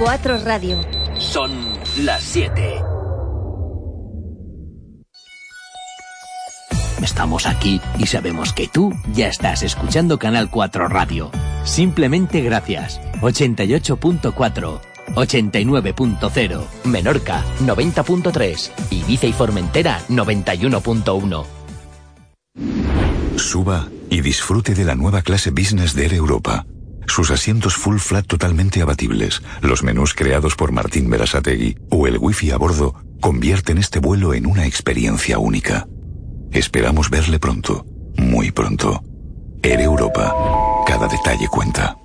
4 0.00 0.38
Radio. 0.44 0.80
Son 1.18 1.50
las 1.98 2.22
7. 2.22 2.80
Estamos 7.02 7.46
aquí 7.46 7.82
y 7.98 8.06
sabemos 8.06 8.54
que 8.54 8.66
tú 8.66 8.94
ya 9.12 9.28
estás 9.28 9.62
escuchando 9.62 10.18
Canal 10.18 10.48
4 10.48 10.88
Radio. 10.88 11.30
Simplemente 11.64 12.40
gracias. 12.40 12.98
88.4. 13.20 14.80
89.0, 15.16 16.64
Menorca 16.84 17.44
90.3, 17.60 18.70
Ibiza 18.90 19.26
y 19.26 19.32
Formentera 19.34 20.00
91.1. 20.08 21.44
Suba 23.36 23.86
y 24.08 24.22
disfrute 24.22 24.74
de 24.74 24.86
la 24.86 24.94
nueva 24.94 25.20
clase 25.20 25.50
business 25.50 25.94
de 25.94 26.04
Air 26.04 26.14
Europa. 26.14 26.64
Sus 27.10 27.32
asientos 27.32 27.74
full 27.74 27.98
flat 27.98 28.24
totalmente 28.24 28.82
abatibles, 28.82 29.42
los 29.62 29.82
menús 29.82 30.14
creados 30.14 30.54
por 30.54 30.70
Martín 30.70 31.10
Berasategui 31.10 31.76
o 31.90 32.06
el 32.06 32.18
wifi 32.18 32.52
a 32.52 32.56
bordo 32.56 32.94
convierten 33.20 33.78
este 33.78 33.98
vuelo 33.98 34.32
en 34.32 34.46
una 34.46 34.64
experiencia 34.64 35.40
única. 35.40 35.88
Esperamos 36.52 37.10
verle 37.10 37.40
pronto, 37.40 37.84
muy 38.16 38.52
pronto. 38.52 39.02
Air 39.60 39.80
Europa. 39.80 40.32
Cada 40.86 41.08
detalle 41.08 41.48
cuenta. 41.48 41.99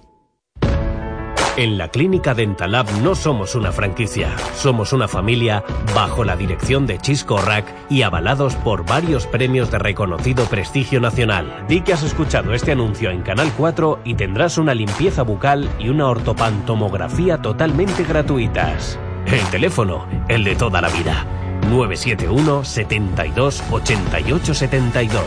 En 1.57 1.77
la 1.77 1.87
Clínica 1.87 2.33
Dentalab 2.33 2.85
no 3.01 3.15
somos 3.15 3.55
una 3.55 3.71
franquicia, 3.71 4.35
somos 4.57 4.91
una 4.91 5.07
familia 5.07 5.63
bajo 5.95 6.25
la 6.25 6.35
dirección 6.35 6.85
de 6.85 6.97
Chisco 6.97 7.37
Rack 7.37 7.73
y 7.89 8.01
avalados 8.01 8.55
por 8.55 8.85
varios 8.85 9.25
premios 9.25 9.71
de 9.71 9.79
reconocido 9.79 10.43
prestigio 10.47 10.99
nacional. 10.99 11.65
Di 11.69 11.79
que 11.79 11.93
has 11.93 12.03
escuchado 12.03 12.53
este 12.53 12.73
anuncio 12.73 13.09
en 13.09 13.21
Canal 13.21 13.53
4 13.55 14.01
y 14.03 14.15
tendrás 14.15 14.57
una 14.57 14.73
limpieza 14.73 15.21
bucal 15.23 15.69
y 15.79 15.87
una 15.87 16.09
ortopantomografía 16.09 17.41
totalmente 17.41 18.03
gratuitas. 18.03 18.99
El 19.25 19.45
teléfono, 19.49 20.05
el 20.27 20.43
de 20.43 20.57
toda 20.57 20.81
la 20.81 20.89
vida. 20.89 21.25
971 21.69 22.65
72 22.65 23.63
88 23.71 24.53
72. 24.53 25.23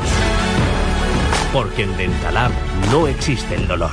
Porque 1.54 1.84
en 1.84 1.96
Dentalab 1.96 2.50
no 2.92 3.08
existe 3.08 3.54
el 3.54 3.66
dolor. 3.66 3.92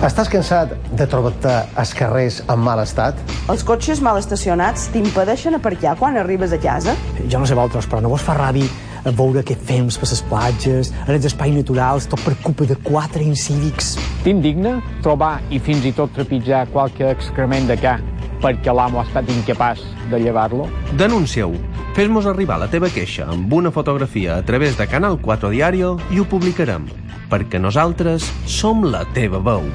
Estàs 0.00 0.30
cansat 0.32 0.70
de 0.96 1.04
trobar-te 1.04 1.50
als 1.76 1.90
carrers 1.92 2.38
en 2.48 2.62
mal 2.64 2.80
estat? 2.80 3.18
Els 3.52 3.60
cotxes 3.68 3.98
mal 4.00 4.16
estacionats 4.16 4.86
t'impedeixen 4.94 5.58
aparcar 5.58 5.92
quan 6.00 6.14
arribes 6.16 6.54
a 6.56 6.58
casa? 6.62 6.94
Jo 7.28 7.42
no 7.42 7.44
sé 7.44 7.52
vosaltres, 7.52 7.84
però 7.84 8.00
no 8.00 8.08
vos 8.08 8.24
fa 8.24 8.32
ràbi 8.38 8.62
a 9.04 9.12
veure 9.12 9.42
què 9.44 9.58
fems 9.68 9.98
per 10.00 10.08
les 10.08 10.22
platges, 10.30 10.92
en 11.04 11.12
els 11.18 11.26
espais 11.28 11.52
naturals, 11.52 12.06
tot 12.08 12.22
per 12.24 12.32
culpa 12.40 12.64
de 12.70 12.78
quatre 12.80 13.20
incívics. 13.20 13.98
T'indigna 14.24 14.78
trobar 15.04 15.34
i 15.52 15.60
fins 15.60 15.84
i 15.84 15.92
tot 15.92 16.16
trepitjar 16.16 16.62
qualque 16.72 17.12
excrement 17.12 17.68
de 17.68 17.76
ca 17.84 17.98
perquè 18.40 18.72
l'amo 18.72 19.02
ha 19.02 19.04
estat 19.04 19.28
incapaç 19.28 19.84
de 20.08 20.22
llevar-lo? 20.24 20.64
Denuncia-ho. 20.96 21.52
Fes-nos 21.92 22.24
arribar 22.24 22.56
la 22.62 22.70
teva 22.72 22.88
queixa 22.88 23.28
amb 23.28 23.52
una 23.52 23.68
fotografia 23.68 24.38
a 24.40 24.48
través 24.48 24.80
de 24.80 24.88
Canal 24.88 25.20
4 25.20 25.52
Diario 25.52 25.98
i 26.08 26.22
ho 26.22 26.24
publicarem, 26.24 26.88
perquè 27.30 27.60
nosaltres 27.62 28.26
som 28.50 28.84
la 28.84 29.04
teva 29.14 29.40
veu. 29.40 29.70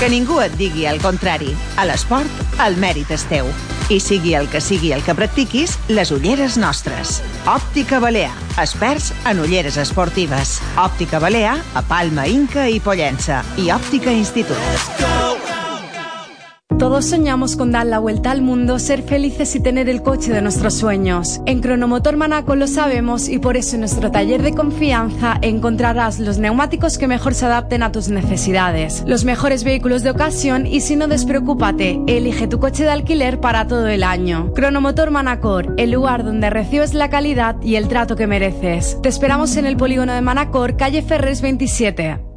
Que 0.00 0.08
ningú 0.12 0.40
et 0.42 0.52
digui 0.60 0.88
el 0.90 0.98
contrari. 1.00 1.54
A 1.80 1.86
l'esport, 1.88 2.42
el 2.60 2.74
mèrit 2.76 3.12
és 3.14 3.24
teu. 3.30 3.48
I 3.92 3.98
sigui 4.00 4.34
el 4.36 4.48
que 4.52 4.60
sigui 4.64 4.92
el 4.96 5.04
que 5.04 5.14
practiquis, 5.16 5.78
les 5.88 6.12
ulleres 6.12 6.58
nostres. 6.60 7.18
Òptica 7.48 8.00
Balear. 8.04 8.32
Experts 8.60 9.12
en 9.28 9.40
ulleres 9.44 9.78
esportives. 9.80 10.58
Òptica 10.80 11.20
Balear, 11.20 11.56
a 11.76 11.84
Palma, 11.88 12.28
Inca 12.28 12.68
i 12.68 12.80
Pollença. 12.84 13.42
I 13.60 13.70
Òptica 13.72 14.12
Institut. 14.12 14.93
Todos 16.84 17.06
soñamos 17.06 17.56
con 17.56 17.72
dar 17.72 17.86
la 17.86 17.98
vuelta 17.98 18.30
al 18.30 18.42
mundo, 18.42 18.78
ser 18.78 19.02
felices 19.02 19.56
y 19.56 19.60
tener 19.60 19.88
el 19.88 20.02
coche 20.02 20.30
de 20.34 20.42
nuestros 20.42 20.74
sueños. 20.74 21.40
En 21.46 21.62
Cronomotor 21.62 22.18
Manaco 22.18 22.56
lo 22.56 22.66
sabemos 22.66 23.30
y 23.30 23.38
por 23.38 23.56
eso 23.56 23.76
en 23.76 23.80
nuestro 23.80 24.10
taller 24.10 24.42
de 24.42 24.52
confianza 24.52 25.38
encontrarás 25.40 26.20
los 26.20 26.36
neumáticos 26.36 26.98
que 26.98 27.08
mejor 27.08 27.32
se 27.32 27.46
adapten 27.46 27.82
a 27.82 27.90
tus 27.90 28.10
necesidades, 28.10 29.02
los 29.06 29.24
mejores 29.24 29.64
vehículos 29.64 30.02
de 30.02 30.10
ocasión 30.10 30.66
y 30.66 30.82
si 30.82 30.94
no 30.94 31.08
despreocúpate, 31.08 32.02
elige 32.06 32.48
tu 32.48 32.60
coche 32.60 32.84
de 32.84 32.90
alquiler 32.90 33.40
para 33.40 33.66
todo 33.66 33.88
el 33.88 34.02
año. 34.02 34.52
Cronomotor 34.52 35.10
Manacor, 35.10 35.72
el 35.78 35.90
lugar 35.90 36.22
donde 36.22 36.50
recibes 36.50 36.92
la 36.92 37.08
calidad 37.08 37.56
y 37.62 37.76
el 37.76 37.88
trato 37.88 38.14
que 38.14 38.26
mereces. 38.26 38.98
Te 39.00 39.08
esperamos 39.08 39.56
en 39.56 39.64
el 39.64 39.78
polígono 39.78 40.12
de 40.12 40.20
Manacor, 40.20 40.76
calle 40.76 41.00
Ferres 41.00 41.40
27. 41.40 42.33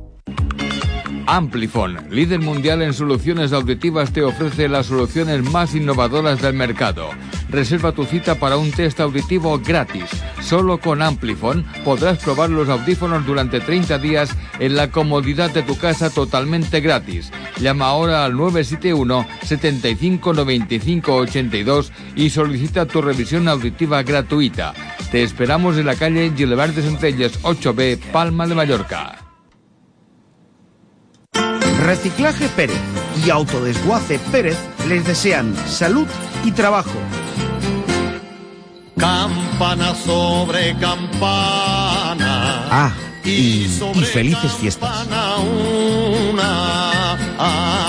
Amplifon, 1.28 1.98
líder 2.10 2.40
mundial 2.40 2.82
en 2.82 2.94
soluciones 2.94 3.52
auditivas, 3.52 4.14
te 4.14 4.24
ofrece 4.24 4.70
las 4.70 4.86
soluciones 4.86 5.44
más 5.52 5.76
innovadoras 5.76 6.42
del 6.42 6.54
mercado. 6.54 7.10
Reserva 7.50 7.92
tu 7.92 8.06
cita 8.06 8.36
para 8.36 8.56
un 8.56 8.72
test 8.72 9.02
auditivo 9.02 9.60
gratis. 9.60 10.06
Solo 10.42 10.80
con 10.80 11.02
Amplifon 11.02 11.66
podrás 11.84 12.20
probar 12.20 12.50
los 12.50 12.70
audífonos 12.70 13.26
durante 13.26 13.60
30 13.60 13.98
días 14.00 14.30
en 14.60 14.78
la 14.78 14.90
comodidad 14.90 15.52
de 15.52 15.64
tu 15.64 15.78
casa 15.78 16.10
totalmente 16.10 16.80
gratis. 16.80 17.30
Llama 17.60 17.88
ahora 17.88 18.24
al 18.24 18.38
971 18.38 19.28
75 19.44 20.34
95 20.34 21.14
82 21.14 21.92
y 22.16 22.30
solicita 22.30 22.86
tu 22.86 23.02
revisión 23.02 23.50
auditiva 23.50 24.02
gratuita. 24.02 24.74
Te 25.12 25.24
esperamos 25.24 25.78
en 25.78 25.88
la 25.88 25.96
calle 25.96 26.32
Gilbert 26.36 26.74
de 26.74 26.84
Centelles 26.84 27.42
8B, 27.44 27.98
Palma 28.14 28.48
de 28.48 28.56
Mallorca. 28.56 29.17
Reciclaje 31.86 32.50
Pérez 32.50 32.80
y 33.26 33.30
Autodesguace 33.30 34.20
Pérez 34.32 34.58
les 34.88 35.06
desean 35.06 35.56
salud 35.68 36.08
y 36.44 36.52
trabajo. 36.52 36.98
Campana 38.98 39.94
sobre 39.94 40.76
campana. 40.78 42.68
Ah, 42.72 42.92
y, 43.24 43.66
y 43.94 44.04
felices 44.04 44.54
fiestas. 44.54 45.08
Una, 46.32 47.14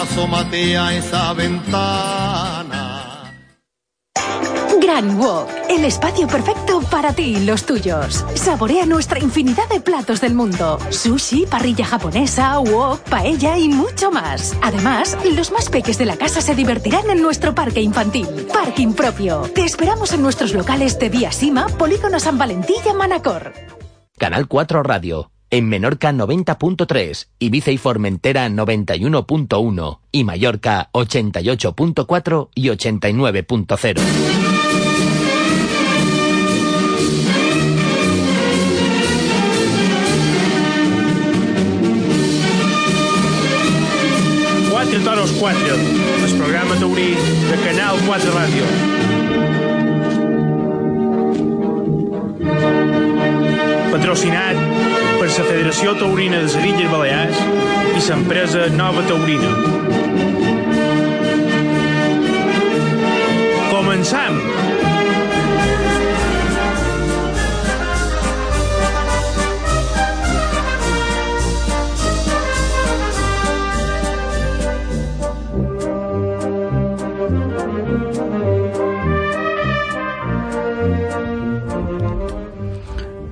asómate 0.03 0.77
a 0.77 0.95
esa 0.95 1.33
ventana. 1.33 2.99
Gran 4.81 5.19
Wok, 5.19 5.49
el 5.71 5.85
espacio 5.85 6.27
perfecto 6.27 6.78
para 6.91 7.13
ti 7.13 7.37
y 7.37 7.45
los 7.45 7.65
tuyos. 7.65 8.25
Saborea 8.35 8.87
nuestra 8.87 9.19
infinidad 9.19 9.69
de 9.69 9.81
platos 9.81 10.21
del 10.21 10.35
mundo. 10.35 10.79
Sushi, 10.91 11.47
parrilla 11.47 11.85
japonesa, 11.85 12.59
wok, 12.59 13.01
paella 13.09 13.59
y 13.59 13.69
mucho 13.69 14.11
más. 14.11 14.57
Además, 14.63 15.17
los 15.35 15.53
más 15.53 15.69
peques 15.69 15.99
de 15.99 16.07
la 16.07 16.17
casa 16.17 16.41
se 16.41 16.55
divertirán 16.55 17.09
en 17.11 17.23
nuestro 17.23 17.55
parque 17.55 17.81
infantil. 17.81 18.27
Parking 18.53 18.93
propio. 18.93 19.43
Te 19.55 19.65
esperamos 19.65 20.13
en 20.13 20.23
nuestros 20.23 20.53
locales 20.55 20.99
de 20.99 21.09
Vía 21.09 21.33
Sima, 21.33 21.67
Polígono 21.67 22.21
San 22.21 22.39
Valentín 22.39 22.77
y 22.89 22.95
Manacor. 22.95 23.53
Canal 24.17 24.49
4 24.49 24.83
Radio. 24.83 25.31
En 25.51 25.67
Menorca 25.69 26.13
90.3, 26.13 27.29
Ibiza 27.39 27.71
y 27.71 27.79
Formentera 27.79 28.47
91.1 28.49 30.01
y 30.13 30.25
Mallorca 30.25 30.91
88.4 30.93 32.49
y 32.55 32.69
89.0. 32.69 34.48
4, 45.39 45.75
el 46.27 46.37
programa 46.37 46.75
taurí 46.81 47.15
de 47.15 47.57
Canal 47.63 47.97
4 48.07 48.33
Ràdio. 48.35 48.65
Patrocinat 53.93 54.59
per 55.21 55.29
la 55.29 55.47
Federació 55.51 55.95
Taurina 56.01 56.43
de 56.43 56.49
les 56.49 56.59
Illes 56.73 56.91
Balears 56.91 57.45
i 57.95 58.03
l'empresa 58.09 58.67
Nova 58.75 59.07
Taurina. 59.07 59.55
Començam! 63.71 64.43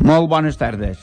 Molt 0.06 0.28
bones 0.30 0.54
tardes. 0.54 1.00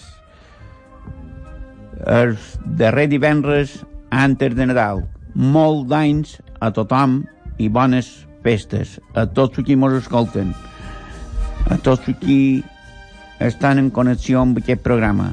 El 2.07 2.37
darrer 2.79 3.09
divendres 3.11 3.81
antes 4.09 4.55
de 4.55 4.67
Nadal. 4.69 5.01
Molt 5.35 5.89
d'anys 5.89 6.37
a 6.63 6.69
tothom 6.71 7.17
i 7.59 7.67
bones 7.67 8.13
festes 8.45 8.93
a 9.19 9.25
tots 9.27 9.59
qui 9.67 9.75
mos 9.75 9.97
escolten. 9.97 10.53
a 11.71 11.77
tots 11.79 12.07
qui 12.19 12.63
estan 13.39 13.79
en 13.79 13.89
connexió 13.89 14.41
amb 14.41 14.57
aquest 14.59 14.81
programa 14.83 15.29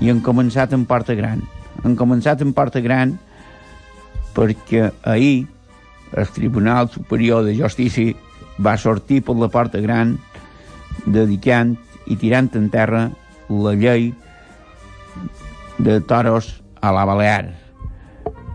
i 0.00 0.08
han 0.10 0.22
començat 0.24 0.72
en 0.72 0.86
Porta 0.88 1.14
Gran. 1.14 1.42
Han 1.84 1.96
començat 1.96 2.40
en 2.40 2.52
Porta 2.56 2.80
Gran 2.80 3.18
perquè 4.34 4.90
ahir 5.04 5.46
el 6.12 6.28
Tribunal 6.36 6.88
Superior 6.88 7.44
de 7.44 7.56
Justícia 7.56 8.16
va 8.58 8.76
sortir 8.76 9.20
per 9.22 9.36
la 9.36 9.48
Porta 9.52 9.80
Gran 9.84 10.16
dedicant 11.06 11.76
i 12.06 12.16
tirant 12.20 12.50
en 12.58 12.68
terra 12.70 13.08
la 13.48 13.74
llei 13.78 14.12
de 15.78 16.00
toros 16.00 16.62
a 16.80 16.92
la 16.92 17.04
Balear. 17.04 17.54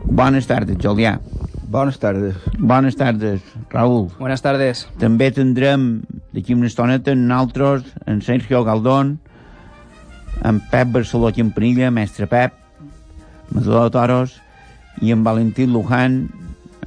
Bones 0.05 0.47
tardes, 0.47 0.77
Julià. 0.81 1.19
Bones 1.69 1.99
tardes. 1.99 2.35
Bones 2.57 2.95
tardes, 2.95 3.41
Raúl. 3.69 4.09
Buenas 4.17 4.41
tardes. 4.41 4.87
També 4.97 5.29
tindrem 5.29 6.01
d'aquí 6.33 6.55
una 6.57 6.65
estoneta 6.65 7.13
nosaltres, 7.13 7.85
en 8.09 8.23
Sergio 8.25 8.63
Galdón, 8.65 9.19
en 10.43 10.59
Pep 10.71 10.89
Barceló 10.95 11.29
Campanilla, 11.35 11.91
mestre 11.91 12.25
Pep, 12.27 12.53
Matador 13.51 13.83
de 13.83 13.91
Toros, 13.91 14.41
i 15.01 15.11
en 15.13 15.23
Valentí 15.23 15.67
Luján, 15.67 16.23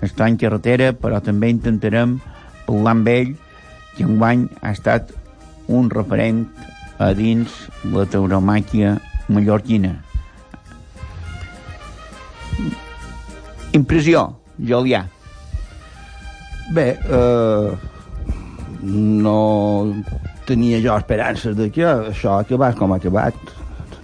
està 0.03 0.27
en 0.27 0.37
carretera, 0.37 0.91
però 0.99 1.23
també 1.23 1.53
intentarem 1.53 2.19
parlar 2.67 2.97
amb 2.97 3.09
ell, 3.09 3.35
que 3.95 4.03
enguany 4.03 4.49
ha 4.63 4.73
estat 4.75 5.15
un 5.69 5.91
referent 5.91 6.45
a 6.99 7.13
dins 7.15 7.51
la 7.93 8.05
tauromàquia 8.07 8.97
mallorquina. 9.29 9.97
Impressió, 13.73 14.27
Julià. 14.61 15.07
Bé, 16.73 16.99
eh, 17.01 17.73
no 18.83 19.95
tenia 20.47 20.81
jo 20.83 20.95
esperances 20.97 21.57
de 21.57 21.71
que 21.71 21.85
això 21.87 22.37
ha 22.37 22.43
acabat 22.45 22.77
com 22.79 22.93
ha 22.93 22.99
acabat, 23.01 23.35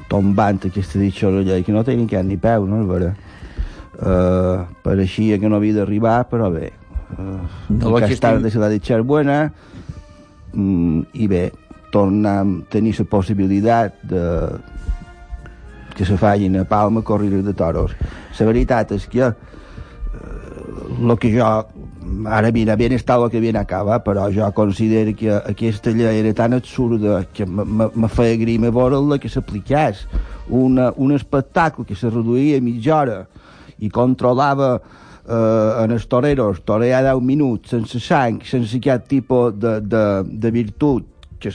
tombant 0.09 0.61
aquesta 0.65 0.99
ditxora 1.01 1.43
llei, 1.45 1.63
que 1.65 1.73
no 1.75 1.85
tenia 1.85 2.09
cap 2.09 2.25
ni 2.25 2.37
peu, 2.41 2.67
no 2.67 2.83
és 2.83 2.89
vera? 2.89 3.15
Uh, 3.99 4.63
pareixia 4.85 5.41
que 5.43 5.49
no 5.51 5.57
havia 5.59 5.75
d'arribar, 5.81 6.21
però 6.31 6.53
bé, 6.55 6.69
uh, 7.19 7.19
No, 7.19 7.91
nunca 7.91 8.05
aquí 8.05 8.15
es 8.15 8.21
tarde 8.21 8.47
estem- 8.47 8.53
se 8.53 8.59
la 8.63 8.69
ditxar 8.71 9.03
buena, 9.03 9.53
i 10.55 11.27
bé, 11.29 11.53
tornar 11.93 12.41
a 12.43 12.47
tenir 12.71 12.95
la 12.99 13.05
possibilitat 13.05 13.95
de 14.03 14.25
que 15.97 16.05
se 16.07 16.17
facin 16.17 16.57
a 16.61 16.65
Palma 16.65 17.03
corrides 17.03 17.45
de 17.45 17.55
toros. 17.55 17.93
La 18.39 18.47
veritat 18.47 18.93
és 18.95 19.07
que 19.11 19.33
el 20.99 21.19
que 21.19 21.31
jo 21.35 21.45
ara 22.31 22.51
mira, 22.55 22.77
ben 22.77 22.95
està 22.97 23.17
el 23.19 23.29
que 23.31 23.41
ben 23.43 23.57
acaba 23.61 23.99
però 24.03 24.29
jo 24.33 24.47
considero 24.57 25.13
que 25.17 25.31
aquesta 25.37 25.91
llei 25.91 26.21
era 26.23 26.33
tan 26.35 26.55
absurda 26.55 27.25
que 27.33 27.45
me- 27.47 28.09
feia 28.09 28.37
grima 28.41 28.71
veure-la 28.71 29.19
que 29.19 29.29
s'aplicés 29.29 30.07
una, 30.49 30.93
un 30.97 31.13
espectacle 31.13 31.85
que 31.85 31.95
se 31.95 32.09
reduïa 32.11 32.59
a 32.59 32.65
mitja 32.65 32.97
hora 32.97 33.19
i 33.79 33.91
controlava 33.91 34.81
eh, 35.29 35.85
en 35.85 35.93
els 35.93 36.09
toreros 36.09 36.63
torear 36.65 37.05
10 37.05 37.23
minuts 37.23 37.77
sense 37.77 38.01
sang, 38.01 38.41
sense 38.45 38.81
cap 38.81 39.07
tipus 39.09 39.55
de, 39.61 39.79
de, 39.85 40.05
de 40.25 40.51
virtut 40.55 41.07
que, 41.39 41.53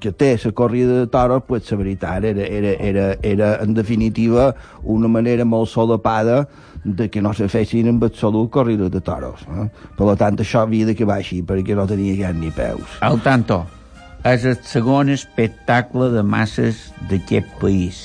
que 0.00 0.12
té 0.12 0.38
la 0.44 0.52
corrida 0.52 1.00
de 1.00 1.06
toros, 1.10 1.42
pues 1.46 1.70
la 1.70 1.78
veritat 1.78 2.24
era, 2.24 2.46
era, 2.46 2.74
era, 2.78 3.06
era 3.22 3.48
en 3.62 3.74
definitiva 3.74 4.54
una 4.82 5.08
manera 5.08 5.44
molt 5.44 5.68
solapada 5.68 6.48
de 6.84 7.08
que 7.10 7.22
no 7.22 7.32
se 7.32 7.48
fessin 7.48 7.88
en 7.88 8.02
absolut 8.02 8.50
corrides 8.50 8.90
de 8.90 9.00
toros. 9.00 9.40
Eh? 9.48 9.68
Per 9.96 10.16
tant, 10.20 10.36
això 10.38 10.62
havia 10.62 10.86
d'acabar 10.86 11.18
així, 11.18 11.42
perquè 11.42 11.74
no 11.74 11.86
tenia 11.88 12.16
cap 12.26 12.36
ni 12.36 12.52
peus. 12.52 12.98
Al 13.00 13.20
tanto, 13.24 13.64
és 14.24 14.44
el 14.44 14.58
segon 14.62 15.10
espectacle 15.12 16.10
de 16.12 16.22
masses 16.22 16.90
d'aquest 17.10 17.48
país. 17.60 18.04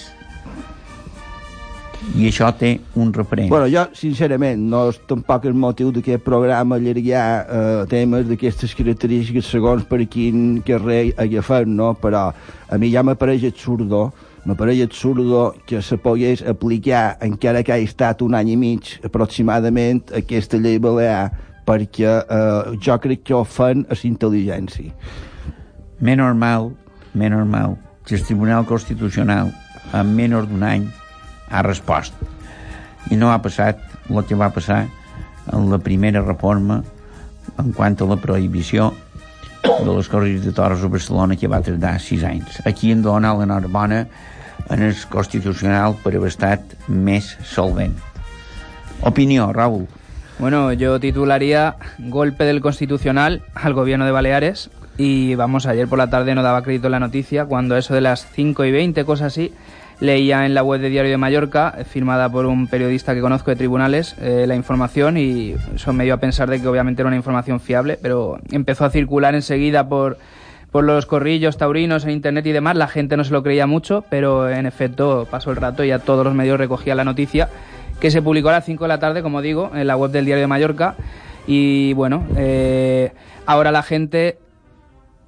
I 2.00 2.30
això 2.30 2.48
té 2.56 2.78
un 2.96 3.12
referent. 3.13 3.50
Bueno, 3.51 3.68
jo, 3.68 3.84
sincerament, 3.98 4.62
no 4.72 4.86
és 4.90 5.00
tampoc 5.07 5.46
el 5.50 5.56
motiu 5.57 5.92
d'aquest 5.94 6.24
programa 6.24 6.78
allargar 6.80 7.25
eh, 7.44 7.81
temes 7.92 8.25
d'aquestes 8.30 8.74
característiques 8.78 9.50
segons 9.51 9.84
per 9.88 10.00
quin 10.12 10.62
carrer 10.66 11.12
agafem, 11.19 11.74
no? 11.75 11.92
Però 12.00 12.30
a 12.31 12.80
mi 12.80 12.92
ja 12.94 13.04
m'apareix 13.04 13.44
absurdo, 13.50 14.07
m'apareix 14.48 14.86
absurdo 14.88 15.44
que 15.68 15.84
se 15.84 16.00
pogués 16.00 16.44
aplicar, 16.48 17.18
encara 17.25 17.66
que 17.68 17.75
ha 17.75 17.84
estat 17.84 18.24
un 18.24 18.38
any 18.40 18.54
i 18.56 18.57
mig 18.60 18.96
aproximadament, 19.04 20.06
aquesta 20.24 20.57
llei 20.57 20.80
balear, 20.80 21.28
perquè 21.68 22.16
eh, 22.24 22.78
jo 22.81 22.96
crec 23.04 23.28
que 23.28 23.36
ho 23.36 23.44
fan 23.44 23.84
a 23.90 24.00
la 24.00 24.07
intel·ligència. 24.07 24.96
Més 26.00 26.18
normal, 26.18 26.72
més 27.13 27.36
normal, 27.36 27.75
que 28.07 28.16
el 28.16 28.24
Tribunal 28.24 28.63
Constitucional 28.66 29.51
en 29.94 30.16
menys 30.16 30.48
d'un 30.48 30.63
any 30.63 30.88
ha 31.50 31.63
respost. 31.66 32.13
I 33.10 33.18
no 33.18 33.31
ha 33.34 33.42
passat 33.42 33.81
el 34.10 34.24
que 34.25 34.38
va 34.38 34.51
passar 34.54 34.86
en 35.51 35.69
la 35.72 35.80
primera 35.81 36.22
reforma 36.22 36.84
en 37.57 37.72
quant 37.74 37.98
a 38.00 38.07
la 38.10 38.18
prohibició 38.22 38.94
de 39.63 39.92
les 39.92 40.10
corrides 40.10 40.46
de 40.46 40.51
toros 40.54 40.84
a 40.84 40.88
Barcelona 40.88 41.36
que 41.36 41.48
va 41.48 41.62
tardar 41.62 42.00
sis 42.00 42.24
anys. 42.24 42.62
Aquí 42.66 42.92
hem 42.92 43.01
de 43.04 43.10
donar 43.10 43.36
l'enhorabona 43.38 44.06
en 44.69 44.84
el 44.84 44.96
Constitucional 45.10 45.98
per 46.04 46.16
haver 46.16 46.30
estat 46.31 46.75
més 46.88 47.36
solvent. 47.48 47.96
Opinió, 49.01 49.51
Raúl. 49.54 49.88
Bueno, 50.40 50.72
yo 50.74 51.00
titularía 51.00 51.75
Golpe 51.98 52.46
del 52.46 52.62
Constitucional 52.62 53.42
al 53.56 53.74
gobierno 53.74 54.06
de 54.06 54.12
Baleares. 54.12 54.69
Y 54.98 55.36
vamos, 55.36 55.66
ayer 55.66 55.88
por 55.88 55.98
la 55.98 56.10
tarde 56.10 56.36
no 56.36 56.44
daba 56.44 56.62
crédito 56.62 56.90
la 56.90 57.00
noticia, 57.00 57.46
cuando 57.46 57.78
eso 57.78 57.94
de 57.94 58.01
las 58.01 58.25
5 58.34 58.66
y 58.66 58.72
20, 58.72 59.06
cosas 59.06 59.28
así, 59.28 59.54
leía 60.00 60.46
en 60.46 60.54
la 60.54 60.63
web 60.63 60.81
de 60.81 60.90
Diario 60.90 61.12
de 61.12 61.18
Mallorca, 61.18 61.75
eh, 61.78 61.84
firmada 61.84 62.30
por 62.30 62.46
un 62.46 62.68
periodista 62.68 63.13
que 63.13 63.22
conozco 63.22 63.51
de 63.51 63.57
tribunales, 63.57 64.16
eh, 64.22 64.46
la 64.48 64.56
información 64.56 65.18
y 65.18 65.56
eso 65.75 65.94
me 65.94 66.06
dio 66.06 66.13
a 66.13 66.18
pensar 66.18 66.50
de 66.50 66.62
que 66.62 66.68
obviamente 66.68 67.01
era 67.01 67.07
una 67.07 67.18
información 67.18 67.60
fiable, 67.60 67.98
pero 68.01 68.40
empezó 68.51 68.86
a 68.86 68.90
circular 68.90 69.36
enseguida 69.36 69.90
por, 69.90 70.18
por 70.72 70.84
los 70.84 71.06
corrillos 71.06 71.57
taurinos 71.57 72.06
en 72.06 72.12
internet 72.12 72.46
y 72.46 72.51
demás, 72.51 72.75
la 72.75 72.88
gente 72.88 73.18
no 73.18 73.24
se 73.24 73.31
lo 73.31 73.44
creía 73.44 73.68
mucho, 73.68 74.06
pero 74.10 74.50
en 74.50 74.66
efecto 74.66 75.28
pasó 75.30 75.51
el 75.51 75.57
rato 75.57 75.84
y 75.84 75.90
ya 75.90 76.00
todos 76.00 76.25
los 76.25 76.34
medios 76.34 76.57
recogían 76.57 76.98
la 76.98 77.04
noticia 77.04 77.50
que 78.00 78.12
se 78.12 78.22
publicó 78.22 78.50
a 78.50 78.54
las 78.54 78.66
5 78.66 78.86
de 78.86 78.88
la 78.88 79.00
tarde, 79.00 79.22
como 79.22 79.42
digo, 79.42 79.72
en 79.75 79.86
la 79.88 79.98
web 79.98 80.12
del 80.12 80.25
Diario 80.25 80.42
de 80.42 80.48
Mallorca. 80.48 80.96
Y 81.48 81.94
bueno, 81.94 82.25
eh, 82.38 83.12
ahora 83.46 83.72
la 83.72 83.84
gente 83.84 84.38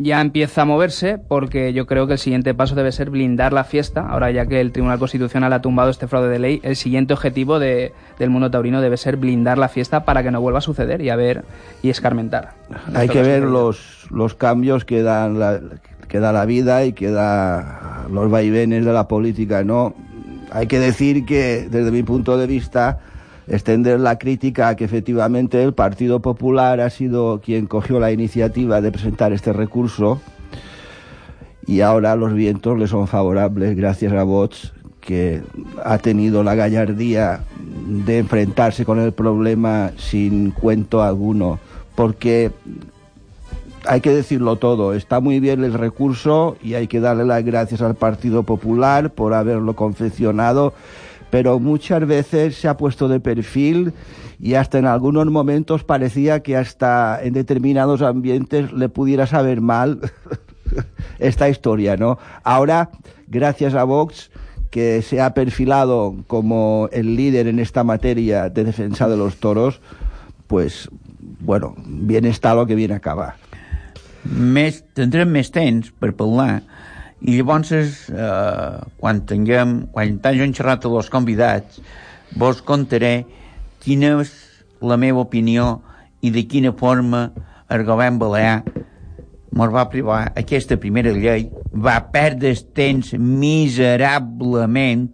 ya 0.03 0.21
empieza 0.21 0.61
a 0.61 0.65
moverse 0.65 1.17
porque 1.17 1.73
yo 1.73 1.85
creo 1.85 2.07
que 2.07 2.13
el 2.13 2.19
siguiente 2.19 2.53
paso 2.53 2.75
debe 2.75 2.91
ser 2.91 3.09
blindar 3.09 3.53
la 3.53 3.63
fiesta. 3.63 4.01
Ahora 4.07 4.31
ya 4.31 4.45
que 4.45 4.59
el 4.61 4.71
Tribunal 4.71 4.99
Constitucional 4.99 5.51
ha 5.53 5.61
tumbado 5.61 5.89
este 5.89 6.07
fraude 6.07 6.29
de 6.29 6.39
ley, 6.39 6.59
el 6.63 6.75
siguiente 6.75 7.13
objetivo 7.13 7.59
de- 7.59 7.93
del 8.19 8.29
mundo 8.29 8.51
taurino 8.51 8.81
debe 8.81 8.97
ser 8.97 9.17
blindar 9.17 9.57
la 9.57 9.69
fiesta 9.69 10.05
para 10.05 10.23
que 10.23 10.31
no 10.31 10.41
vuelva 10.41 10.59
a 10.59 10.61
suceder 10.61 11.01
y 11.01 11.09
a 11.09 11.15
ver 11.15 11.43
y 11.81 11.89
escarmentar. 11.89 12.53
Hay 12.93 13.07
que 13.09 13.21
ver 13.21 13.43
los, 13.43 14.07
los 14.11 14.33
cambios 14.35 14.85
que 14.85 15.03
dan 15.03 15.39
la, 15.39 15.59
que 16.07 16.19
da 16.19 16.31
la 16.31 16.45
vida 16.45 16.85
y 16.85 16.93
que 16.93 17.11
da 17.11 18.05
los 18.11 18.29
vaivenes 18.29 18.85
de 18.85 18.93
la 18.93 19.07
política, 19.07 19.63
¿no? 19.63 19.93
Hay 20.51 20.67
que 20.67 20.79
decir 20.79 21.25
que, 21.25 21.67
desde 21.71 21.91
mi 21.91 22.03
punto 22.03 22.37
de 22.37 22.45
vista, 22.47 22.99
extender 23.51 23.99
la 23.99 24.17
crítica 24.17 24.69
a 24.69 24.75
que 24.77 24.85
efectivamente 24.85 25.61
el 25.61 25.73
Partido 25.73 26.21
Popular 26.21 26.79
ha 26.79 26.89
sido 26.89 27.41
quien 27.43 27.67
cogió 27.67 27.99
la 27.99 28.11
iniciativa 28.11 28.79
de 28.79 28.91
presentar 28.91 29.33
este 29.33 29.51
recurso 29.51 30.21
y 31.67 31.81
ahora 31.81 32.15
los 32.15 32.33
vientos 32.33 32.79
le 32.79 32.87
son 32.87 33.07
favorables 33.07 33.75
gracias 33.75 34.13
a 34.13 34.23
Vox 34.23 34.71
que 35.01 35.41
ha 35.83 35.97
tenido 35.97 36.43
la 36.43 36.55
gallardía 36.55 37.41
de 38.05 38.19
enfrentarse 38.19 38.85
con 38.85 38.99
el 38.99 39.11
problema 39.11 39.91
sin 39.97 40.51
cuento 40.51 41.03
alguno. 41.03 41.59
Porque 41.95 42.51
hay 43.85 43.99
que 43.99 44.11
decirlo 44.11 44.57
todo, 44.57 44.93
está 44.93 45.19
muy 45.19 45.39
bien 45.39 45.63
el 45.63 45.73
recurso 45.73 46.55
y 46.63 46.75
hay 46.75 46.87
que 46.87 46.99
darle 46.99 47.25
las 47.25 47.43
gracias 47.43 47.81
al 47.81 47.95
Partido 47.95 48.43
Popular 48.43 49.09
por 49.11 49.33
haberlo 49.33 49.75
confeccionado, 49.75 50.73
pero 51.31 51.59
muchas 51.59 52.05
veces 52.05 52.55
se 52.55 52.67
ha 52.67 52.77
puesto 52.77 53.07
de 53.07 53.19
perfil 53.19 53.93
y 54.39 54.53
hasta 54.53 54.77
en 54.77 54.85
algunos 54.85 55.25
momentos 55.27 55.83
parecía 55.83 56.43
que 56.43 56.57
hasta 56.57 57.19
en 57.23 57.33
determinados 57.33 58.01
ambientes 58.01 58.71
le 58.73 58.89
pudiera 58.89 59.25
saber 59.25 59.61
mal 59.61 59.99
esta 61.19 61.49
historia, 61.49 61.97
¿no? 61.97 62.19
Ahora, 62.43 62.91
gracias 63.27 63.73
a 63.73 63.83
Vox, 63.83 64.29
que 64.69 65.01
se 65.01 65.21
ha 65.21 65.33
perfilado 65.33 66.15
como 66.27 66.89
el 66.91 67.15
líder 67.15 67.47
en 67.47 67.59
esta 67.59 67.83
materia 67.83 68.49
de 68.49 68.63
defensa 68.63 69.07
de 69.07 69.17
los 69.17 69.37
toros, 69.37 69.81
pues, 70.47 70.89
bueno, 71.39 71.73
bien 71.85 72.25
está 72.25 72.53
lo 72.53 72.67
que 72.67 72.75
viene 72.75 72.93
a 72.93 72.97
acabar. 72.97 73.35
més, 74.25 74.81
tindrem 74.97 75.29
més 75.33 75.49
temps 75.53 75.91
per 75.99 76.11
parlar 76.17 76.61
i 77.21 77.37
llavors 77.37 77.71
eh, 77.71 78.77
quan 78.97 79.21
tinguem 79.29 79.75
quan 79.93 80.17
t'hagin 80.23 80.55
xerrat 80.57 80.87
els 80.89 81.09
convidats 81.13 81.81
vos 82.37 82.61
contaré 82.65 83.25
quina 83.83 84.15
és 84.21 84.31
la 84.81 84.97
meva 84.97 85.21
opinió 85.21 85.81
i 86.21 86.31
de 86.33 86.45
quina 86.49 86.73
forma 86.77 87.27
el 87.71 87.85
govern 87.85 88.17
balear 88.21 88.61
mos 89.51 89.71
va 89.73 89.89
privar. 89.91 90.31
Aquesta 90.39 90.77
primera 90.79 91.11
llei, 91.11 91.49
va 91.71 91.97
perdre 92.13 92.53
el 92.55 92.61
temps 92.75 93.11
miserablement. 93.19 95.09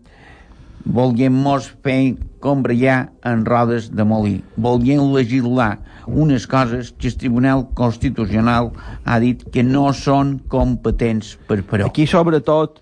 Volguem 0.86 1.34
mos 1.44 1.68
fer 1.84 2.16
combrellar 2.44 3.10
en 3.26 3.44
rodes 3.46 3.90
de 3.92 4.06
molí, 4.08 4.38
volguem 4.56 5.10
legislar 5.12 5.80
unes 6.08 6.48
coses 6.48 6.92
que 6.98 7.08
el 7.08 7.18
Tribunal 7.18 7.68
Constitucional 7.74 8.72
ha 9.06 9.20
dit 9.20 9.44
que 9.52 9.64
no 9.64 9.92
són 9.94 10.38
competents 10.50 11.36
per 11.48 11.62
però. 11.68 11.88
Aquí, 11.92 12.08
sobretot, 12.08 12.82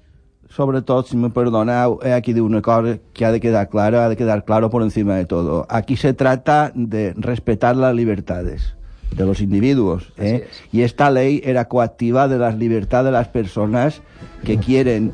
sobretot, 0.56 1.10
si 1.10 1.18
me 1.18 1.32
perdoneu, 1.34 2.00
he 2.06 2.14
aquí 2.14 2.34
de 2.34 2.42
una 2.42 2.62
cosa 2.62 3.00
que 3.14 3.26
ha 3.26 3.32
de 3.32 3.42
quedar 3.42 3.68
clara, 3.70 4.06
ha 4.06 4.10
de 4.10 4.18
quedar 4.18 4.46
claro 4.46 4.70
por 4.70 4.84
encima 4.84 5.16
de 5.16 5.26
todo. 5.26 5.66
Aquí 5.70 5.98
se 5.98 6.14
trata 6.14 6.72
de 6.76 7.14
respetar 7.18 7.76
las 7.76 7.96
libertades 7.96 8.76
de 9.16 9.26
los 9.26 9.42
individuos. 9.42 10.14
¿eh? 10.18 10.48
Y 10.72 10.82
esta 10.82 11.10
ley 11.10 11.42
era 11.44 11.66
coactiva 11.66 12.28
de 12.28 12.38
las 12.38 12.56
libertades 12.58 13.06
de 13.06 13.12
las 13.12 13.28
personas 13.28 14.02
que 14.44 14.58
quieren 14.58 15.14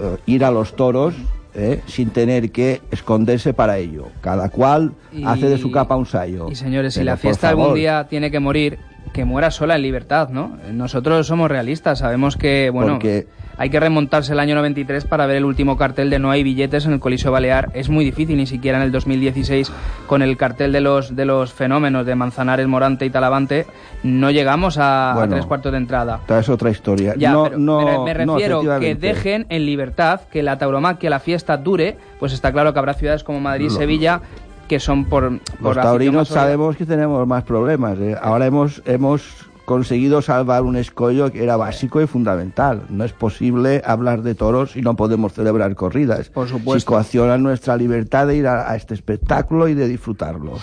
eh, 0.00 0.16
ir 0.26 0.44
a 0.44 0.50
los 0.50 0.74
toros 0.76 1.14
¿eh? 1.54 1.80
sin 1.86 2.10
tener 2.10 2.50
que 2.50 2.80
esconderse 2.90 3.54
para 3.54 3.78
ello. 3.78 4.08
Cada 4.20 4.48
cual 4.48 4.92
Y- 5.12 5.24
hace 5.24 5.48
de 5.48 5.58
su 5.58 5.70
capa 5.70 5.96
un 5.96 6.06
sayo. 6.06 6.48
Y 6.50 6.54
señores, 6.54 6.94
si 6.94 7.04
la 7.04 7.16
fiesta 7.16 7.48
algún 7.48 7.74
día 7.74 8.06
tiene 8.08 8.30
que 8.30 8.40
morir, 8.40 8.78
que 9.12 9.24
muera 9.24 9.50
sola 9.50 9.76
en 9.76 9.82
libertad, 9.82 10.30
¿no? 10.30 10.56
Nosotros 10.72 11.26
somos 11.26 11.50
realistas, 11.50 11.98
sabemos 11.98 12.36
que, 12.36 12.70
bueno, 12.70 12.94
Porque- 12.94 13.26
hay 13.58 13.70
que 13.70 13.78
remontarse 13.78 14.32
al 14.32 14.40
año 14.40 14.54
93 14.54 15.04
para 15.04 15.26
ver 15.26 15.36
el 15.36 15.44
último 15.44 15.76
cartel 15.76 16.08
de 16.10 16.18
No 16.18 16.30
hay 16.30 16.42
billetes 16.42 16.86
en 16.86 16.94
el 16.94 17.00
Coliseo 17.00 17.30
Balear. 17.30 17.70
Es 17.74 17.88
muy 17.90 18.04
difícil, 18.04 18.36
ni 18.36 18.46
siquiera 18.46 18.78
en 18.78 18.84
el 18.84 18.92
2016, 18.92 19.70
con 20.06 20.22
el 20.22 20.36
cartel 20.36 20.72
de 20.72 20.80
los, 20.80 21.14
de 21.14 21.26
los 21.26 21.52
fenómenos 21.52 22.06
de 22.06 22.14
Manzanares, 22.14 22.66
Morante 22.66 23.04
y 23.04 23.10
Talavante, 23.10 23.66
no 24.02 24.30
llegamos 24.30 24.78
a, 24.80 25.26
tres 25.28 25.46
cuartos 25.46 25.72
de 25.72 25.78
entrada. 25.78 26.20
es 26.28 26.48
otra 26.48 26.70
historia. 26.70 27.14
Ya, 27.16 27.32
no, 27.32 27.44
pero 27.44 27.58
no, 27.58 27.80
me, 28.04 28.24
no, 28.24 28.38
refiero 28.38 28.80
que 28.80 28.94
dejen 28.94 29.46
en 29.48 29.66
libertad 29.66 30.22
que 30.30 30.42
la 30.42 30.58
tauromaquia, 30.58 31.10
la 31.10 31.20
fiesta 31.20 31.56
dure, 31.56 31.96
pues 32.18 32.32
está 32.32 32.52
claro 32.52 32.72
que 32.72 32.78
habrá 32.78 32.94
ciudades 32.94 33.22
como 33.22 33.40
Madrid 33.40 33.66
y 33.66 33.70
Sevilla 33.70 34.22
que 34.68 34.80
son 34.80 35.04
por, 35.04 35.38
por 35.60 35.76
Los 35.76 35.76
taurinos 35.76 36.28
sabemos 36.28 36.76
que 36.76 36.86
tenemos 36.86 37.26
más 37.26 37.44
problemas. 37.44 37.98
¿eh? 37.98 38.16
Ahora 38.20 38.46
hemos, 38.46 38.82
hemos 38.86 39.22
conseguido 39.64 40.22
salvar 40.22 40.62
un 40.62 40.76
escollo 40.76 41.30
que 41.30 41.42
era 41.42 41.56
básico 41.56 42.00
y 42.00 42.06
fundamental. 42.06 42.82
No 42.88 43.04
es 43.04 43.12
posible 43.12 43.82
hablar 43.84 44.22
de 44.22 44.34
toros 44.34 44.76
y 44.76 44.82
no 44.82 44.96
podemos 44.96 45.32
celebrar 45.34 45.74
corridas. 45.74 46.28
Por 46.30 46.48
supuesto. 46.48 46.80
Si 46.80 46.86
coaccionan 46.86 47.42
nuestra 47.42 47.76
libertad 47.76 48.26
de 48.26 48.36
ir 48.36 48.46
a, 48.46 48.70
a 48.70 48.76
este 48.76 48.94
espectáculo 48.94 49.68
y 49.68 49.74
de 49.74 49.88
disfrutarlo. 49.88 50.54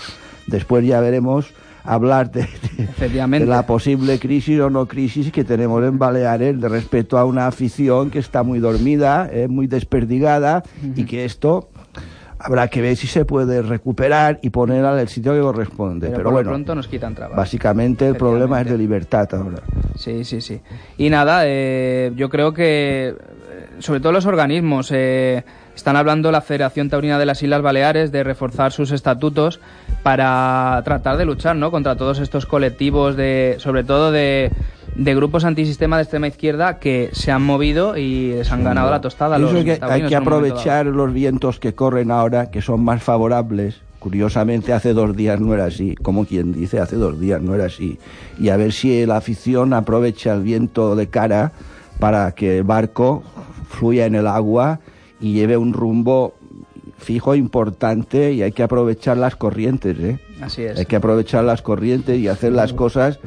Después 0.46 0.84
ya 0.84 1.00
veremos 1.00 1.52
hablar 1.82 2.30
de, 2.30 2.42
de- 2.76 2.84
Efectivamente. 2.84 3.46
de 3.46 3.50
la 3.50 3.64
posible 3.66 4.18
crisis 4.18 4.60
o 4.60 4.68
no 4.68 4.86
crisis 4.86 5.32
que 5.32 5.44
tenemos 5.44 5.82
en 5.82 5.98
Baleares 5.98 6.60
de 6.60 6.68
respecto 6.68 7.16
a 7.16 7.24
una 7.24 7.46
afición 7.46 8.10
que 8.10 8.18
está 8.18 8.42
muy 8.42 8.58
dormida, 8.58 9.30
eh, 9.32 9.48
muy 9.48 9.66
desperdigada 9.66 10.62
y 10.94 11.04
que 11.04 11.24
esto 11.24 11.70
habrá 12.40 12.68
que 12.68 12.80
ver 12.80 12.96
si 12.96 13.06
se 13.06 13.24
puede 13.24 13.62
recuperar 13.62 14.38
y 14.42 14.50
poner 14.50 14.84
al 14.84 15.08
sitio 15.08 15.34
que 15.34 15.40
corresponde. 15.40 16.06
Pero, 16.08 16.16
Pero, 16.16 16.24
por 16.24 16.24
lo 16.24 16.36
bueno, 16.36 16.50
pronto 16.50 16.74
nos 16.74 16.88
quitan 16.88 17.14
trabas. 17.14 17.36
básicamente 17.36 18.06
el 18.08 18.16
problema 18.16 18.60
es 18.60 18.68
de 18.68 18.78
libertad 18.78 19.28
ahora. 19.34 19.60
Sí, 19.96 20.24
sí, 20.24 20.40
sí. 20.40 20.60
Y 20.96 21.10
nada, 21.10 21.42
eh, 21.44 22.12
yo 22.16 22.28
creo 22.30 22.52
que, 22.54 23.08
eh, 23.08 23.16
sobre 23.78 24.00
todo 24.00 24.12
los 24.12 24.26
organismos, 24.26 24.90
eh, 24.90 25.44
están 25.74 25.96
hablando 25.96 26.32
la 26.32 26.40
Federación 26.40 26.88
Taurina 26.88 27.18
de 27.18 27.26
las 27.26 27.42
Islas 27.42 27.62
Baleares 27.62 28.10
de 28.10 28.24
reforzar 28.24 28.72
sus 28.72 28.90
estatutos 28.90 29.60
para 30.02 30.80
tratar 30.84 31.16
de 31.16 31.24
luchar 31.26 31.56
¿no? 31.56 31.70
contra 31.70 31.96
todos 31.96 32.18
estos 32.20 32.46
colectivos, 32.46 33.16
de, 33.16 33.56
sobre 33.58 33.84
todo 33.84 34.12
de, 34.12 34.50
de 35.00 35.14
grupos 35.14 35.46
antisistema 35.46 35.96
de 35.96 36.02
extrema 36.02 36.28
izquierda 36.28 36.78
que 36.78 37.08
se 37.12 37.32
han 37.32 37.42
movido 37.42 37.96
y 37.96 38.34
les 38.34 38.52
han 38.52 38.62
ganado 38.62 38.90
la 38.90 39.00
tostada. 39.00 39.38
los 39.38 39.50
que 39.64 39.78
hay 39.80 40.02
que 40.02 40.14
aprovechar 40.14 40.84
los 40.84 41.12
vientos 41.12 41.58
que 41.58 41.74
corren 41.74 42.10
ahora, 42.10 42.50
que 42.50 42.60
son 42.60 42.84
más 42.84 43.02
favorables. 43.02 43.80
Curiosamente, 43.98 44.74
hace 44.74 44.92
dos 44.92 45.16
días 45.16 45.40
no 45.40 45.54
era 45.54 45.64
así, 45.66 45.94
como 45.94 46.26
quien 46.26 46.52
dice, 46.52 46.80
hace 46.80 46.96
dos 46.96 47.18
días 47.18 47.40
no 47.40 47.54
era 47.54 47.66
así. 47.66 47.98
Y 48.38 48.50
a 48.50 48.56
ver 48.56 48.72
si 48.72 49.06
la 49.06 49.16
afición 49.16 49.72
aprovecha 49.72 50.34
el 50.34 50.42
viento 50.42 50.94
de 50.94 51.08
cara 51.08 51.52
para 51.98 52.32
que 52.32 52.58
el 52.58 52.64
barco 52.64 53.22
fluya 53.70 54.04
en 54.04 54.14
el 54.14 54.26
agua 54.26 54.80
y 55.18 55.32
lleve 55.32 55.56
un 55.56 55.72
rumbo 55.72 56.34
fijo 57.00 57.34
importante 57.34 58.32
y 58.32 58.42
hay 58.42 58.52
que 58.52 58.62
aprovechar 58.62 59.16
las 59.16 59.34
corrientes, 59.34 59.98
¿eh? 59.98 60.18
Así 60.40 60.62
es. 60.62 60.78
Hay 60.78 60.86
que 60.86 60.96
aprovechar 60.96 61.44
las 61.44 61.62
corrientes 61.62 62.18
y 62.18 62.28
hacer 62.28 62.52
las 62.52 62.72
cosas 62.72 63.18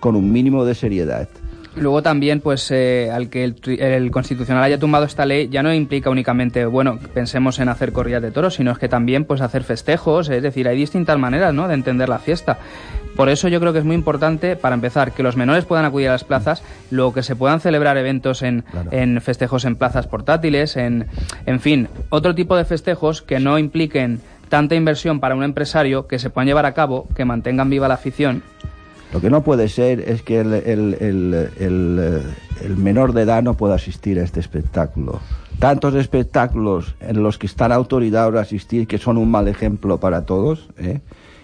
con 0.00 0.16
un 0.16 0.32
mínimo 0.32 0.64
de 0.64 0.74
seriedad. 0.74 1.28
Luego 1.76 2.02
también, 2.02 2.40
pues, 2.40 2.70
eh, 2.70 3.10
al 3.12 3.28
que 3.28 3.44
el, 3.44 3.56
el 3.78 4.10
Constitucional 4.10 4.64
haya 4.64 4.78
tumbado 4.78 5.04
esta 5.04 5.24
ley 5.24 5.48
ya 5.48 5.62
no 5.62 5.72
implica 5.72 6.10
únicamente, 6.10 6.66
bueno, 6.66 6.98
pensemos 7.14 7.60
en 7.60 7.68
hacer 7.68 7.92
corridas 7.92 8.22
de 8.22 8.32
toros, 8.32 8.54
sino 8.54 8.72
es 8.72 8.78
que 8.78 8.88
también, 8.88 9.24
pues, 9.24 9.40
hacer 9.40 9.62
festejos, 9.62 10.28
es 10.28 10.42
decir, 10.42 10.66
hay 10.66 10.76
distintas 10.76 11.18
maneras, 11.18 11.54
¿no?, 11.54 11.68
de 11.68 11.74
entender 11.74 12.08
la 12.08 12.18
fiesta. 12.18 12.58
Por 13.16 13.28
eso 13.28 13.48
yo 13.48 13.58
creo 13.60 13.72
que 13.72 13.80
es 13.80 13.84
muy 13.84 13.96
importante, 13.96 14.54
para 14.56 14.74
empezar, 14.74 15.12
que 15.12 15.22
los 15.24 15.36
menores 15.36 15.64
puedan 15.64 15.84
acudir 15.84 16.08
a 16.08 16.12
las 16.12 16.24
plazas, 16.24 16.62
luego 16.90 17.12
que 17.14 17.22
se 17.24 17.34
puedan 17.34 17.60
celebrar 17.60 17.96
eventos 17.98 18.42
en, 18.42 18.64
en 18.92 19.20
festejos 19.20 19.64
en 19.64 19.74
plazas 19.76 20.06
portátiles, 20.06 20.76
en, 20.76 21.06
en 21.46 21.58
fin, 21.60 21.88
otro 22.10 22.34
tipo 22.34 22.56
de 22.56 22.64
festejos 22.64 23.20
que 23.22 23.40
no 23.40 23.58
impliquen 23.58 24.20
tanta 24.48 24.76
inversión 24.76 25.18
para 25.20 25.34
un 25.34 25.42
empresario, 25.42 26.06
que 26.06 26.18
se 26.20 26.30
puedan 26.30 26.46
llevar 26.46 26.64
a 26.66 26.74
cabo, 26.74 27.08
que 27.16 27.24
mantengan 27.24 27.68
viva 27.70 27.88
la 27.88 27.94
afición 27.94 28.42
Lo 29.12 29.20
que 29.20 29.30
no 29.30 29.42
puede 29.42 29.68
ser 29.68 30.00
es 30.00 30.22
que 30.22 30.38
el, 30.40 30.52
el- 30.54 30.96
el- 31.00 31.48
el, 31.58 32.22
el 32.62 32.76
menor 32.76 33.12
de 33.14 33.22
edad 33.22 33.42
no 33.42 33.54
pueda 33.54 33.74
asistir 33.74 34.18
a 34.20 34.22
este 34.22 34.38
espectáculo. 34.40 35.20
Tantos 35.58 35.94
espectáculos 35.94 36.94
en 37.00 37.22
los 37.22 37.36
que 37.36 37.46
están 37.46 37.72
autorizados 37.72 38.36
a 38.36 38.40
asistir 38.42 38.86
que 38.86 38.98
son 38.98 39.16
un 39.18 39.30
mal 39.30 39.48
ejemplo 39.48 39.98
para 39.98 40.24
todos. 40.24 40.68
¿eh? 40.78 41.00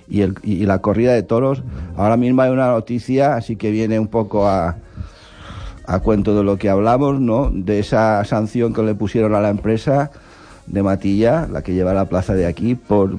Y, 0.09 0.21
el- 0.23 0.35
la 0.45 0.79
corrida 0.81 1.13
de 1.13 1.23
toros, 1.23 1.63
ahora 1.97 2.17
mismo 2.17 2.43
hay 2.43 2.51
una 2.51 2.69
noticia, 2.69 3.37
así 3.37 3.57
que 3.57 3.71
viene 3.71 3.99
un 3.99 4.09
poco 4.09 4.47
a, 4.49 4.77
a 5.87 5.99
cuento 6.01 6.37
de 6.37 6.43
lo 6.45 6.57
que 6.59 6.69
hablamos, 6.69 7.21
¿no? 7.21 7.51
De 7.53 7.79
esa 7.79 8.25
sanción 8.25 8.73
que 8.75 8.83
le 8.83 8.95
pusieron 8.95 9.35
a 9.35 9.41
la 9.41 9.51
empresa 9.51 10.11
de 10.67 10.83
Matilla, 10.83 11.47
la 11.51 11.63
que 11.63 11.75
lleva 11.75 11.93
la 11.95 12.07
plaza 12.07 12.35
de 12.35 12.47
aquí, 12.47 12.75
por, 12.75 13.19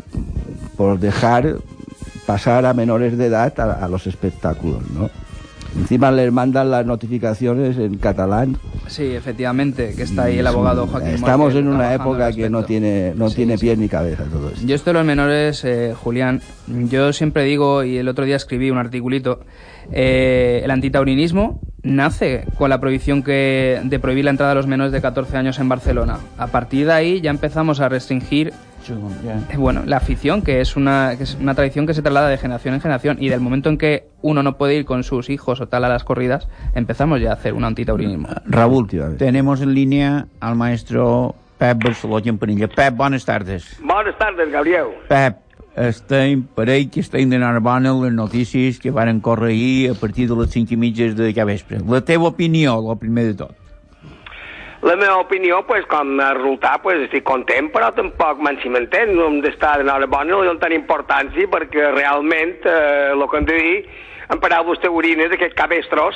por 0.77 0.99
dejar 0.99 1.57
pasar 2.25 2.65
a 2.65 2.73
menores 2.73 3.17
de 3.17 3.27
edad 3.27 3.59
a, 3.59 3.85
a 3.85 3.87
los 3.87 4.07
espectáculos, 4.07 4.81
¿no? 4.91 5.09
Encima 5.77 6.11
les 6.11 6.31
mandan 6.31 6.71
las 6.71 6.85
notificaciones 6.85 7.77
en 7.77 7.97
catalán. 7.97 8.57
Sí, 8.87 9.03
efectivamente, 9.03 9.93
que 9.95 10.03
está 10.03 10.23
ahí 10.23 10.39
el 10.39 10.47
abogado 10.47 10.87
Joaquín 10.87 11.09
Estamos 11.15 11.53
en 11.55 11.67
una 11.67 11.93
época 11.93 12.31
que 12.31 12.49
no 12.49 12.63
tiene, 12.63 13.13
no 13.15 13.29
Sí, 13.29 13.37
tiene 13.37 13.57
sí. 13.57 13.65
pies 13.65 13.77
ni 13.77 13.89
cabeza 13.89 14.23
todo 14.25 14.49
esto. 14.49 14.65
Yo 14.65 14.75
esto 14.75 14.91
de 14.91 14.93
los 14.93 15.05
menores, 15.05 15.65
eh, 15.65 15.93
Julián, 15.95 16.41
yo 16.67 17.11
siempre 17.13 17.43
digo, 17.43 17.83
y 17.83 17.97
el 17.97 18.07
otro 18.07 18.25
día 18.25 18.35
escribí 18.35 18.71
un 18.71 18.77
articulito, 18.77 19.41
eh, 19.91 20.61
el 20.63 20.71
antitaurinismo 20.71 21.59
nace 21.83 22.45
con 22.57 22.69
la 22.69 22.79
prohibición 22.79 23.21
que, 23.21 23.79
de 23.83 23.99
prohibir 23.99 24.25
la 24.25 24.31
entrada 24.31 24.51
de 24.51 24.55
los 24.55 24.67
menores 24.67 24.91
de 24.91 25.01
14 25.01 25.37
años 25.37 25.59
en 25.59 25.69
Barcelona. 25.69 26.17
A 26.37 26.47
partir 26.47 26.87
de 26.87 26.93
ahí 26.93 27.21
ya 27.21 27.29
empezamos 27.31 27.79
a 27.79 27.89
restringir 27.89 28.53
eh, 28.93 29.57
bueno, 29.57 29.83
la 29.85 29.97
afición, 29.97 30.41
que 30.41 30.61
es, 30.61 30.75
una, 30.75 31.15
que 31.17 31.23
es 31.23 31.35
una 31.35 31.55
tradición 31.55 31.87
que 31.87 31.93
se 31.93 32.01
traslada 32.01 32.29
de 32.29 32.37
generación 32.37 32.73
en 32.73 32.81
generación, 32.81 33.17
y 33.19 33.29
del 33.29 33.39
momento 33.39 33.69
en 33.69 33.77
que 33.77 34.07
uno 34.21 34.43
no 34.43 34.57
puede 34.57 34.75
ir 34.75 34.85
con 34.85 35.03
sus 35.03 35.29
hijos 35.29 35.61
o 35.61 35.67
tal 35.67 35.85
a 35.85 35.89
las 35.89 36.03
corridas, 36.03 36.47
empezamos 36.73 37.21
ya 37.21 37.31
a 37.31 37.33
hacer 37.33 37.53
un 37.53 37.63
antitaurinismo. 37.63 38.27
Raúl, 38.45 38.87
tenemos 39.17 39.61
en 39.61 39.73
línea 39.73 40.27
al 40.39 40.55
maestro 40.55 41.35
Pep 41.57 41.83
Barceló 41.83 42.21
Campanilla. 42.21 42.67
Pep, 42.67 42.95
buenas 42.95 43.25
tardes. 43.25 43.79
Bones 43.81 44.17
tardes, 44.17 44.51
Gabriel. 44.51 44.87
Pep, 45.07 45.37
estem 45.75 46.45
per 46.55 46.69
ell 46.71 46.87
que 46.91 47.01
estem 47.03 47.29
donant 47.29 47.59
bona 47.63 47.91
les 47.99 48.13
notícies 48.15 48.79
que 48.79 48.91
varen 48.95 49.19
córrer 49.19 49.51
ahir 49.51 49.91
a 49.91 49.99
partir 49.99 50.29
de 50.29 50.35
les 50.39 50.49
5 50.55 50.73
i 50.73 50.77
mitges 50.79 51.15
de 51.15 51.33
cada 51.33 51.51
vespre. 51.51 51.81
La 51.87 52.01
teva 52.01 52.31
opinió, 52.31 52.79
el 52.91 52.97
primer 52.97 53.25
de 53.25 53.33
tot. 53.43 53.64
La 54.85 54.95
meva 54.95 55.17
opinió, 55.17 55.63
pues, 55.65 55.83
com 55.89 56.19
a 56.21 56.33
resultat, 56.35 56.83
pues, 56.83 56.99
estic 57.07 57.23
content, 57.25 57.71
però 57.73 57.87
tampoc 57.97 58.37
me'n 58.37 58.59
cimentent. 58.61 59.15
No 59.17 59.31
hem 59.31 59.39
d'estar 59.41 59.79
de 59.81 60.05
bona, 60.05 60.29
no 60.29 60.41
li 60.43 60.47
dono 60.51 60.59
tant 60.61 60.75
importància, 60.75 61.47
perquè 61.49 61.87
realment, 61.95 62.59
eh, 62.69 63.09
el 63.13 63.23
que 63.31 63.37
hem 63.37 63.45
de 63.49 63.55
dir, 63.55 63.89
en 64.29 64.39
paraules 64.39 64.79
teorines, 64.83 65.31
d'aquests 65.31 65.55
cabestros, 65.57 66.15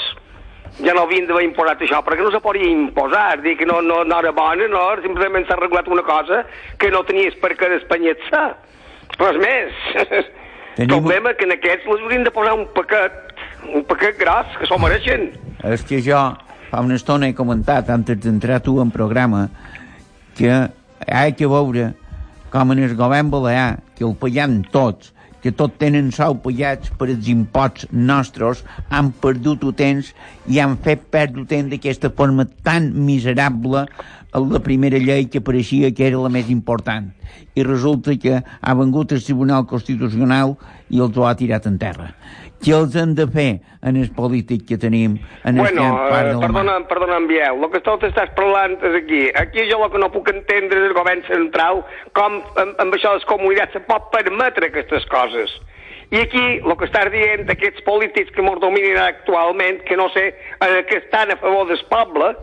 ja 0.85 0.93
no 0.93 1.01
havien 1.07 1.25
d'haver 1.25 1.45
imposat 1.47 1.81
això, 1.81 2.03
perquè 2.05 2.21
no 2.21 2.29
se 2.31 2.39
podia 2.39 2.69
imposar, 2.69 3.41
dir 3.41 3.55
que 3.57 3.65
no, 3.65 3.81
no, 3.81 4.03
no 4.03 4.19
era 4.19 4.31
bona, 4.31 4.67
no, 4.67 4.83
simplement 5.01 5.47
s'ha 5.47 5.55
regulat 5.57 5.87
una 5.87 6.03
cosa 6.03 6.45
que 6.77 6.91
no 6.91 7.01
tenies 7.03 7.33
per 7.41 7.55
què 7.57 7.69
despenyet-se. 7.73 8.43
Res 9.17 9.37
més. 9.41 9.73
El 9.95 10.05
Tenim- 10.85 11.01
problema 11.01 11.33
que 11.33 11.45
en 11.49 11.53
aquests 11.57 11.87
els 11.89 12.01
haurien 12.05 12.23
de 12.23 12.31
posar 12.31 12.53
un 12.53 12.67
paquet, 12.77 13.33
un 13.73 13.83
paquet 13.89 14.15
gros, 14.21 14.45
que 14.59 14.69
s'ho 14.69 14.77
mereixen. 14.77 15.31
És 15.65 15.81
que 15.83 16.03
jo 16.05 16.21
fa 16.69 16.83
una 16.85 16.97
estona 16.99 17.29
he 17.29 17.35
comentat, 17.37 17.89
antes 17.89 18.19
d'entrar 18.23 18.61
tu 18.65 18.77
en 18.81 18.91
programa, 18.93 19.47
que 20.37 20.51
hi 21.07 21.33
que 21.37 21.49
veure 21.49 21.93
com 22.49 22.73
en 22.73 22.83
el 22.83 22.95
govern 22.97 23.29
balear, 23.29 23.79
que 23.95 24.05
el 24.05 24.15
pagam 24.17 24.61
tots, 24.73 25.13
que 25.41 25.51
tot 25.55 25.77
tenen 25.79 26.09
sou 26.15 26.35
pagats 26.43 26.91
per 26.99 27.07
els 27.13 27.29
imposts 27.31 27.87
nostres, 27.91 28.63
han 28.89 29.11
perdut 29.23 29.63
el 29.63 29.75
temps 29.77 30.11
i 30.51 30.59
han 30.59 30.75
fet 30.83 31.05
perdre 31.13 31.45
temps 31.49 31.71
d'aquesta 31.71 32.11
forma 32.15 32.45
tan 32.65 32.91
miserable 33.05 33.85
la 34.33 34.61
primera 34.61 34.99
llei 35.01 35.25
que 35.31 35.41
pareixia 35.41 35.93
que 35.95 36.05
era 36.05 36.19
la 36.21 36.29
més 36.29 36.51
important. 36.53 37.09
I 37.55 37.63
resulta 37.65 38.13
que 38.19 38.41
ha 38.43 38.75
vengut 38.77 39.13
el 39.15 39.23
Tribunal 39.23 39.65
Constitucional 39.69 40.55
i 40.89 41.01
els 41.01 41.17
ho 41.17 41.25
ha 41.25 41.37
tirat 41.37 41.65
en 41.69 41.79
terra. 41.81 42.11
Què 42.59 42.73
els 42.75 42.95
han 42.99 43.13
de 43.15 43.25
fer 43.31 43.49
en 43.87 43.95
el 43.95 44.09
polític 44.15 44.65
que 44.67 44.77
tenim 44.77 45.15
en 45.47 45.59
Bueno, 45.61 45.85
part 46.09 46.27
eh, 46.27 46.31
del 46.33 46.41
perdona, 46.43 46.75
perdona, 46.89 47.17
en 47.21 47.27
Biel, 47.29 47.63
el 47.63 47.71
que 47.71 47.79
tu 47.85 47.95
t'estàs 48.01 48.33
parlant 48.35 48.75
és 48.83 48.97
aquí. 48.99 49.21
Aquí 49.39 49.63
jo 49.69 49.79
el 49.85 49.91
que 49.93 50.01
no 50.03 50.11
puc 50.11 50.27
entendre 50.33 50.81
és 50.81 50.89
el 50.89 50.95
govern 50.97 51.23
central 51.29 51.83
com 52.19 52.41
amb, 52.59 52.75
amb 52.83 52.97
això 52.97 53.13
de 53.13 53.21
les 53.21 53.29
comunitats 53.31 53.77
se 53.77 53.83
pot 53.87 54.11
permetre 54.11 54.67
aquestes 54.67 55.07
coses. 55.13 55.55
I 56.11 56.23
aquí 56.25 56.45
el 56.57 56.75
que 56.75 56.87
estàs 56.89 57.11
dient 57.13 57.45
d'aquests 57.47 57.85
polítics 57.87 58.33
que 58.35 58.41
ens 58.43 58.61
dominen 58.61 58.97
actualment, 59.03 59.83
que 59.85 59.95
no 59.95 60.09
sé, 60.15 60.31
eh, 60.33 60.79
que 60.89 61.03
estan 61.03 61.31
a 61.31 61.37
favor 61.37 61.67
del 61.69 61.79
poble, 61.87 62.33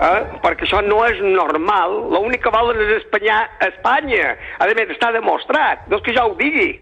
eh, 0.00 0.22
perquè 0.42 0.66
això 0.66 0.80
no 0.82 1.04
és 1.06 1.20
normal. 1.22 1.98
L'únic 2.10 2.42
que 2.42 2.54
volen 2.54 2.80
és 2.80 2.96
espanyar 3.02 3.44
Espanya. 3.68 4.32
A 4.58 4.66
més, 4.66 4.96
està 4.96 5.12
demostrat. 5.12 5.86
No 5.88 6.00
és 6.00 6.02
que 6.02 6.16
jo 6.16 6.30
ho 6.30 6.34
digui. 6.40 6.80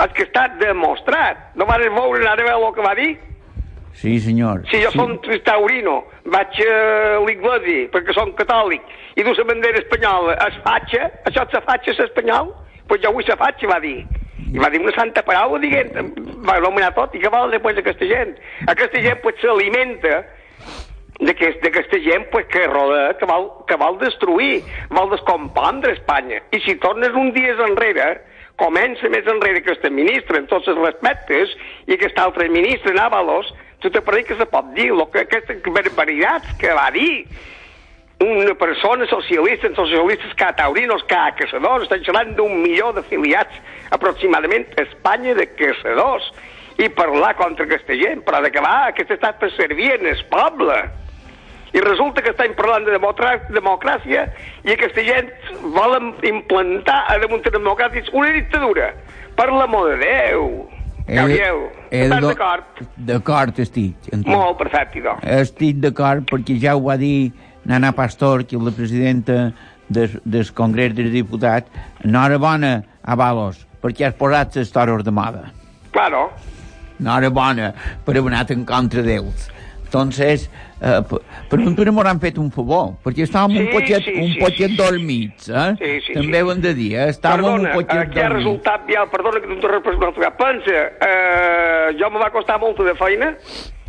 És 0.00 0.14
que 0.16 0.24
està 0.24 0.46
demostrat. 0.60 1.50
No 1.58 1.66
vas 1.68 1.82
veure 1.82 2.28
ara 2.28 2.46
veure 2.46 2.70
el 2.70 2.74
que 2.76 2.86
va 2.86 2.94
dir? 2.96 3.10
Sí, 4.00 4.18
senyor. 4.20 4.62
Si 4.70 4.80
jo 4.82 4.90
sí. 4.94 4.98
som 4.98 5.16
taurino, 5.44 5.96
vaig 6.32 6.60
a 6.64 7.18
l'Iglesi, 7.26 7.82
perquè 7.92 8.14
som 8.16 8.32
catòlic, 8.38 8.86
i 9.18 9.26
du 9.26 9.34
la 9.34 9.44
bandera 9.44 9.82
espanyola, 9.82 10.36
es 10.46 10.56
fatxa, 10.64 11.10
això 11.28 11.44
la 11.52 11.62
fatxa? 11.66 11.96
Doncs 11.98 12.54
pues 12.88 13.02
jo 13.02 13.12
vull 13.12 13.26
la 13.28 13.36
fatxa, 13.36 13.68
va 13.68 13.80
dir. 13.82 13.98
I 14.50 14.58
va 14.58 14.70
dir 14.70 14.80
una 14.80 14.94
santa 14.96 15.22
paraula 15.22 15.60
dient, 15.62 15.92
va 16.46 16.56
anomenar 16.58 16.94
tot, 16.94 17.14
i 17.14 17.20
què 17.22 17.30
vol 17.30 17.52
després 17.52 17.76
d'aquesta 17.76 18.06
gent? 18.06 18.32
Aquesta 18.72 19.02
gent 19.02 19.20
pues 19.22 19.36
s'alimenta 19.42 20.22
d'aquesta 21.20 22.00
gent 22.00 22.30
pues, 22.32 22.46
que 22.48 22.66
roda, 22.66 23.12
que 23.18 23.28
vol, 23.28 23.50
que 23.68 23.76
vol 23.76 23.98
destruir, 24.00 24.62
vol 24.90 25.10
descompondre 25.12 25.92
Espanya. 25.98 26.40
I 26.56 26.62
si 26.64 26.78
tornes 26.80 27.14
un 27.14 27.34
dia 27.36 27.52
enrere, 27.66 28.08
comença 28.60 29.08
més 29.12 29.26
enrere 29.28 29.62
que 29.64 29.72
este 29.72 29.90
ministre, 29.90 30.38
en 30.38 30.48
tots 30.50 30.68
els 30.68 30.78
respectes, 30.84 31.56
i 31.88 31.96
aquest 31.96 32.20
altre 32.20 32.50
ministre, 32.52 32.94
Návalos, 32.96 33.48
tu 33.80 33.90
te 33.90 34.02
pareix 34.04 34.28
que 34.28 34.36
se 34.36 34.46
pot 34.52 34.68
dir, 34.76 34.90
lo 34.92 35.08
que, 35.10 35.24
aquestes 35.24 35.64
barbaritats 35.64 36.52
que 36.60 36.76
va 36.76 36.90
dir 36.92 37.24
una 38.20 38.52
persona 38.60 39.06
socialista, 39.08 39.70
en 39.70 39.74
socialistes 39.74 40.36
cataurinos, 40.36 41.02
que 41.08 41.16
a 41.16 41.32
caçadors, 41.32 41.88
estan 41.88 42.04
xerrant 42.04 42.34
d'un 42.36 42.58
milió 42.60 42.92
d'afiliats 42.92 43.56
aproximadament 43.96 44.68
a 44.76 44.84
Espanya 44.84 45.32
de 45.38 45.48
caçadors, 45.56 46.28
i 46.80 46.88
parlar 46.96 47.34
contra 47.36 47.66
aquesta 47.66 47.96
gent, 47.96 48.22
però 48.24 48.40
de 48.44 48.50
que 48.52 48.62
va, 48.64 48.88
aquest 48.88 49.10
estat 49.16 49.40
per 49.40 49.50
servir 49.56 49.90
en 49.98 50.06
el 50.08 50.20
poble. 50.32 50.76
I 51.72 51.80
resulta 51.84 52.22
que 52.22 52.32
estem 52.34 52.54
parlant 52.58 52.84
de 52.88 52.96
democràcia 53.54 54.26
i 54.66 54.74
aquesta 54.74 55.04
gent 55.06 55.30
volen 55.76 56.12
implantar 56.26 57.04
a 57.06 57.18
damunt 57.22 57.44
de 57.46 57.54
democràtics 57.54 58.10
una 58.12 58.32
dictadura. 58.34 58.90
Per 59.38 59.46
l'amor 59.52 59.92
de 59.92 59.98
Déu, 60.02 60.48
Gabriel, 61.06 61.62
estàs 61.90 62.26
d'acord? 62.26 62.82
D'acord 62.96 63.58
estic. 63.62 63.96
entenc. 64.12 64.28
Molt 64.30 64.58
perfecte, 64.58 65.02
doncs. 65.04 65.24
Estic 65.24 65.80
d'acord 65.82 66.26
perquè 66.30 66.58
ja 66.60 66.76
ho 66.76 66.82
va 66.86 66.96
dir 67.00 67.32
Nana 67.64 67.92
Pastor, 67.92 68.44
que 68.44 68.56
és 68.56 68.62
la 68.62 68.74
presidenta 68.74 69.38
des, 69.88 70.16
del 70.24 70.52
Congrés 70.54 70.94
dels 70.94 71.12
Diputats. 71.14 71.70
Enhorabona, 72.04 72.80
Avalos, 73.02 73.64
perquè 73.82 74.08
has 74.08 74.18
posat 74.18 74.56
les 74.58 74.70
toros 74.72 75.04
de 75.04 75.14
moda. 75.14 75.50
Claro. 75.94 76.28
Enhorabona 77.00 77.72
per 78.04 78.16
haver 78.16 78.32
anat 78.32 78.50
en 78.54 78.64
contra 78.68 79.02
d'ells. 79.02 79.48
Entonces, 79.90 80.48
eh, 80.80 81.02
per, 81.10 81.18
per 81.50 81.58
nosaltres 81.58 81.90
m'hauran 81.90 82.20
fet 82.22 82.36
un 82.38 82.52
favor, 82.54 82.92
perquè 83.02 83.24
estàvem 83.26 83.56
Sí, 83.56 83.62
un 83.64 83.70
poquet, 83.74 84.04
sí, 84.06 84.12
un 84.22 84.36
poquet 84.38 84.70
sí. 84.70 84.76
dormits, 84.78 85.48
eh? 85.50 85.72
Sí, 85.80 85.88
sí, 86.06 86.12
També 86.14 86.38
sí. 86.38 86.42
ho 86.46 86.52
hem 86.52 86.60
de 86.62 86.72
dir, 86.78 86.92
eh? 86.94 87.08
Estàvem 87.10 87.42
Perdona, 87.42 87.72
un 87.72 87.74
poquet 87.74 87.98
aquí 88.04 88.20
ha 88.22 88.28
resultat, 88.30 88.84
ja, 88.86 89.02
perdona 89.10 89.40
que 89.42 89.50
t'interrompi, 89.50 89.96
però 89.98 90.30
pensa, 90.38 90.84
eh, 91.08 91.88
jo 91.98 92.10
me 92.14 92.22
va 92.22 92.30
costar 92.30 92.60
molta 92.62 92.86
de 92.86 92.94
feina, 93.00 93.32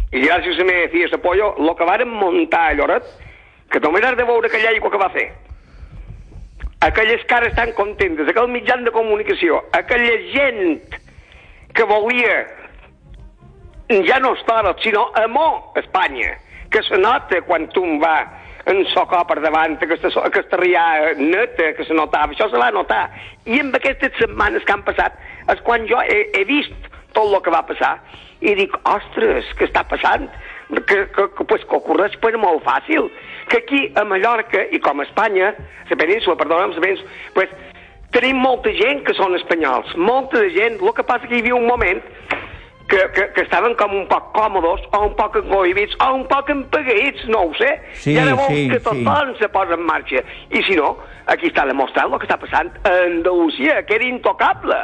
i 0.10 0.24
gràcies 0.26 0.58
a 0.58 0.66
mi 0.66 0.74
decías 0.88 1.14
apoyo, 1.14 1.54
lo 1.62 1.76
que 1.78 1.86
varen 1.86 2.10
muntar 2.10 2.72
a 2.72 2.74
Lloret, 2.74 3.06
que 3.70 3.80
només 3.80 4.04
has 4.04 4.18
de 4.18 4.26
veure 4.26 4.50
aquella 4.50 4.74
aigua 4.74 4.90
que 4.90 4.98
va 5.06 5.12
fer. 5.14 5.28
Aquelles 6.82 7.22
cares 7.30 7.54
tan 7.54 7.76
contentes, 7.78 8.26
aquell 8.28 8.50
mitjan 8.50 8.84
de 8.84 8.92
comunicació, 8.92 9.62
aquella 9.72 10.18
gent 10.34 10.82
que 11.78 11.84
volia 11.86 12.42
ja 14.08 14.20
no 14.20 14.34
Estoril, 14.34 14.76
sinó 14.84 15.10
amor 15.16 15.72
a 15.76 15.80
Espanya, 15.80 16.38
que 16.72 16.84
se 16.84 16.98
nota 16.98 17.42
quan 17.42 17.68
tu 17.70 17.84
va 18.00 18.42
en 18.66 18.86
socó 18.94 19.24
per 19.28 19.40
davant, 19.42 19.78
aquesta, 19.82 20.12
aquesta 20.22 20.60
rià 20.62 20.86
neta 21.18 21.72
que 21.78 21.86
se 21.88 21.96
notava, 21.98 22.34
això 22.34 22.48
se 22.52 22.60
va 22.62 22.72
notar. 22.72 23.04
I 23.46 23.60
amb 23.64 23.76
aquestes 23.76 24.14
setmanes 24.20 24.66
que 24.66 24.76
han 24.76 24.86
passat 24.88 25.18
és 25.52 25.64
quan 25.66 25.88
jo 25.90 26.02
he, 26.02 26.24
he 26.38 26.44
vist 26.46 26.90
tot 27.16 27.28
el 27.28 27.42
que 27.44 27.54
va 27.54 27.66
passar 27.68 27.98
i 28.42 28.54
dic, 28.58 28.78
ostres, 28.90 29.50
què 29.58 29.68
està 29.68 29.84
passant? 29.90 30.30
Que, 30.72 31.02
que, 31.14 31.28
que, 31.36 31.46
pues, 31.46 31.66
que 31.68 31.78
ocorreix 31.78 32.16
pues, 32.22 32.38
molt 32.40 32.64
fàcil. 32.66 33.10
Que 33.52 33.60
aquí 33.60 33.82
a 34.00 34.06
Mallorca 34.08 34.64
i 34.72 34.80
com 34.82 35.02
a 35.02 35.06
Espanya, 35.06 35.52
la 35.90 35.98
península, 36.00 36.38
perdona'm, 36.40 36.74
la 36.78 36.86
península, 36.86 37.20
pues, 37.36 37.52
tenim 38.16 38.40
molta 38.42 38.72
gent 38.78 39.04
que 39.08 39.16
són 39.18 39.36
espanyols, 39.38 39.92
molta 40.00 40.42
gent. 40.56 40.80
El 40.80 40.96
que 40.96 41.06
passa 41.08 41.28
que 41.28 41.38
hi 41.38 41.44
havia 41.44 41.60
un 41.60 41.68
moment 41.68 42.02
que, 42.92 43.00
que, 43.16 43.28
que 43.34 43.42
estaven 43.46 43.74
com 43.80 43.94
un 43.96 44.08
poc 44.12 44.34
còmodes, 44.36 44.84
o 44.92 45.00
un 45.08 45.14
poc 45.16 45.38
engoïbits, 45.40 45.96
o 46.04 46.10
un 46.18 46.26
poc 46.28 46.50
empagueïts, 46.52 47.24
no 47.32 47.46
ho 47.48 47.54
sé. 47.56 47.70
Sí, 47.96 48.18
I 48.18 48.20
ara 48.26 48.34
vols 48.36 48.52
sí, 48.52 48.66
que 48.74 48.82
sí. 48.82 48.86
tothom 48.90 49.32
se 49.40 49.48
posa 49.54 49.78
en 49.80 49.86
marxa. 49.88 50.24
I 50.52 50.64
si 50.68 50.76
no, 50.76 50.98
aquí 51.32 51.48
està 51.48 51.64
demostrat 51.70 52.12
el 52.12 52.20
que 52.20 52.28
està 52.28 52.38
passant 52.42 52.74
a 52.84 52.92
Andalusia, 53.06 53.80
que 53.88 53.96
era 53.96 54.10
intocable. 54.10 54.82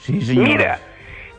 Sí, 0.00 0.16
senyor. 0.24 0.48
Mira, 0.48 0.72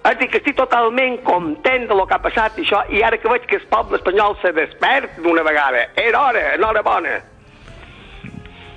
és 0.04 0.18
dir, 0.20 0.30
que 0.30 0.38
estic 0.44 0.56
totalment 0.60 1.18
content 1.26 1.90
de 1.90 1.98
lo 1.98 2.06
que 2.06 2.14
ha 2.16 2.22
passat 2.22 2.58
i 2.60 2.66
això, 2.68 2.84
i 2.94 3.02
ara 3.04 3.18
que 3.18 3.32
veig 3.32 3.50
que 3.50 3.58
el 3.58 3.66
poble 3.72 3.98
espanyol 3.98 4.38
se 4.44 4.54
despert 4.54 5.18
d'una 5.24 5.42
vegada. 5.48 5.88
Era 5.98 6.28
hora, 6.28 6.52
enhorabona. 6.60 7.22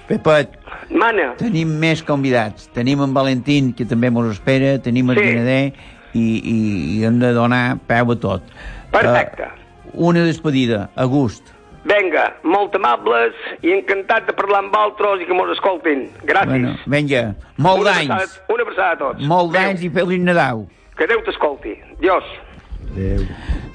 Pepet, 0.06 0.52
Mana, 0.94 1.32
tenim 1.34 1.72
més 1.82 1.98
convidats. 2.06 2.68
Tenim 2.70 3.00
en 3.02 3.12
Valentín, 3.14 3.72
que 3.74 3.84
també 3.90 4.06
mos 4.14 4.28
espera, 4.30 4.76
tenim 4.78 5.10
el 5.10 5.18
Sí. 5.18 5.24
Guinadé, 5.26 5.74
i, 6.16 6.24
i, 6.40 6.56
i 6.96 7.04
hem 7.04 7.20
de 7.20 7.34
donar 7.36 7.76
peu 7.88 8.14
a 8.14 8.16
tot. 8.22 8.56
Perfecte. 8.94 9.50
Uh, 9.92 10.08
una 10.08 10.24
despedida, 10.26 10.88
a 10.96 11.06
gust. 11.10 11.52
venga, 11.86 12.24
molt 12.42 12.74
amables 12.74 13.36
i 13.62 13.70
encantat 13.70 14.26
de 14.26 14.34
parlar 14.34 14.64
amb 14.64 14.74
altres 14.74 15.22
i 15.22 15.28
que 15.28 15.36
mos 15.38 15.52
escoltin. 15.54 16.08
Gràcies. 16.26 16.50
Bueno, 16.50 16.72
vinga, 16.90 17.22
molt 17.62 17.86
d'anys. 17.86 18.40
Una 18.50 18.66
abraçada 18.66 18.96
a 18.96 18.98
tots. 19.04 19.28
Molt 19.30 19.54
d'anys 19.54 19.84
i 19.86 19.92
feliç 19.94 20.24
Nadal. 20.26 20.64
Que 20.98 21.06
Déu 21.06 21.22
t'escolti. 21.22 21.76
Dios. 22.02 22.26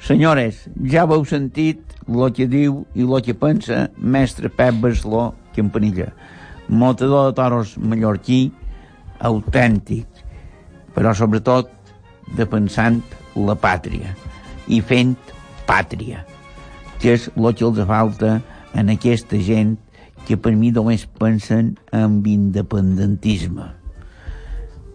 Senyores, 0.02 0.64
ja 0.90 1.04
heu 1.06 1.24
sentit 1.28 1.96
el 2.08 2.32
que 2.34 2.48
diu 2.50 2.82
i 2.98 3.04
el 3.06 3.20
que 3.24 3.34
pensa 3.38 3.86
mestre 3.96 4.50
Pep 4.50 4.80
Barceló 4.82 5.30
Campanilla, 5.56 6.10
motador 6.68 7.30
de 7.30 7.36
toros 7.38 7.76
mallorquí, 7.78 8.50
autèntic, 9.22 10.08
però 10.96 11.12
sobretot 11.14 11.70
defensant 12.36 13.00
la 13.36 13.56
pàtria 13.58 14.14
i 14.68 14.80
fent 14.80 15.14
pàtria, 15.66 16.22
que 17.00 17.16
és 17.16 17.28
el 17.34 17.48
que 17.56 17.66
els 17.66 17.82
falta 17.88 18.40
en 18.78 18.92
aquesta 18.92 19.38
gent 19.42 19.76
que 20.26 20.38
per 20.38 20.54
mi 20.56 20.70
només 20.70 21.04
pensen 21.18 21.74
en 21.92 22.20
independentisme. 22.26 23.68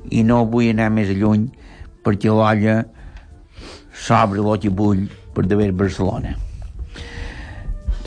I 0.09 0.23
no 0.23 0.45
vull 0.47 0.71
anar 0.71 0.89
més 0.95 1.11
lluny 1.11 1.49
perquè 2.05 2.31
l'olla 2.31 2.79
s'obre 3.91 4.43
el 4.43 4.59
que 4.63 4.71
vull 4.71 5.07
per 5.35 5.45
d'haver 5.45 5.73
Barcelona. 5.75 6.37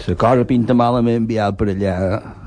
La 0.06 0.16
cosa 0.16 0.46
pinta 0.48 0.74
malament 0.74 1.20
enviar 1.20 1.52
per 1.54 1.68
allà. 1.70 1.94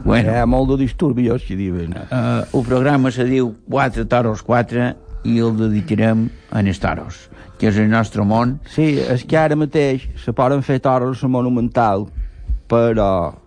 Bueno. 0.03 0.33
Hi 0.33 0.41
ha 0.41 0.47
molt 0.49 0.73
de 0.73 0.79
disturbios, 0.81 1.45
que 1.47 1.55
diuen. 1.55 1.93
Uh, 2.09 2.41
el 2.49 2.65
programa 2.65 3.11
se 3.13 3.23
diu 3.29 3.53
4 3.69 4.07
toros 4.09 4.41
4 4.43 4.89
i 5.23 5.39
el 5.39 5.55
dedicarem 5.57 6.27
a 6.51 6.61
els 6.61 6.79
toros, 6.83 7.29
que 7.59 7.69
és 7.71 7.79
el 7.79 7.89
nostre 7.91 8.25
món. 8.27 8.57
Sí, 8.69 8.97
és 8.99 9.23
que 9.27 9.39
ara 9.39 9.57
mateix 9.59 10.05
se 10.19 10.33
poden 10.35 10.63
fer 10.63 10.79
toros 10.83 11.23
a 11.23 11.31
Monumental, 11.31 12.07
però... 12.71 13.39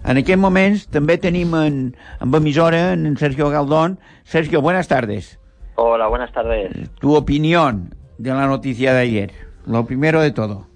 En 0.00 0.16
aquests 0.16 0.40
moments 0.40 0.86
també 0.88 1.18
tenim 1.20 1.52
en, 1.58 1.80
en 2.24 2.34
emissora 2.34 2.94
en 2.94 3.18
Sergio 3.20 3.50
Galdón. 3.52 3.98
Sergio, 4.24 4.62
buenas 4.64 4.88
tardes. 4.88 5.38
Hola, 5.74 6.06
buenas 6.08 6.32
tardes. 6.32 6.72
Tu 7.00 7.14
opinión 7.14 7.94
de 8.16 8.30
la 8.30 8.46
noticia 8.46 8.94
de 8.94 9.00
ayer. 9.00 9.32
Lo 9.66 9.84
primero 9.84 10.22
de 10.22 10.30
todo. 10.30 10.66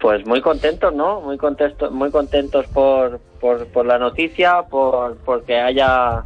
Pues 0.00 0.26
muy 0.26 0.40
contentos, 0.40 0.92
¿no? 0.92 1.20
Muy 1.20 1.38
contentos, 1.38 1.92
muy 1.92 2.10
contentos 2.10 2.66
por, 2.74 3.20
por, 3.40 3.66
por 3.68 3.86
la 3.86 3.98
noticia, 3.98 4.62
por 4.68 5.16
porque 5.18 5.60
haya 5.60 6.24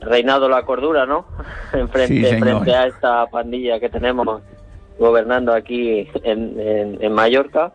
reinado 0.00 0.48
la 0.48 0.62
cordura, 0.64 1.06
¿no? 1.06 1.26
frente, 1.90 2.06
Sí, 2.30 2.36
frente 2.40 2.74
a 2.74 2.86
esta 2.86 3.26
pandilla 3.26 3.80
que 3.80 3.88
tenemos 3.88 4.42
gobernando 4.98 5.52
aquí 5.52 6.08
en, 6.22 6.58
en- 6.60 6.98
en 7.02 7.12
Mallorca. 7.12 7.72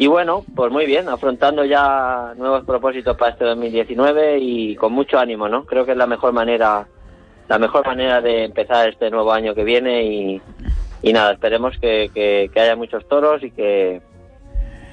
Y 0.00 0.06
bueno, 0.06 0.44
pues 0.54 0.70
muy 0.70 0.86
bien, 0.86 1.08
afrontando 1.08 1.64
ya 1.64 2.32
nuevos 2.36 2.64
propósitos 2.64 3.16
para 3.16 3.32
este 3.32 3.44
2019 3.44 4.38
y 4.38 4.76
con 4.76 4.92
mucho 4.92 5.18
ánimo, 5.18 5.48
¿no? 5.48 5.64
Creo 5.64 5.84
que 5.84 5.92
es 5.92 5.96
la 5.98 6.06
mejor 6.06 6.32
manera, 6.32 6.86
la 7.48 7.58
mejor 7.58 7.84
manera 7.84 8.20
de 8.20 8.44
empezar 8.44 8.88
este 8.88 9.10
nuevo 9.10 9.32
año 9.32 9.54
que 9.56 9.64
viene 9.64 10.04
y, 10.04 10.42
y 11.02 11.12
nada, 11.12 11.32
esperemos 11.32 11.76
que, 11.80 12.10
que- 12.14 12.48
que 12.54 12.60
haya 12.60 12.76
muchos 12.76 13.06
toros 13.08 13.42
y 13.42 13.50
que 13.50 14.00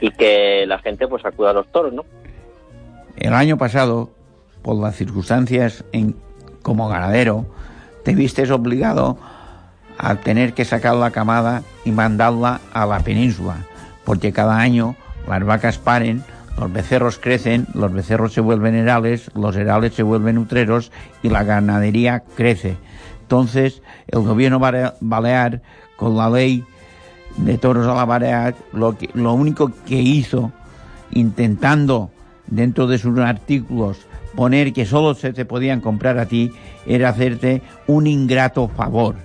y 0.02 0.12
que 0.12 0.66
la 0.68 0.80
gente 0.80 1.08
pues 1.08 1.24
acuda 1.24 1.52
a 1.52 1.54
los 1.54 1.68
toros, 1.72 1.94
¿no? 1.94 2.04
El 3.16 3.34
año 3.34 3.58
pasado, 3.58 4.10
por 4.62 4.76
las 4.76 4.96
circunstancias 4.96 5.86
en, 5.94 6.16
como 6.66 6.88
ganadero, 6.88 7.46
te 8.04 8.16
vistes 8.16 8.50
obligado 8.50 9.20
a 10.00 10.16
tener 10.16 10.54
que 10.54 10.66
sacar 10.66 10.96
la 10.96 11.12
camada 11.12 11.62
y 11.86 11.92
mandarla 11.92 12.60
a 12.74 12.88
la 12.88 13.02
península, 13.02 13.58
porque 14.04 14.34
cada 14.34 14.58
año 14.58 14.96
las 15.28 15.46
vacas 15.46 15.78
paren, 15.78 16.24
los 16.58 16.74
becerros 16.74 17.20
crecen, 17.20 17.68
los 17.76 17.94
becerros 17.94 18.34
se 18.34 18.42
vuelven 18.42 18.74
herales, 18.74 19.30
los 19.36 19.56
herales 19.56 19.94
se 19.94 20.02
vuelven 20.02 20.40
utreros 20.40 20.92
y 21.22 21.30
la 21.30 21.44
ganadería 21.44 22.24
crece. 22.36 22.78
Entonces, 23.22 23.84
el 24.08 24.22
gobierno 24.22 24.60
balear, 24.60 25.62
con 25.98 26.18
la 26.18 26.32
ley 26.32 26.66
de 27.38 27.60
toros 27.60 27.86
a 27.86 27.94
la 27.94 28.06
Balear, 28.06 28.56
lo, 28.74 28.98
que, 28.98 29.12
lo 29.14 29.34
único 29.34 29.72
que 29.86 30.02
hizo, 30.02 30.52
intentando 31.12 32.10
dentro 32.48 32.88
de 32.88 32.98
sus 32.98 33.20
artículos 33.20 34.08
poner 34.36 34.74
que 34.74 34.86
solo 34.86 35.14
se 35.16 35.34
te 35.34 35.46
podían 35.46 35.82
comprar 35.82 36.18
a 36.20 36.26
ti, 36.26 36.52
era 36.86 37.10
hacerte 37.10 37.62
un 37.88 38.08
ingrato 38.08 38.68
favor. 38.68 39.16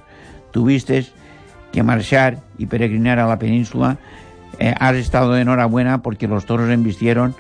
Tuviste 0.50 1.06
que 1.72 1.82
marchar 1.82 2.38
y 2.58 2.66
peregrinar 2.66 3.18
a 3.18 3.26
la 3.26 3.38
península. 3.38 3.98
Eh, 4.58 4.74
has 4.78 4.96
estado 4.96 5.36
enhorabuena 5.36 6.02
porque 6.02 6.28
los 6.28 6.44
toros 6.46 6.70
embistieron, 6.70 7.34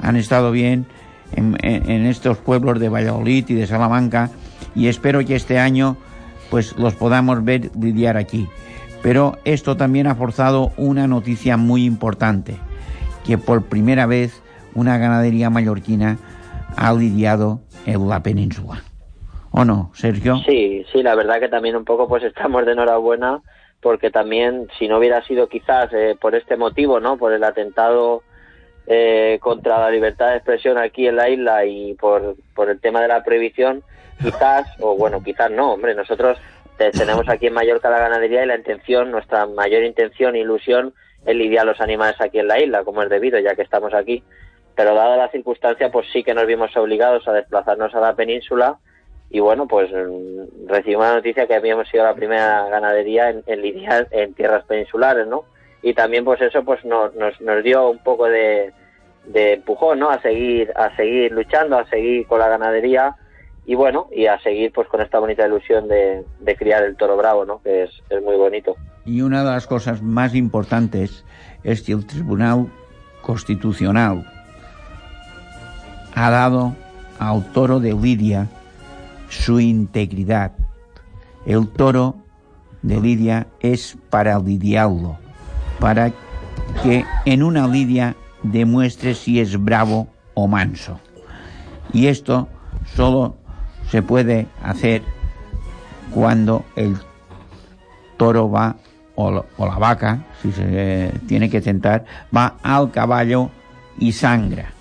han 0.00 0.16
estado 0.16 0.50
bien 0.52 0.86
en, 1.34 1.56
en- 1.62 1.90
en 1.90 2.06
estos 2.06 2.38
pueblos 2.38 2.78
de 2.80 2.88
Valladolid 2.88 3.44
y 3.48 3.54
de 3.54 3.66
Salamanca 3.66 4.30
y 4.74 4.86
espero 4.86 5.24
que 5.24 5.34
este 5.36 5.58
año 5.58 5.96
pues 6.50 6.76
los 6.78 6.94
podamos 6.94 7.44
ver 7.44 7.70
lidiar 7.80 8.16
aquí. 8.16 8.48
Pero 9.02 9.38
esto 9.44 9.76
también 9.76 10.06
ha 10.06 10.14
forzado 10.14 10.72
una 10.76 11.06
noticia 11.08 11.56
muy 11.56 11.84
importante, 11.84 12.56
que 13.26 13.36
por 13.36 13.64
primera 13.64 14.06
vez 14.06 14.40
una 14.74 14.96
ganadería 14.96 15.50
mallorquina 15.50 16.18
ha 16.76 16.92
lidiado 16.92 17.60
en 17.86 18.08
la 18.08 18.22
península. 18.22 18.82
¿O 19.50 19.64
no, 19.64 19.90
Sergio? 19.94 20.36
Sí, 20.46 20.84
sí, 20.92 21.02
la 21.02 21.14
verdad 21.14 21.38
que 21.40 21.48
también 21.48 21.76
un 21.76 21.84
poco 21.84 22.08
pues 22.08 22.22
estamos 22.24 22.64
de 22.66 22.72
enhorabuena 22.72 23.40
porque 23.80 24.10
también 24.10 24.68
si 24.78 24.86
no 24.88 24.98
hubiera 24.98 25.22
sido 25.24 25.48
quizás 25.48 25.92
eh, 25.92 26.16
por 26.20 26.34
este 26.34 26.56
motivo, 26.56 27.00
¿no? 27.00 27.16
Por 27.16 27.32
el 27.32 27.42
atentado 27.42 28.22
eh, 28.86 29.38
contra 29.42 29.78
la 29.80 29.90
libertad 29.90 30.30
de 30.30 30.36
expresión 30.36 30.78
aquí 30.78 31.06
en 31.08 31.16
la 31.16 31.28
isla 31.28 31.64
y 31.66 31.94
por, 31.94 32.36
por 32.54 32.70
el 32.70 32.80
tema 32.80 33.00
de 33.00 33.08
la 33.08 33.22
prohibición, 33.24 33.82
quizás, 34.22 34.66
o 34.80 34.96
bueno, 34.96 35.22
quizás 35.22 35.50
no, 35.50 35.72
hombre, 35.72 35.94
nosotros 35.96 36.38
te- 36.78 36.92
tenemos 36.92 37.28
aquí 37.28 37.48
en 37.48 37.54
Mallorca 37.54 37.90
la 37.90 37.98
ganadería 37.98 38.44
y 38.44 38.46
la 38.46 38.56
intención, 38.56 39.10
nuestra 39.10 39.46
mayor 39.46 39.82
intención 39.82 40.36
e 40.36 40.40
ilusión 40.40 40.94
es 41.26 41.34
lidiar 41.36 41.66
los 41.66 41.80
animales 41.80 42.16
aquí 42.20 42.38
en 42.38 42.48
la 42.48 42.60
isla, 42.62 42.84
como 42.84 43.02
es 43.02 43.10
debido, 43.10 43.38
ya 43.40 43.54
que 43.56 43.62
estamos 43.62 43.92
aquí. 43.94 44.22
Pero 44.82 44.96
dada 44.96 45.16
la 45.16 45.28
circunstancia, 45.28 45.92
pues 45.92 46.08
sí 46.12 46.24
que 46.24 46.34
nos 46.34 46.44
vimos 46.44 46.76
obligados 46.76 47.28
a 47.28 47.32
desplazarnos 47.32 47.94
a 47.94 48.00
la 48.00 48.16
península 48.16 48.78
y 49.30 49.38
bueno, 49.38 49.68
pues 49.68 49.88
mm, 49.92 50.66
recibimos 50.66 51.06
la 51.06 51.14
noticia 51.14 51.46
que 51.46 51.54
habíamos 51.54 51.88
sido 51.88 52.02
la 52.02 52.16
primera 52.16 52.68
ganadería 52.68 53.30
en, 53.30 53.44
en 53.46 53.62
en 54.10 54.34
tierras 54.34 54.64
peninsulares, 54.64 55.28
¿no? 55.28 55.44
Y 55.82 55.94
también 55.94 56.24
pues 56.24 56.40
eso 56.40 56.64
pues 56.64 56.84
nos, 56.84 57.14
nos, 57.14 57.62
dio 57.62 57.90
un 57.90 57.98
poco 57.98 58.26
de, 58.26 58.72
empujón, 59.32 60.00
¿no? 60.00 60.10
A 60.10 60.20
seguir, 60.20 60.72
a 60.74 60.96
seguir 60.96 61.30
luchando, 61.30 61.78
a 61.78 61.88
seguir 61.88 62.26
con 62.26 62.40
la 62.40 62.48
ganadería 62.48 63.14
y 63.64 63.76
bueno, 63.76 64.08
y 64.10 64.26
a 64.26 64.40
seguir 64.40 64.72
pues 64.72 64.88
con 64.88 65.00
esta 65.00 65.20
bonita 65.20 65.46
ilusión 65.46 65.86
de, 65.86 66.24
criar 66.58 66.82
el 66.82 66.96
toro 66.96 67.16
bravo, 67.16 67.44
¿no? 67.44 67.62
Que 67.62 67.84
es 67.84 68.22
muy 68.24 68.34
bonito. 68.34 68.74
Y 69.04 69.22
una 69.22 69.44
de 69.44 69.50
las 69.50 69.68
cosas 69.68 70.02
más 70.02 70.34
importantes 70.34 71.24
es 71.62 71.82
que 71.82 71.92
el 71.92 72.04
Tribunal 72.04 72.66
Constitucional 73.20 74.31
ha 76.14 76.30
dado 76.30 76.74
al 77.18 77.44
toro 77.52 77.80
de 77.80 77.92
Lidia 77.94 78.48
su 79.28 79.60
integridad. 79.60 80.52
El 81.46 81.68
toro 81.68 82.16
de 82.82 83.00
Lidia 83.00 83.46
es 83.60 83.96
para 84.10 84.38
lidiarlo, 84.38 85.16
para 85.80 86.12
que 86.82 87.04
en 87.24 87.42
una 87.42 87.66
lidia 87.68 88.16
demuestre 88.42 89.14
si 89.14 89.40
es 89.40 89.62
bravo 89.62 90.08
o 90.34 90.48
manso. 90.48 90.98
Y 91.92 92.06
esto 92.06 92.48
solo 92.94 93.36
se 93.90 94.02
puede 94.02 94.46
hacer 94.62 95.02
cuando 96.12 96.64
el 96.76 96.96
toro 98.16 98.50
va, 98.50 98.76
o, 99.14 99.30
la- 99.30 99.78
vaca, 99.78 100.24
si 100.40 100.52
se 100.52 101.12
tiene 101.26 101.50
que 101.50 101.60
tentar, 101.60 102.04
va 102.34 102.56
al 102.62 102.90
caballo 102.90 103.50
y 103.98 104.12
sangra. 104.12 104.71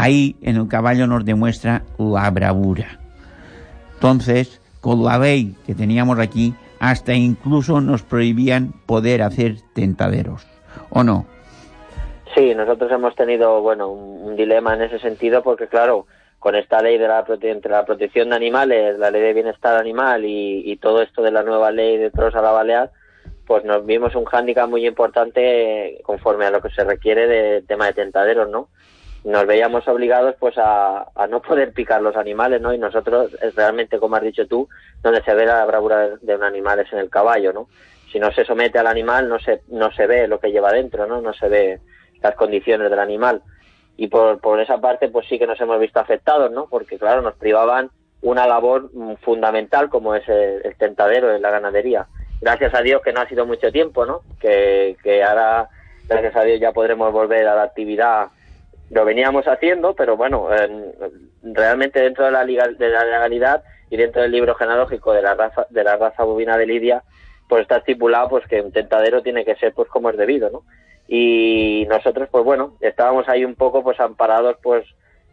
Ahí 0.00 0.36
en 0.42 0.54
el 0.54 0.68
caballo 0.68 1.08
nos 1.08 1.24
demuestra 1.24 1.82
la 1.98 2.30
bravura. 2.30 3.00
Entonces, 3.94 4.60
con 4.80 5.02
la 5.02 5.18
ley 5.18 5.56
que 5.66 5.74
teníamos 5.74 6.20
aquí, 6.20 6.54
hasta 6.78 7.14
incluso 7.14 7.80
nos 7.80 8.04
prohibían 8.04 8.72
poder 8.86 9.22
hacer 9.22 9.56
tentaderos. 9.74 10.46
¿O 10.90 11.02
no? 11.02 11.26
Sí, 12.32 12.54
nosotros 12.54 12.92
hemos 12.92 13.16
tenido, 13.16 13.60
bueno, 13.60 13.88
un, 13.90 14.36
dilema 14.36 14.74
en 14.74 14.82
ese 14.82 15.00
sentido 15.00 15.42
porque, 15.42 15.66
claro, 15.66 16.06
con 16.38 16.54
esta 16.54 16.80
ley 16.80 16.96
de 16.96 17.08
la, 17.08 17.24
entre 17.42 17.72
la 17.72 17.84
protección 17.84 18.30
de 18.30 18.36
animales, 18.36 18.96
la 19.00 19.10
ley 19.10 19.20
de 19.20 19.32
bienestar 19.32 19.76
animal 19.76 20.24
y, 20.24 20.62
y 20.64 20.76
todo 20.76 21.02
esto 21.02 21.22
de 21.22 21.32
la 21.32 21.42
nueva 21.42 21.72
ley 21.72 21.96
de 21.96 22.12
toros 22.12 22.36
a 22.36 22.40
la 22.40 22.52
balear, 22.52 22.92
pues 23.48 23.64
nos 23.64 23.84
vimos 23.84 24.14
un 24.14 24.26
hándicap 24.26 24.70
muy 24.70 24.86
importante 24.86 26.00
conforme 26.04 26.44
a 26.44 26.52
lo 26.52 26.62
que 26.62 26.70
se 26.70 26.84
requiere 26.84 27.26
de 27.26 27.62
tema 27.62 27.86
de 27.86 27.94
tentaderos, 27.94 28.48
¿no? 28.48 28.68
Nos 29.24 29.46
veíamos 29.46 29.86
obligados 29.88 30.36
pues 30.38 30.56
a, 30.58 31.06
a 31.14 31.26
no 31.26 31.42
poder 31.42 31.72
picar 31.72 32.00
los 32.00 32.16
animales, 32.16 32.60
¿no? 32.60 32.72
Y 32.72 32.78
nosotros, 32.78 33.32
es 33.42 33.54
realmente, 33.54 33.98
como 33.98 34.16
has 34.16 34.22
dicho 34.22 34.46
tú, 34.46 34.68
donde 35.02 35.22
se 35.22 35.34
ve 35.34 35.44
la 35.44 35.64
bravura 35.64 36.16
de, 36.20 36.34
un 36.36 36.42
animal 36.42 36.80
es 36.80 36.92
en 36.92 37.00
el 37.00 37.10
caballo, 37.10 37.52
¿no? 37.52 37.68
Si 38.12 38.18
no 38.18 38.32
se 38.32 38.44
somete 38.44 38.78
al 38.78 38.86
animal, 38.86 39.28
no 39.28 39.38
se, 39.38 39.62
no 39.68 39.90
se 39.92 40.06
ve 40.06 40.28
lo 40.28 40.40
que 40.40 40.50
lleva 40.50 40.72
dentro, 40.72 41.06
¿no? 41.06 41.20
No 41.20 41.32
se 41.34 41.48
ve 41.48 41.80
las 42.22 42.34
condiciones 42.36 42.90
del 42.90 42.98
animal 42.98 43.42
y 43.98 44.06
por, 44.06 44.40
por 44.40 44.60
esa 44.60 44.80
parte 44.80 45.08
pues 45.08 45.26
sí 45.28 45.38
que 45.38 45.46
nos 45.46 45.60
hemos 45.60 45.78
visto 45.80 45.98
afectados, 45.98 46.50
¿no? 46.52 46.66
Porque 46.70 46.98
claro, 46.98 47.20
nos 47.20 47.34
privaban 47.34 47.90
una 48.22 48.46
labor 48.46 48.90
mm, 48.94 49.16
fundamental 49.16 49.90
como 49.90 50.14
es 50.14 50.26
el, 50.28 50.62
el 50.64 50.76
tentadero 50.76 51.34
en 51.34 51.42
la 51.42 51.50
ganadería. 51.50 52.06
Gracias 52.40 52.72
a 52.74 52.80
Dios 52.80 53.02
que 53.02 53.12
no 53.12 53.20
ha 53.20 53.28
sido 53.28 53.44
mucho 53.44 53.72
tiempo, 53.72 54.06
¿no? 54.06 54.22
Que, 54.40 54.96
que 55.02 55.24
ahora, 55.24 55.68
gracias 56.06 56.36
a 56.36 56.42
Dios, 56.42 56.60
ya 56.60 56.72
podremos 56.72 57.12
volver 57.12 57.48
a 57.48 57.56
la 57.56 57.64
actividad. 57.64 58.28
Lo 58.90 59.04
veníamos 59.04 59.46
haciendo, 59.46 59.94
pero 59.94 60.16
bueno, 60.16 60.48
realmente 61.42 62.00
dentro 62.00 62.24
de 62.24 62.30
la, 62.30 62.44
liga- 62.44 62.68
de 62.68 62.88
la 62.88 63.04
legalidad 63.04 63.62
y 63.90 63.96
dentro 63.96 64.22
del 64.22 64.32
libro 64.32 64.54
genealógico 64.54 65.12
de 65.12 65.22
la 65.22 65.34
raza, 65.34 65.66
de 65.70 65.84
la 65.84 65.96
raza 65.96 66.24
bovina 66.24 66.56
de 66.56 66.66
Lidia, 66.66 67.02
pues 67.48 67.62
está 67.62 67.78
estipulado 67.78 68.28
pues 68.28 68.46
que 68.46 68.60
un 68.60 68.72
tentadero 68.72 69.22
tiene 69.22 69.44
que 69.44 69.56
ser 69.56 69.72
pues 69.72 69.88
como 69.88 70.10
es 70.10 70.16
debido, 70.16 70.50
¿no? 70.50 70.62
y 71.10 71.86
nosotros 71.88 72.28
pues 72.30 72.44
bueno 72.44 72.74
estábamos 72.82 73.26
ahí 73.30 73.42
un 73.42 73.54
poco 73.54 73.82
pues 73.82 73.98
amparados 73.98 74.56
pues 74.62 74.84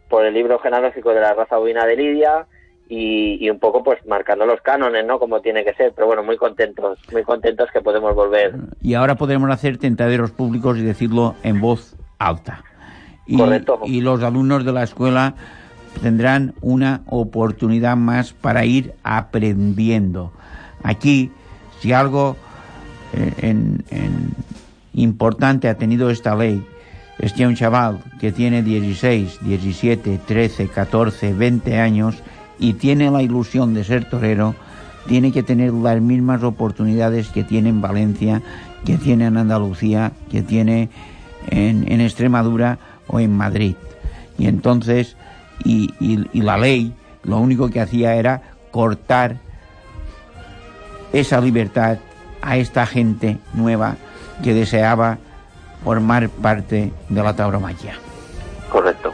por 0.08 0.24
el 0.24 0.32
libro 0.32 0.58
genealógico 0.58 1.12
de 1.12 1.20
la 1.20 1.34
raza 1.34 1.58
bovina 1.58 1.84
de 1.84 1.96
Lidia 1.96 2.46
y, 2.88 3.36
y 3.44 3.50
un 3.50 3.58
poco 3.58 3.84
pues 3.84 3.98
marcando 4.06 4.46
los 4.46 4.62
cánones 4.62 5.04
no 5.04 5.18
como 5.18 5.42
tiene 5.42 5.64
que 5.64 5.74
ser 5.74 5.92
pero 5.94 6.06
bueno 6.06 6.22
muy 6.22 6.38
contentos 6.38 6.98
muy 7.12 7.24
contentos 7.24 7.68
que 7.72 7.82
podemos 7.82 8.14
volver 8.14 8.54
Y 8.80 8.94
ahora 8.94 9.16
podremos 9.16 9.50
hacer 9.50 9.76
tentaderos 9.76 10.30
públicos 10.30 10.78
y 10.78 10.82
decirlo 10.82 11.34
en 11.42 11.60
voz 11.60 11.94
alta. 12.18 12.64
Y, 13.26 13.36
los 14.00 14.22
alumnos 14.22 14.64
de 14.64 14.72
la 14.72 14.82
escuela 14.84 15.34
tendrán 16.02 16.54
una 16.60 17.02
oportunidad 17.06 17.96
más 17.96 18.32
para 18.32 18.64
ir 18.64 18.94
aprendiendo. 19.02 20.32
Aquí, 20.82 21.30
si 21.80 21.92
algo 21.92 22.36
eh, 23.14 23.32
en- 23.38 23.84
en 23.90 24.30
importante 24.94 25.68
ha 25.68 25.76
tenido 25.78 26.10
esta 26.10 26.34
ley, 26.36 26.64
es 27.18 27.32
que 27.32 27.46
un 27.46 27.54
chaval 27.54 28.00
que 28.20 28.30
tiene 28.32 28.62
16, 28.62 29.38
17, 29.42 30.20
13, 30.26 30.68
14, 30.68 31.32
20 31.32 31.78
años 31.80 32.16
y 32.58 32.74
tiene 32.74 33.10
la 33.10 33.22
ilusión 33.22 33.72
de 33.74 33.84
ser 33.84 34.08
torero, 34.08 34.54
tiene 35.06 35.32
que 35.32 35.42
tener 35.42 35.72
las 35.72 36.00
mismas 36.00 36.42
oportunidades 36.42 37.28
que 37.28 37.44
tiene 37.44 37.68
en 37.70 37.80
Valencia, 37.80 38.42
que 38.84 38.96
tiene 38.98 39.26
en 39.26 39.36
Andalucía, 39.36 40.12
que 40.30 40.42
tiene 40.42 40.90
en, 41.48 41.90
en 41.90 42.00
Extremadura 42.00 42.78
o 43.08 43.20
en 43.20 43.36
Madrid. 43.36 43.76
Y 44.38 44.46
entonces, 44.46 45.16
y, 45.64 45.94
y- 46.00 46.28
y 46.32 46.42
la 46.42 46.56
ley 46.58 46.92
lo 47.24 47.38
único 47.38 47.68
que 47.70 47.80
hacía 47.80 48.14
era 48.14 48.42
cortar 48.70 49.36
esa 51.12 51.40
libertad 51.40 51.98
a 52.42 52.56
esta 52.56 52.86
gente 52.86 53.38
nueva 53.54 53.96
que 54.42 54.52
deseaba 54.54 55.18
formar 55.82 56.28
parte 56.28 56.92
de 57.08 57.22
la 57.22 57.34
tauromaquia. 57.34 57.94
Correcto. 58.70 59.12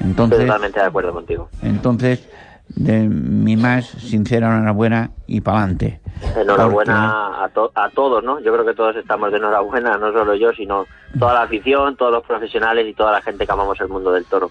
Entonces, 0.00 0.38
Estoy 0.40 0.46
totalmente 0.48 0.80
de 0.80 0.86
acuerdo 0.86 1.12
contigo. 1.12 1.48
entonces 1.62 2.20
de 2.68 3.00
mi 3.08 3.56
más 3.56 3.86
sincera 3.86 4.48
enhorabuena 4.56 5.10
y 5.26 5.40
pa'lante. 5.40 6.00
Enhorabuena 6.36 7.44
a, 7.44 7.48
to- 7.50 7.70
a 7.74 7.88
todos, 7.90 8.24
¿no? 8.24 8.40
Yo 8.40 8.52
creo 8.52 8.64
que 8.66 8.74
todos 8.74 8.96
estamos 8.96 9.30
de 9.30 9.38
enhorabuena, 9.38 9.96
no 9.98 10.12
solo 10.12 10.34
yo, 10.34 10.52
sino 10.52 10.84
toda 11.18 11.34
la 11.34 11.42
afición, 11.42 11.96
todos 11.96 12.12
los 12.12 12.24
profesionales 12.24 12.86
y 12.88 12.94
toda 12.94 13.12
la 13.12 13.22
gente 13.22 13.46
que 13.46 13.52
amamos 13.52 13.80
el 13.80 13.88
mundo 13.88 14.12
del 14.12 14.24
toro. 14.24 14.50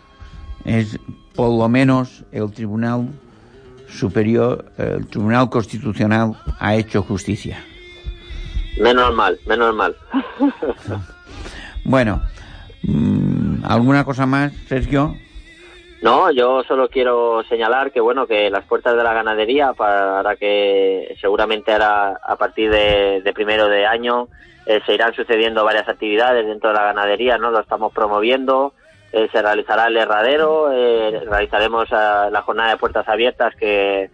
es 0.63 0.97
por 1.35 1.49
lo 1.59 1.67
menos 1.67 2.23
el 2.31 2.49
Tribunal 2.51 3.09
Superior, 3.89 4.65
el 4.77 5.05
Tribunal 5.07 5.49
Constitucional 5.49 6.33
ha 6.59 6.75
hecho 6.75 7.03
justicia. 7.03 7.57
Menos 8.81 9.13
mal, 9.13 9.37
menos 9.45 9.75
mal. 9.75 9.95
Bueno, 11.87 12.21
mm, 12.83 13.63
¿alguna 13.63 14.03
cosa 14.05 14.25
más, 14.25 14.51
Sergio? 14.67 15.15
No, 16.01 16.29
yo 16.29 16.63
solo 16.63 16.87
quiero 16.89 17.43
señalar 17.43 17.91
que 17.91 17.99
bueno 17.99 18.27
que 18.27 18.49
las 18.49 18.65
puertas 18.65 18.95
de 18.95 19.03
la 19.03 19.13
ganadería 19.13 19.73
para 19.73 20.35
que 20.35 21.15
seguramente 21.19 21.71
ahora 21.71 22.19
a 22.23 22.35
partir 22.35 22.69
de, 22.69 23.31
primero 23.33 23.67
de 23.69 23.85
año 23.87 24.27
eh, 24.65 24.81
se 24.85 24.93
irán 24.93 25.13
sucediendo 25.15 25.63
varias 25.63 25.87
actividades 25.87 26.45
dentro 26.45 26.69
de 26.69 26.75
la 26.75 26.83
ganadería, 26.85 27.37
no 27.37 27.49
lo 27.49 27.59
estamos 27.59 27.91
promoviendo. 27.93 28.73
eh, 29.13 29.29
se 29.31 29.41
realizará 29.41 29.87
el 29.87 29.97
herradero, 29.97 30.71
eh, 30.73 31.21
realizaremos 31.27 31.87
eh, 31.91 32.29
la 32.31 32.41
jornada 32.41 32.71
de 32.71 32.77
puertas 32.77 33.07
abiertas 33.07 33.55
que 33.55 34.09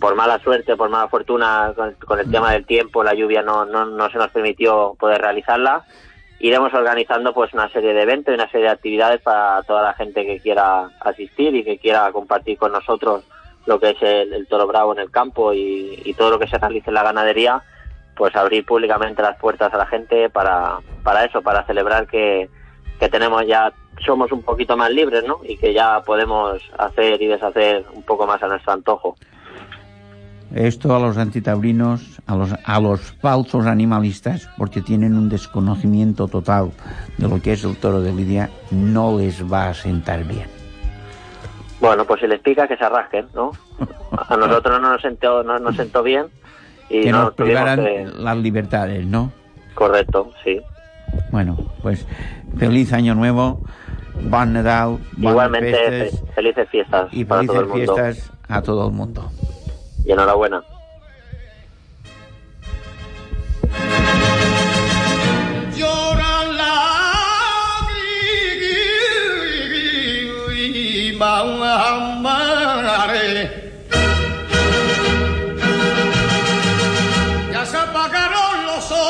por 0.00 0.14
mala 0.14 0.38
suerte, 0.40 0.76
por 0.76 0.90
mala 0.90 1.08
fortuna 1.08 1.72
con, 1.74 1.94
con 1.94 2.18
el 2.20 2.30
tema 2.30 2.52
del 2.52 2.66
tiempo, 2.66 3.02
la 3.02 3.14
lluvia 3.14 3.42
no, 3.42 3.64
no, 3.64 3.86
no 3.86 4.10
se 4.10 4.18
nos 4.18 4.30
permitió 4.30 4.94
poder 4.98 5.22
realizarla 5.22 5.84
iremos 6.40 6.72
organizando 6.74 7.32
pues 7.32 7.52
una 7.54 7.68
serie 7.70 7.94
de 7.94 8.02
eventos 8.02 8.32
y 8.32 8.34
una 8.34 8.50
serie 8.50 8.66
de 8.66 8.72
actividades 8.72 9.20
para 9.22 9.62
toda 9.62 9.82
la 9.82 9.94
gente 9.94 10.26
que 10.26 10.40
quiera 10.40 10.90
asistir 11.00 11.54
y 11.54 11.64
que 11.64 11.78
quiera 11.78 12.12
compartir 12.12 12.58
con 12.58 12.72
nosotros 12.72 13.24
lo 13.66 13.80
que 13.80 13.90
es 13.90 14.02
el, 14.02 14.46
toro 14.46 14.66
bravo 14.66 14.92
en 14.92 15.00
el 15.00 15.10
campo 15.10 15.52
y, 15.52 16.00
y 16.04 16.14
todo 16.14 16.30
lo 16.30 16.38
que 16.38 16.46
se 16.46 16.58
realice 16.58 16.90
en 16.90 16.94
la 16.94 17.02
ganadería 17.02 17.62
pues 18.16 18.34
abrir 18.34 18.64
públicamente 18.64 19.22
las 19.22 19.38
puertas 19.38 19.72
a 19.72 19.76
la 19.76 19.86
gente 19.86 20.30
para, 20.30 20.78
para 21.04 21.24
eso, 21.24 21.42
para 21.42 21.64
celebrar 21.66 22.06
que, 22.06 22.48
que 22.98 23.08
tenemos 23.08 23.46
ya, 23.46 23.72
somos 24.04 24.32
un 24.32 24.42
poquito 24.42 24.76
más 24.76 24.90
libres, 24.90 25.22
¿no? 25.24 25.40
Y 25.44 25.56
que 25.58 25.72
ya 25.72 26.00
podemos 26.00 26.60
hacer 26.78 27.20
y 27.20 27.26
deshacer 27.26 27.84
un 27.92 28.02
poco 28.02 28.26
más 28.26 28.42
a 28.42 28.48
nuestro 28.48 28.72
antojo. 28.72 29.16
Esto 30.54 30.94
a 30.94 31.00
los 31.00 31.18
antitaurinos, 31.18 32.20
a 32.26 32.36
los, 32.36 32.54
a 32.64 32.80
los 32.80 33.00
falsos 33.20 33.66
animalistas, 33.66 34.48
porque 34.56 34.80
tienen 34.80 35.14
un 35.14 35.28
desconocimiento 35.28 36.28
total 36.28 36.70
de 37.18 37.28
lo 37.28 37.42
que 37.42 37.52
es 37.52 37.64
el 37.64 37.76
toro 37.76 38.00
de 38.00 38.12
Lidia, 38.12 38.50
no 38.70 39.18
les 39.18 39.42
va 39.50 39.68
a 39.68 39.74
sentar 39.74 40.24
bien. 40.24 40.48
Bueno, 41.80 42.04
pues 42.04 42.20
si 42.20 42.26
les 42.26 42.40
pica 42.40 42.66
que 42.66 42.76
se 42.76 42.88
rasquen, 42.88 43.26
¿no? 43.34 43.52
A 44.28 44.36
nosotros 44.36 44.80
no 44.80 44.92
nos 44.92 45.02
sentó, 45.02 45.42
no 45.42 45.58
nos 45.58 45.76
sentó 45.76 46.02
bien 46.02 46.26
y 46.88 47.02
que 47.02 47.12
no 47.12 47.24
nos 47.24 47.34
privaran 47.34 47.84
que... 47.84 48.06
las 48.16 48.36
libertades, 48.38 49.04
¿no? 49.04 49.32
Correcto, 49.74 50.32
sí. 50.42 50.60
Bueno, 51.30 51.56
pues 51.82 52.06
feliz 52.56 52.92
año 52.92 53.14
nuevo, 53.14 53.62
bon 54.22 54.52
Nadal, 54.54 54.98
Igualmente, 55.18 55.72
festes 55.72 56.24
felices 56.34 56.68
fiestas 56.70 57.08
y 57.12 57.24
para 57.24 57.44
todo 57.44 57.60
el 57.60 57.66
felices 57.66 57.88
mundo. 57.88 58.02
fiestas 58.02 58.32
a 58.48 58.62
todo 58.62 58.88
el 58.88 58.94
mundo. 58.94 59.30
Y 60.06 60.12
enhorabuena. 60.12 60.62
Ya 77.52 77.66
se 77.66 77.76
apagaron 77.76 78.66
los 78.66 78.84
soles 78.84 79.00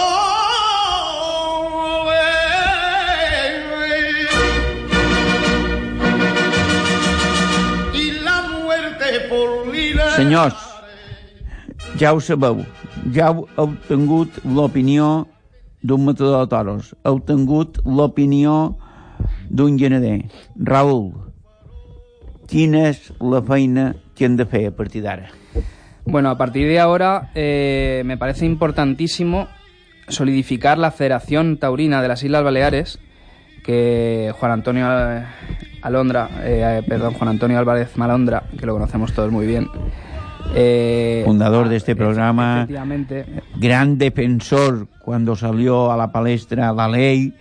y 7.92 8.10
la 8.20 8.42
muerte 8.42 9.20
por 9.28 9.66
lila. 9.66 10.16
Senyors, 10.16 10.75
ja 11.98 12.12
ho 12.12 12.20
sabeu, 12.20 12.64
ja 13.12 13.30
heu 13.30 13.46
obtingut 13.56 14.40
l'opinió 14.44 15.26
d'un 15.82 16.04
matador 16.04 16.44
de 16.44 16.50
toros, 16.50 16.94
heu 17.04 17.20
tingut 17.24 17.78
l'opinió 17.84 18.76
d'un 19.48 19.78
genader. 19.78 20.26
Raül, 20.56 21.12
quina 22.50 22.88
és 22.90 23.12
la 23.20 23.40
feina 23.42 23.94
que 24.14 24.26
hem 24.26 24.36
de 24.36 24.46
fer 24.46 24.66
a 24.68 24.74
partir 24.76 25.04
d'ara? 25.04 25.30
Bueno, 26.04 26.30
a 26.30 26.38
partir 26.38 26.68
de 26.68 26.78
ahora 26.78 27.30
eh, 27.34 28.02
me 28.04 28.16
parece 28.16 28.46
importantísimo 28.46 29.48
solidificar 30.08 30.78
la 30.78 30.92
Federación 30.92 31.56
Taurina 31.56 32.02
de 32.02 32.08
las 32.08 32.22
Islas 32.22 32.44
Baleares, 32.44 33.00
que 33.64 34.32
Juan 34.38 34.52
Antonio 34.52 34.86
Alondra, 35.82 36.28
eh, 36.42 36.82
perdón, 36.86 37.14
Juan 37.14 37.30
Antonio 37.30 37.58
Álvarez 37.58 37.96
Malondra, 37.96 38.44
que 38.58 38.66
lo 38.66 38.74
conocemos 38.74 39.12
todos 39.12 39.32
muy 39.32 39.46
bien, 39.46 39.68
eh, 40.54 41.22
Fundador 41.24 41.68
de 41.68 41.76
este 41.76 41.96
programa, 41.96 42.66
gran 43.56 43.98
defensor 43.98 44.88
cuando 45.04 45.36
salió 45.36 45.90
a 45.92 45.96
la 45.96 46.12
palestra 46.12 46.72
la 46.72 46.88
ley, 46.88 47.34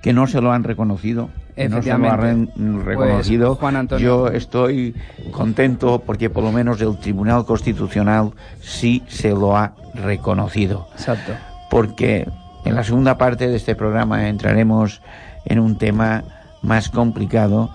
que 0.00 0.12
no 0.12 0.26
se 0.26 0.40
lo 0.40 0.52
han 0.52 0.64
reconocido. 0.64 1.30
No 1.68 1.82
se 1.82 1.96
lo 1.96 2.10
han 2.10 2.18
re- 2.56 2.82
reconocido. 2.84 3.48
Pues, 3.48 3.58
Juan 3.60 3.76
Antonio. 3.76 4.04
Yo 4.04 4.28
estoy 4.28 4.94
contento 5.32 6.02
porque 6.04 6.30
por 6.30 6.42
lo 6.42 6.50
menos 6.50 6.80
el 6.80 6.96
Tribunal 6.98 7.44
Constitucional 7.44 8.30
sí 8.60 9.02
se 9.06 9.30
lo 9.30 9.56
ha 9.56 9.74
reconocido. 9.94 10.88
Exacto. 10.94 11.32
Porque 11.70 12.26
en 12.64 12.74
la 12.74 12.82
segunda 12.84 13.18
parte 13.18 13.48
de 13.48 13.56
este 13.56 13.74
programa 13.74 14.28
entraremos 14.28 15.02
en 15.44 15.58
un 15.58 15.76
tema 15.76 16.24
más 16.62 16.88
complicado 16.88 17.70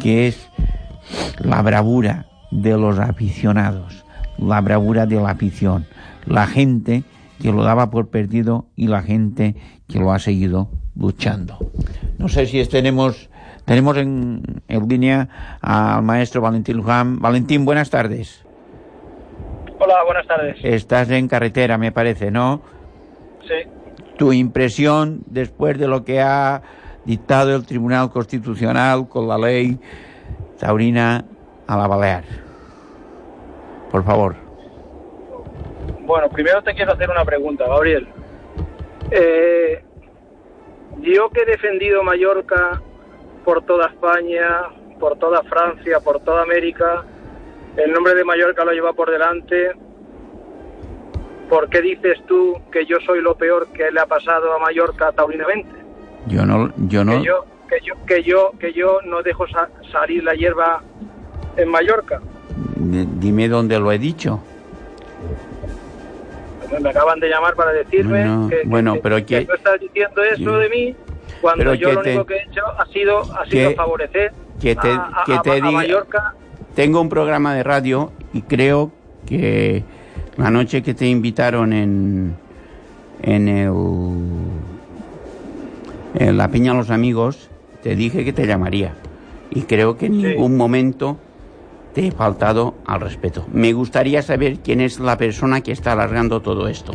que 0.00 0.28
es 0.28 0.48
la 1.38 1.60
bravura 1.62 2.24
de 2.50 2.76
los 2.76 2.98
aficionados, 2.98 4.04
la 4.38 4.60
bravura 4.60 5.06
de 5.06 5.16
la 5.16 5.30
afición, 5.30 5.86
la 6.26 6.46
gente 6.46 7.02
que 7.40 7.52
lo 7.52 7.62
daba 7.62 7.90
por 7.90 8.08
perdido 8.08 8.66
y 8.76 8.88
la 8.88 9.02
gente 9.02 9.54
que 9.86 9.98
lo 10.00 10.12
ha 10.12 10.18
seguido 10.18 10.68
luchando. 10.96 11.58
No 12.18 12.28
sé 12.28 12.46
si 12.46 12.58
es- 12.60 12.68
tenemos 12.68 13.28
tenemos 13.64 13.96
en, 13.98 14.42
en 14.66 14.88
línea 14.88 15.28
al 15.60 16.02
maestro 16.02 16.40
Valentín 16.40 16.78
Luján. 16.78 17.18
Valentín, 17.20 17.66
buenas 17.66 17.90
tardes. 17.90 18.42
Hola, 19.78 19.96
buenas 20.06 20.26
tardes. 20.26 20.56
Estás 20.62 21.10
en 21.10 21.28
carretera, 21.28 21.76
me 21.76 21.92
parece, 21.92 22.30
¿no? 22.30 22.62
Sí. 23.46 23.68
Tu 24.16 24.32
impresión 24.32 25.20
después 25.26 25.78
de 25.78 25.86
lo 25.86 26.02
que 26.04 26.20
ha 26.22 26.62
dictado 27.04 27.54
el 27.54 27.64
Tribunal 27.66 28.10
Constitucional 28.10 29.06
con 29.06 29.28
la 29.28 29.36
ley 29.38 29.78
taurina 30.58 31.24
a 31.68 31.76
la 31.76 31.86
Balear. 31.86 32.24
Por 33.90 34.04
favor. 34.04 34.34
Bueno, 36.00 36.28
primero 36.30 36.62
te 36.62 36.74
quiero 36.74 36.92
hacer 36.94 37.08
una 37.10 37.24
pregunta, 37.24 37.66
Gabriel. 37.68 38.08
Eh, 39.10 39.82
yo 41.00 41.30
que 41.30 41.42
he 41.42 41.46
defendido 41.46 42.02
Mallorca 42.02 42.80
por 43.44 43.62
toda 43.64 43.86
España, 43.88 44.62
por 44.98 45.16
toda 45.18 45.42
Francia, 45.44 46.00
por 46.00 46.20
toda 46.20 46.42
América, 46.42 47.04
el 47.76 47.92
nombre 47.92 48.14
de 48.14 48.24
Mallorca 48.24 48.64
lo 48.64 48.72
lleva 48.72 48.92
por 48.94 49.10
delante. 49.10 49.72
¿Por 51.48 51.68
qué 51.70 51.80
dices 51.80 52.18
tú 52.26 52.58
que 52.72 52.84
yo 52.84 52.96
soy 53.06 53.20
lo 53.22 53.34
peor 53.36 53.68
que 53.72 53.90
le 53.90 54.00
ha 54.00 54.06
pasado 54.06 54.52
a 54.54 54.58
Mallorca 54.58 55.12
taurinamente? 55.12 55.70
Yo 56.26 56.44
no, 56.44 56.70
yo 56.88 57.04
no. 57.04 57.12
Que 57.12 57.22
yo, 57.24 57.44
que 57.68 57.80
yo, 57.82 57.94
que 58.06 58.22
yo, 58.22 58.50
que 58.58 58.72
yo 58.72 58.98
no 59.04 59.22
dejo 59.22 59.46
sa- 59.48 59.68
salir 59.92 60.24
la 60.24 60.34
hierba 60.34 60.82
en 61.58 61.68
Mallorca. 61.70 62.20
Dime 62.76 63.48
dónde 63.48 63.78
lo 63.78 63.92
he 63.92 63.98
dicho. 63.98 64.40
Me 66.80 66.90
acaban 66.90 67.18
de 67.18 67.28
llamar 67.28 67.54
para 67.54 67.72
decirme 67.72 68.10
Bueno, 68.20 68.48
que, 68.48 68.62
bueno, 68.66 68.94
que- 68.94 69.00
pero 69.00 69.16
que 69.16 69.24
que- 69.24 69.44
tú 69.46 69.52
estás 69.54 69.80
diciendo 69.80 70.22
eso 70.22 70.36
Yo- 70.42 70.58
de 70.58 70.68
mí 70.68 70.96
cuando 71.40 71.58
Pero 71.64 71.74
yo 71.74 71.92
lo 71.92 72.02
te- 72.02 72.10
único 72.10 72.26
que 72.26 72.34
he 72.34 72.42
hecho 72.44 72.60
ha 72.78 72.86
sido, 72.86 73.20
ha 73.34 73.46
sido 73.46 73.72
favorecer 73.74 74.32
que 74.60 74.74
te, 74.76 74.88
a, 74.90 75.12
a- 75.26 75.42
te 75.42 75.50
a 75.50 75.54
diga- 75.56 75.70
Mallorca. 75.72 76.34
Tengo 76.74 77.00
un 77.00 77.08
programa 77.08 77.54
de 77.54 77.62
radio 77.62 78.12
y 78.32 78.42
creo 78.42 78.92
que 79.26 79.82
la 80.36 80.50
noche 80.50 80.82
que 80.82 80.94
te 80.94 81.06
invitaron 81.06 81.72
en, 81.72 82.36
en 83.22 83.48
el 83.48 83.72
en 86.14 86.36
la 86.36 86.48
Peña 86.48 86.74
Los 86.74 86.90
Amigos, 86.90 87.48
te 87.82 87.94
dije 87.96 88.24
que 88.24 88.32
te 88.32 88.46
llamaría. 88.46 88.94
Y 89.50 89.62
creo 89.62 89.96
que 89.96 90.06
en 90.06 90.18
ningún 90.18 90.56
momento 90.56 91.16
te 91.94 92.06
he 92.08 92.10
faltado 92.12 92.74
al 92.86 93.00
respeto. 93.00 93.46
Me 93.52 93.72
gustaría 93.72 94.22
saber 94.22 94.58
quién 94.60 94.80
es 94.80 95.00
la 95.00 95.16
persona 95.16 95.60
que 95.62 95.72
está 95.72 95.92
alargando 95.92 96.40
todo 96.42 96.68
esto. 96.68 96.92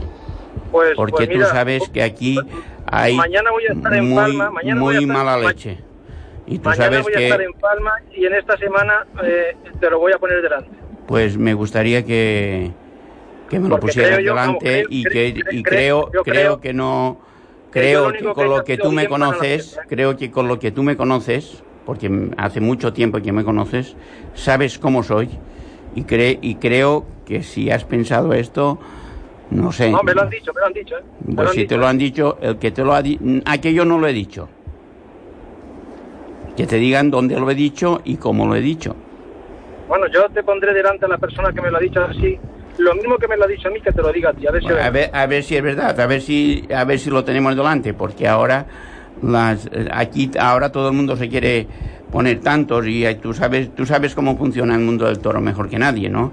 Pues, 0.72 0.94
Porque 0.96 1.12
pues 1.12 1.30
mira, 1.30 1.46
tú 1.48 1.52
sabes 1.52 1.90
que 1.90 2.02
aquí 2.04 2.40
hay 2.86 3.16
mañana 3.16 3.52
voy 3.52 3.64
a 3.70 3.74
estar 3.74 3.94
en 3.94 4.10
muy, 4.10 4.16
Palma, 4.16 4.52
mañana 4.52 4.82
voy 4.82 4.96
a 4.96 4.98
muy 5.00 5.04
estar- 5.06 5.18
mala 5.26 5.38
ma- 5.38 5.48
leche. 5.50 5.78
Y 6.46 6.58
tú 6.60 6.70
mañana 6.70 6.84
sabes 6.86 7.04
voy 7.04 7.14
a 7.14 7.18
que 7.18 7.24
estar 7.26 7.42
en 7.42 7.54
Palma 7.54 7.92
y 8.16 8.26
en 8.26 8.34
esta 8.34 8.58
semana 8.58 9.06
eh, 9.24 9.56
te 9.80 9.90
lo 9.90 10.00
voy 10.00 10.14
a 10.14 10.18
poner 10.18 10.42
delante. 10.42 10.70
pues 11.08 11.38
me 11.38 11.54
gustaría 11.54 12.04
que, 12.06 12.72
que 13.50 13.60
me 13.60 13.70
lo 13.70 13.76
Porque 13.80 13.88
pusieras 13.88 14.20
yo, 14.20 14.34
delante 14.34 14.60
creo- 14.84 14.88
y 14.90 15.04
creo- 15.04 15.14
que 15.34 15.42
creo- 15.42 15.54
y 15.54 15.64
creo, 15.64 16.12
yo 16.14 16.24
creo 16.24 16.24
creo 16.24 16.60
que 16.62 16.74
no 16.74 17.20
creo 17.72 18.12
que 18.12 18.34
con 18.34 18.50
lo 18.50 18.64
que 18.64 18.78
tú 18.78 18.92
me 18.92 19.08
conoces, 19.08 19.80
creo 19.88 20.16
que 20.18 20.30
con 20.32 20.48
lo 20.48 20.60
que 20.60 20.72
tú 20.72 20.84
me 20.84 20.96
conoces, 20.98 21.64
porque 21.86 22.10
hace 22.38 22.62
mucho 22.62 22.94
tiempo 22.94 23.22
que 23.22 23.32
me 23.32 23.44
conoces, 23.44 23.96
sabes 24.34 24.80
cómo 24.80 25.04
soy 25.04 25.30
y 25.96 26.04
cre- 26.04 26.40
y 26.42 26.56
creo 26.56 27.06
que 27.26 27.44
si 27.44 27.70
has 27.72 27.84
pensado 27.84 28.34
esto, 28.34 28.80
no 29.52 29.72
sé. 29.72 29.92
No, 29.92 30.04
me 30.04 30.14
lo 30.14 30.22
han 30.22 30.30
dicho, 30.30 30.52
me 30.54 30.62
lo 30.62 30.68
han 30.68 30.74
dicho. 30.74 30.96
¿eh? 30.98 31.04
Me 31.28 31.36
Pues 31.36 31.52
si 31.52 31.66
te 31.66 31.78
lo 31.78 31.88
han 31.88 31.98
dicho, 31.98 32.38
el 32.42 32.58
que 32.58 32.72
te 32.72 32.84
lo 32.84 32.94
ha 32.94 33.02
dicho, 33.02 33.24
aquello 33.46 33.86
no 33.86 33.98
lo 34.00 34.08
he 34.08 34.14
dicho. 34.14 34.50
Que 36.56 36.68
te 36.68 36.78
digan 36.78 37.10
dónde 37.10 37.40
lo 37.40 37.50
he 37.50 37.56
dicho 37.56 38.02
y 38.04 38.18
cómo 38.18 38.46
lo 38.46 38.56
he 38.56 38.62
dicho. 38.62 38.96
Bueno, 39.88 40.06
yo 40.08 40.28
te 40.30 40.44
pondré 40.44 40.74
delante 40.74 41.06
a 41.06 41.10
la 41.10 41.18
persona 41.18 41.52
que 41.52 41.62
me 41.62 41.70
lo 41.72 41.78
ha 41.78 41.80
dicho 41.80 42.04
así. 42.04 42.38
Lo 42.78 42.96
mismo 42.96 43.18
que 43.18 43.28
me 43.28 43.38
lo 43.38 43.44
ha 43.44 43.48
dicho 43.48 43.68
a 43.68 43.72
mí, 43.72 43.80
que 43.82 43.92
te 43.92 44.02
lo 44.02 44.12
diga 44.12 44.30
a 44.30 44.34
ti. 44.34 44.48
A 44.48 44.52
ver 44.52 44.64
si... 44.64 44.70
A 44.70 44.90
ver, 44.90 45.10
a 45.14 45.26
ver 45.28 45.44
si 45.44 45.56
es 45.56 45.62
verdad, 45.64 46.00
a 46.00 46.08
ver 46.08 46.22
si, 46.22 46.68
a 46.74 46.84
ver 46.86 47.00
si 47.00 47.10
lo 47.10 47.24
tenemos 47.24 47.56
delante, 47.56 47.94
porque 47.94 48.28
ahora 48.28 48.66
las, 49.22 49.68
eh, 49.68 49.88
aquí 49.92 50.32
ahora 50.40 50.72
todo 50.72 50.90
el 50.90 50.96
mundo 50.96 51.16
se 51.16 51.30
quiere 51.30 51.68
poner 52.12 52.40
tantos 52.42 52.86
y 52.88 53.06
eh, 53.06 53.16
tú 53.16 53.34
sabes, 53.34 53.74
tú 53.76 53.86
sabes 53.86 54.14
cómo 54.16 54.38
funciona 54.38 54.76
el 54.76 54.82
mundo 54.82 55.06
del 55.06 55.20
toro 55.20 55.40
mejor 55.42 55.70
que 55.70 55.80
nadie, 55.80 56.10
¿no? 56.10 56.32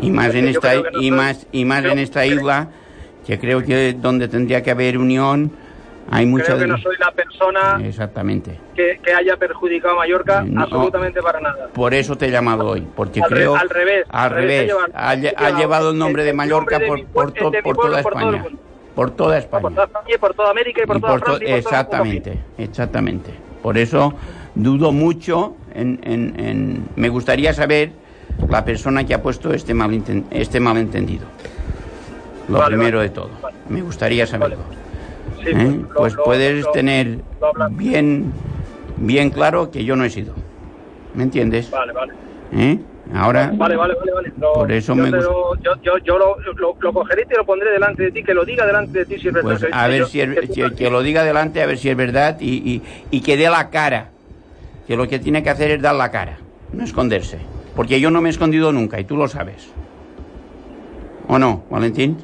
Y 0.00 0.10
más 0.10 0.34
en 0.34 0.48
esta 0.48 0.72
y 1.00 1.10
más 1.10 1.46
y 1.52 1.64
más 1.64 1.84
en 1.84 1.98
esta 1.98 2.24
isla 2.24 2.68
que 3.26 3.38
creo 3.38 3.62
que 3.62 3.92
donde 3.92 4.28
tendría 4.28 4.62
que 4.62 4.70
haber 4.70 4.96
unión 4.96 5.52
hay 6.10 6.24
mucha 6.26 6.46
Creo 6.46 6.56
que 6.56 6.62
de- 6.62 6.68
no 6.68 6.78
soy 6.78 6.96
la 6.98 7.12
persona 7.12 7.78
exactamente. 7.84 8.58
que, 8.74 8.98
que 9.04 9.12
haya 9.12 9.36
perjudicado 9.36 9.94
a 9.94 9.98
Mallorca 9.98 10.42
No. 10.42 10.62
absolutamente 10.62 11.20
para 11.22 11.40
nada. 11.40 11.68
Por 11.74 11.92
eso 11.94 12.16
te 12.16 12.26
he 12.26 12.30
llamado 12.30 12.66
hoy, 12.68 12.84
porque 12.96 13.20
Al 13.22 13.30
re- 13.30 13.36
creo 13.36 13.54
al 13.56 13.68
revés, 13.68 14.06
al 14.08 14.30
revés, 14.30 14.72
revés, 14.72 15.34
ha 15.36 15.50
llevado- 15.58 15.90
el 15.90 15.98
nombre 15.98 16.24
de 16.24 16.32
Mallorca 16.32 16.80
por, 16.80 17.04
por, 17.06 17.32
toda 17.32 18.00
España. 18.00 18.44
Por 19.00 19.12
toda 19.12 19.38
España. 19.38 19.62
Por 19.62 19.72
toda 19.72 19.84
España 19.86 20.16
por 20.20 20.34
toda 20.34 20.50
América 20.50 20.82
y 20.84 20.86
por 20.86 20.98
Y 20.98 21.00
toda 21.00 21.12
por 21.12 21.20
to- 21.20 21.26
Francia 21.28 21.46
y 21.46 21.50
por 21.50 21.58
exactamente, 21.58 22.38
exactamente. 22.58 23.30
Por 23.62 23.78
eso 23.78 24.12
dudo 24.54 24.92
mucho 24.92 25.56
en, 25.74 25.98
en- 26.02 26.38
en- 26.38 26.84
me 26.96 27.08
gustaría 27.08 27.54
saber 27.54 27.92
la 28.50 28.62
persona 28.62 29.04
que 29.06 29.14
ha 29.14 29.22
puesto 29.22 29.54
este 29.54 29.74
malinten- 29.74 30.24
este 30.30 30.60
malentendido. 30.60 31.24
Lo 32.50 32.58
Vale, 32.58 32.76
primero 32.76 32.98
vale, 32.98 33.08
de 33.08 33.14
todo. 33.14 33.30
Me 33.70 33.80
gustaría 33.80 34.26
saberlo. 34.26 34.58
Sí, 35.42 35.48
¿Eh? 35.48 35.52
pues, 35.54 35.74
lo- 35.80 35.88
pues 35.94 36.14
lo- 36.16 36.24
puedes 36.24 36.64
lo- 36.66 36.70
tener 36.72 37.20
bien 37.70 38.34
bien 38.98 39.30
claro 39.30 39.70
que 39.70 39.82
yo 39.82 39.96
no 39.96 40.04
he 40.04 40.10
sido. 40.10 40.34
¿Me 41.14 41.22
entiendes? 41.22 41.70
Vale, 41.70 41.92
vale. 41.94 42.12
¿Eh? 42.52 42.78
Ahora 43.12 43.52
Vale, 43.54 43.76
vale, 43.76 43.94
vale. 43.94 44.12
vale. 44.12 44.32
Lo- 44.40 44.52
Por 44.54 44.72
eso 44.72 44.94
yo 44.94 45.02
me 45.02 45.10
gusta- 45.10 45.30
lo- 45.30 45.56
yo, 45.62 45.70
yo, 45.82 45.98
yo 46.04 46.18
lo, 46.18 46.36
lo, 46.80 46.92
cogeré 46.92 47.22
y 47.22 47.26
te 47.26 47.36
lo 47.36 47.44
pondré 47.44 47.70
delante 47.70 48.04
de 48.04 48.12
ti, 48.12 48.22
que 48.22 48.34
lo 48.34 48.44
diga 48.44 48.64
delante 48.66 49.00
de 49.00 49.06
ti 49.06 49.18
si 49.18 49.28
es 49.28 49.34
verdad. 49.34 49.58
Pues 49.60 49.66
a 49.72 49.88
ver 49.88 50.06
si, 50.06 50.20
es- 50.20 50.50
si- 50.52 50.74
que 50.74 50.90
lo 50.90 51.02
diga 51.02 51.22
adelante, 51.22 51.62
a 51.62 51.66
ver 51.66 51.78
si 51.78 51.88
es 51.88 51.96
verdad 51.96 52.36
y, 52.40 52.54
y, 53.10 53.16
y 53.16 53.20
que 53.22 53.36
dé 53.36 53.48
la 53.48 53.70
cara. 53.70 54.12
Que 54.86 54.96
lo 54.96 55.06
que 55.06 55.18
tiene 55.18 55.42
que 55.42 55.50
hacer 55.50 55.70
es 55.70 55.82
dar 55.82 55.94
la 55.94 56.10
cara, 56.10 56.40
no 56.72 56.82
esconderse. 56.84 57.38
Porque 57.74 58.00
yo 58.00 58.10
no 58.10 58.20
me 58.20 58.28
he 58.28 58.32
escondido 58.32 58.72
nunca 58.72 58.98
y 58.98 59.04
tú 59.04 59.16
lo 59.16 59.28
sabes. 59.28 59.72
¿O 61.28 61.38
no, 61.38 61.64
Valentín? 61.70 62.18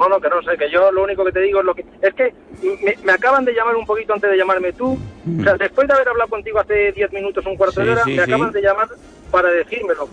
No, 0.00 0.08
no, 0.08 0.20
que 0.20 0.28
no 0.28 0.42
sé, 0.42 0.56
que 0.58 0.68
yo 0.68 0.90
lo 0.90 1.04
único 1.04 1.24
que 1.24 1.30
te 1.32 1.40
digo 1.40 1.60
es 1.60 1.64
lo 1.64 1.74
que... 1.74 1.84
Es 2.00 2.12
que 2.14 2.34
me, 2.82 2.96
me 3.04 3.12
acaban 3.12 3.44
de 3.44 3.52
llamar 3.54 3.76
un 3.76 3.86
poquito 3.86 4.14
antes 4.14 4.30
de 4.30 4.36
llamarme 4.36 4.72
tú. 4.72 4.98
O 5.38 5.44
sea, 5.44 5.54
después 5.54 5.86
de 5.86 5.94
haber 5.94 6.08
hablado 6.08 6.28
contigo 6.28 6.58
hace 6.58 6.90
10 6.92 7.12
minutos, 7.12 7.46
un 7.46 7.56
cuarto 7.56 7.80
Sí, 7.80 7.86
de 7.86 7.92
hora, 7.92 8.02
sí, 8.04 8.10
me 8.16 8.24
sí. 8.24 8.32
acaban 8.32 8.52
de 8.52 8.60
llamar 8.62 8.88
para 9.32 9.50
decírmelo. 9.50 10.08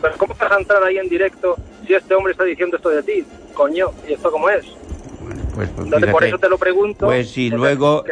Pero 0.00 0.14
¿cómo 0.16 0.34
vas 0.38 0.50
a 0.52 0.58
entrar 0.58 0.82
ahí 0.82 0.96
en 0.96 1.08
directo 1.08 1.56
si 1.86 1.92
este 1.92 2.14
hombre 2.14 2.32
está 2.32 2.44
diciendo 2.44 2.76
esto 2.76 2.88
de 2.88 3.02
ti? 3.02 3.24
Coño, 3.52 3.90
¿y 4.08 4.14
esto 4.14 4.30
cómo 4.30 4.48
es? 4.48 4.64
Pues, 5.54 5.68
pues 5.74 5.84
Entonces, 5.86 6.10
por 6.10 6.24
eso 6.24 6.38
te 6.38 6.48
lo 6.48 6.56
pregunto. 6.56 7.06
Pues 7.06 7.30
si 7.30 7.50
luego, 7.50 8.04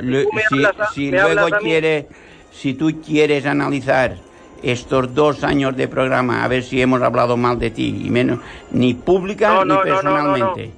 si 0.50 0.64
si, 0.92 1.16
a- 1.16 1.22
luego 1.24 1.48
quiere, 1.60 2.06
si 2.52 2.74
tú 2.74 2.90
quieres 3.04 3.46
analizar 3.46 4.16
estos 4.62 5.14
dos 5.14 5.42
años 5.42 5.74
de 5.76 5.88
programa, 5.88 6.44
a 6.44 6.48
ver 6.48 6.62
si 6.62 6.82
hemos 6.82 7.00
hablado 7.00 7.36
mal 7.38 7.58
de 7.58 7.70
ti, 7.70 8.02
y 8.04 8.10
menos, 8.10 8.40
ni 8.72 8.92
pública 8.92 9.48
No, 9.48 9.64
ni 9.64 9.68
no, 9.70 9.74
no, 9.76 9.82
personalmente. 9.82 10.70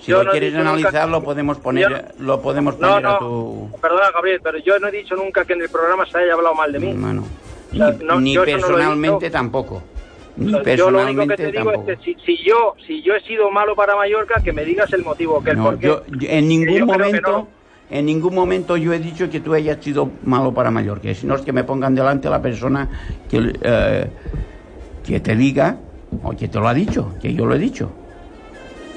Si 0.00 0.10
Yo 0.10 0.24
lo 0.24 0.30
quieres 0.32 0.54
analizar, 0.54 1.08
lo 1.08 1.22
podemos 1.22 1.58
poner, 1.58 1.88
Yo- 1.90 2.24
lo 2.24 2.40
podemos 2.42 2.74
poner 2.74 3.06
a 3.06 3.18
tu... 3.18 3.70
perdona 3.80 4.10
Gabriel, 4.12 4.40
pero 4.42 4.58
yo 4.58 4.78
no 4.78 4.88
he 4.88 4.90
dicho 4.92 5.14
nunca 5.14 5.44
que 5.44 5.52
en 5.52 5.62
el 5.62 5.68
programa 5.68 6.04
se 6.06 6.18
haya 6.18 6.32
hablado 6.34 6.54
mal 6.54 6.72
de 6.72 6.80
mí. 6.80 6.92
Bueno, 6.94 7.24
O 7.72 7.76
sea, 7.76 7.90
ni, 7.92 8.04
no, 8.04 8.20
ni 8.20 8.36
personalmente 8.38 9.30
tampoco. 9.30 9.82
Ni 10.36 10.54
O 10.54 10.62
sea, 10.62 10.76
yo 10.76 10.90
lo 10.90 11.02
único 11.02 11.22
que 11.22 11.36
personalmente 11.36 11.36
te 11.36 11.52
digo 11.52 11.64
tampoco. 11.72 11.90
es 11.90 11.98
que 11.98 12.04
si, 12.04 12.20
si 12.36 12.44
yo 12.44 12.74
si 12.86 13.02
yo 13.02 13.14
he 13.14 13.20
sido 13.22 13.50
malo 13.50 13.74
para 13.74 13.94
Mallorca, 13.96 14.40
que 14.42 14.52
me 14.52 14.64
digas 14.64 14.92
el 14.92 15.02
motivo, 15.02 15.42
que 15.42 15.50
el 15.50 15.56
No, 15.56 15.64
por 15.64 15.78
qué. 15.78 15.86
yo, 15.86 16.02
en 16.28 16.48
ningún 16.48 16.78
yo 16.78 16.86
momento, 16.86 17.48
en 17.90 18.06
ningún 18.06 18.34
momento 18.34 18.76
yo 18.76 18.92
he 18.92 18.98
dicho 18.98 19.28
que 19.28 19.40
tú 19.40 19.54
hayas 19.54 19.82
sido 19.82 20.10
malo 20.22 20.52
para 20.54 20.70
Mallorca. 20.70 21.12
Si 21.14 21.26
no 21.26 21.34
es 21.34 21.42
que 21.42 21.52
me 21.52 21.64
pongan 21.64 21.94
delante 21.94 22.28
a 22.28 22.30
la 22.30 22.42
persona 22.42 22.88
que, 23.28 23.52
eh, 23.62 24.10
que 25.04 25.20
te 25.20 25.36
diga 25.36 25.76
o 26.22 26.30
que 26.30 26.48
te 26.48 26.58
lo 26.58 26.68
ha 26.68 26.74
dicho, 26.74 27.14
que 27.20 27.32
yo 27.34 27.46
lo 27.46 27.54
he 27.54 27.58
dicho. 27.58 27.90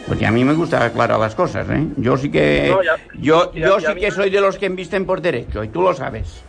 Porque 0.07 0.25
a 0.25 0.31
mí 0.31 0.43
me 0.43 0.53
gusta 0.53 0.83
aclarar 0.83 1.19
las 1.19 1.33
cosas, 1.35 1.69
¿eh? 1.69 1.87
Yo 1.97 2.17
sí 2.17 2.29
que 2.29 2.67
No, 2.69 2.83
ya- 2.83 2.97
yo 3.19 3.53
ya- 3.53 3.67
yo 3.67 3.79
ya 3.79 3.93
sí 3.93 3.99
que 3.99 4.11
soy 4.11 4.29
de 4.29 4.41
los 4.41 4.57
que 4.57 4.65
embisten 4.65 5.05
por 5.05 5.21
derecho 5.21 5.63
y 5.63 5.69
tú 5.69 5.81
lo 5.81 5.93
sabes. 5.93 6.43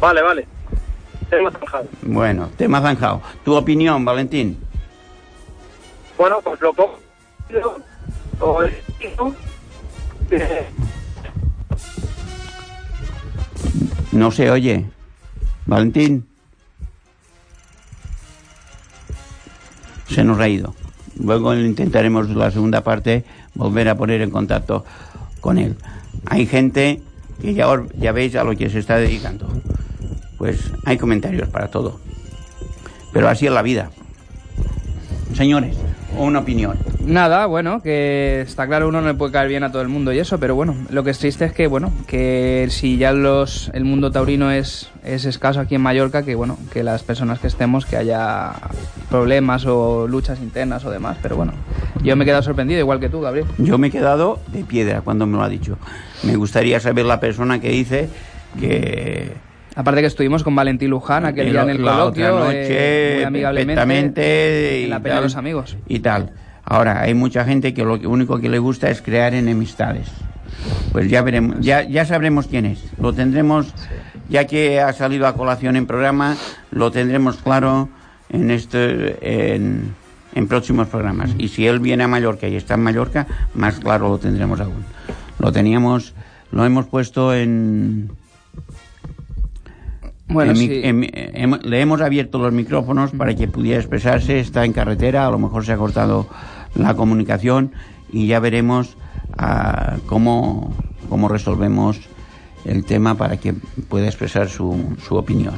Vale, 0.00 0.22
vale. 0.22 0.46
Tema 1.30 1.50
zanjado. 1.50 1.86
Bueno, 2.02 2.48
tema 2.56 2.80
zanjado. 2.80 3.22
Tu 3.44 3.54
opinión, 3.54 4.04
Valentín. 4.04 4.58
Bueno, 6.18 6.40
pues 6.42 6.60
lo 6.60 6.72
cojo. 6.74 6.98
No 14.12 14.30
se 14.30 14.50
oye. 14.50 14.84
Valentín. 15.66 16.26
Se 20.08 20.22
nos 20.24 20.38
ha 20.38 20.48
ido. 20.48 20.74
Luego 21.18 21.54
intentaremos 21.54 22.28
la 22.30 22.50
segunda 22.50 22.82
parte 22.82 23.24
volver 23.54 23.88
a 23.88 23.96
poner 23.96 24.20
en 24.20 24.30
contacto 24.30 24.84
con 25.40 25.58
él. 25.58 25.76
Hay 26.26 26.46
gente 26.46 27.02
que 27.40 27.54
ya, 27.54 27.68
os- 27.68 27.90
ya 27.98 28.12
veis 28.12 28.34
a 28.36 28.44
lo 28.44 28.54
que 28.56 28.70
se 28.70 28.78
está 28.78 28.96
dedicando. 28.96 29.48
Pues 30.38 30.72
hay 30.84 30.98
comentarios 30.98 31.48
para 31.48 31.68
todo. 31.68 32.00
Pero 33.12 33.28
así 33.28 33.46
es 33.46 33.52
la 33.52 33.62
vida. 33.62 33.90
Señores, 35.34 35.76
una 36.16 36.40
opinión. 36.40 36.76
Nada, 37.04 37.46
bueno, 37.46 37.82
que 37.82 38.40
está 38.42 38.66
claro 38.66 38.88
uno 38.88 39.00
no 39.00 39.08
le 39.08 39.14
puede 39.14 39.32
caer 39.32 39.48
bien 39.48 39.64
a 39.64 39.70
todo 39.70 39.82
el 39.82 39.88
mundo 39.88 40.12
y 40.12 40.18
eso, 40.18 40.38
pero 40.38 40.54
bueno, 40.54 40.74
lo 40.90 41.04
que 41.04 41.10
es 41.10 41.18
triste 41.18 41.44
es 41.44 41.52
que, 41.52 41.66
bueno, 41.66 41.92
que 42.06 42.68
si 42.70 42.96
ya 42.96 43.12
los 43.12 43.70
el 43.74 43.84
mundo 43.84 44.10
taurino 44.10 44.50
es, 44.50 44.90
es 45.04 45.24
escaso 45.24 45.60
aquí 45.60 45.74
en 45.74 45.82
Mallorca, 45.82 46.22
que 46.22 46.34
bueno, 46.34 46.56
que 46.72 46.82
las 46.82 47.02
personas 47.02 47.40
que 47.40 47.48
estemos, 47.48 47.84
que 47.84 47.96
haya 47.96 48.52
problemas 49.10 49.66
o 49.66 50.06
luchas 50.08 50.40
internas 50.40 50.84
o 50.84 50.90
demás, 50.90 51.18
pero 51.20 51.36
bueno, 51.36 51.52
yo 52.02 52.16
me 52.16 52.24
he 52.24 52.26
quedado 52.26 52.42
sorprendido, 52.42 52.80
igual 52.80 53.00
que 53.00 53.08
tú, 53.08 53.20
Gabriel. 53.20 53.46
Yo 53.58 53.76
me 53.76 53.88
he 53.88 53.90
quedado 53.90 54.40
de 54.52 54.64
piedra 54.64 55.02
cuando 55.02 55.26
me 55.26 55.36
lo 55.36 55.42
ha 55.42 55.48
dicho. 55.48 55.78
Me 56.22 56.36
gustaría 56.36 56.80
saber 56.80 57.04
la 57.04 57.20
persona 57.20 57.60
que 57.60 57.68
dice 57.70 58.08
que 58.58 59.32
Aparte 59.76 60.00
que 60.00 60.06
estuvimos 60.06 60.44
con 60.44 60.54
Valentín 60.54 60.90
Luján 60.90 61.24
aquel 61.26 61.48
Eh, 61.48 61.50
día 61.50 61.62
en 61.62 61.70
el 61.70 61.84
la 61.84 61.92
coloquio, 61.92 62.36
otra 62.36 62.52
eh, 62.52 62.60
noche, 62.62 63.14
muy 63.16 63.24
amigablemente, 63.24 63.74
perfectamente 63.74 64.84
en 64.84 64.90
la 64.90 65.00
Peña 65.00 65.16
de 65.16 65.20
los 65.22 65.36
Amigos. 65.36 65.76
y 65.88 65.98
tal. 66.00 66.32
Ahora, 66.64 67.02
hay 67.02 67.12
mucha 67.14 67.44
gente 67.44 67.74
que 67.74 67.84
lo 67.84 67.94
único 68.08 68.38
que 68.40 68.48
le 68.48 68.58
gusta 68.58 68.88
es 68.90 69.02
crear 69.02 69.34
enemistades. 69.34 70.08
Pues 70.92 71.10
ya 71.10 71.22
veremos, 71.22 71.56
ya, 71.60 71.82
ya 71.82 72.06
sabremos 72.06 72.46
quién 72.46 72.64
es. 72.64 72.84
Lo 72.98 73.12
tendremos, 73.12 73.74
ya 74.28 74.46
que 74.46 74.80
ha 74.80 74.92
salido 74.92 75.26
a 75.26 75.34
colación 75.34 75.76
en 75.76 75.86
programa, 75.86 76.36
lo 76.70 76.90
tendremos 76.90 77.36
claro 77.36 77.88
en 78.30 78.50
este, 78.50 79.54
en, 79.54 79.94
en 80.34 80.48
próximos 80.48 80.86
programas. 80.86 81.32
Y 81.36 81.48
si 81.48 81.66
él 81.66 81.80
viene 81.80 82.04
a 82.04 82.08
Mallorca 82.08 82.46
y 82.48 82.54
está 82.56 82.74
en 82.74 82.82
Mallorca, 82.82 83.26
más 83.54 83.80
claro 83.80 84.08
lo 84.08 84.18
tendremos 84.18 84.60
aún. 84.60 84.84
Lo 85.38 85.52
teníamos, 85.52 86.14
lo 86.52 86.64
hemos 86.64 86.86
puesto 86.86 87.34
en, 87.34 88.10
Bueno, 90.28 90.52
en 90.52 90.58
mi- 90.58 90.66
sí. 90.66 90.80
en 90.84 90.98
mi- 91.00 91.06
hem- 91.08 91.60
le 91.62 91.80
hemos 91.80 92.00
abierto 92.00 92.38
los 92.38 92.52
micrófonos 92.52 93.10
para 93.12 93.34
que 93.34 93.46
pudiera 93.46 93.78
expresarse, 93.78 94.40
está 94.40 94.64
en 94.64 94.72
carretera, 94.72 95.26
a 95.26 95.30
lo 95.30 95.38
mejor 95.38 95.64
se 95.64 95.72
ha 95.72 95.76
cortado 95.76 96.26
la 96.74 96.94
comunicación 96.94 97.72
y 98.10 98.26
ya 98.26 98.40
veremos 98.40 98.96
ah, 99.36 99.96
cómo, 100.06 100.72
cómo 101.08 101.28
resolvemos 101.28 102.00
el 102.64 102.84
tema 102.84 103.16
para 103.16 103.36
que 103.36 103.52
pueda 103.88 104.06
expresar 104.06 104.48
su, 104.48 104.96
su 105.06 105.16
opinión. 105.16 105.54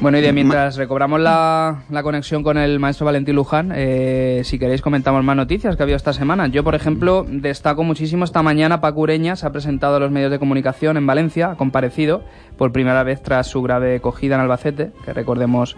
Bueno, 0.00 0.16
y 0.16 0.22
de 0.22 0.32
mientras 0.32 0.76
recobramos 0.76 1.20
la, 1.20 1.82
la 1.90 2.02
conexión 2.02 2.42
con 2.42 2.56
el 2.56 2.78
maestro 2.78 3.04
Valentín 3.04 3.36
Luján, 3.36 3.70
eh, 3.74 4.40
si 4.44 4.58
queréis 4.58 4.80
comentamos 4.80 5.22
más 5.22 5.36
noticias 5.36 5.76
que 5.76 5.82
ha 5.82 5.84
habido 5.84 5.98
esta 5.98 6.14
semana. 6.14 6.46
Yo, 6.46 6.64
por 6.64 6.74
ejemplo, 6.74 7.26
destaco 7.28 7.84
muchísimo 7.84 8.24
esta 8.24 8.42
mañana 8.42 8.80
Paco 8.80 9.00
Ureña 9.00 9.36
se 9.36 9.46
ha 9.46 9.52
presentado 9.52 9.96
a 9.96 10.00
los 10.00 10.10
medios 10.10 10.30
de 10.30 10.38
comunicación 10.38 10.96
en 10.96 11.06
Valencia, 11.06 11.50
ha 11.50 11.56
comparecido 11.56 12.22
por 12.56 12.72
primera 12.72 13.02
vez 13.02 13.22
tras 13.22 13.48
su 13.48 13.60
grave 13.60 14.00
cogida 14.00 14.36
en 14.36 14.40
Albacete, 14.40 14.90
que 15.04 15.12
recordemos, 15.12 15.76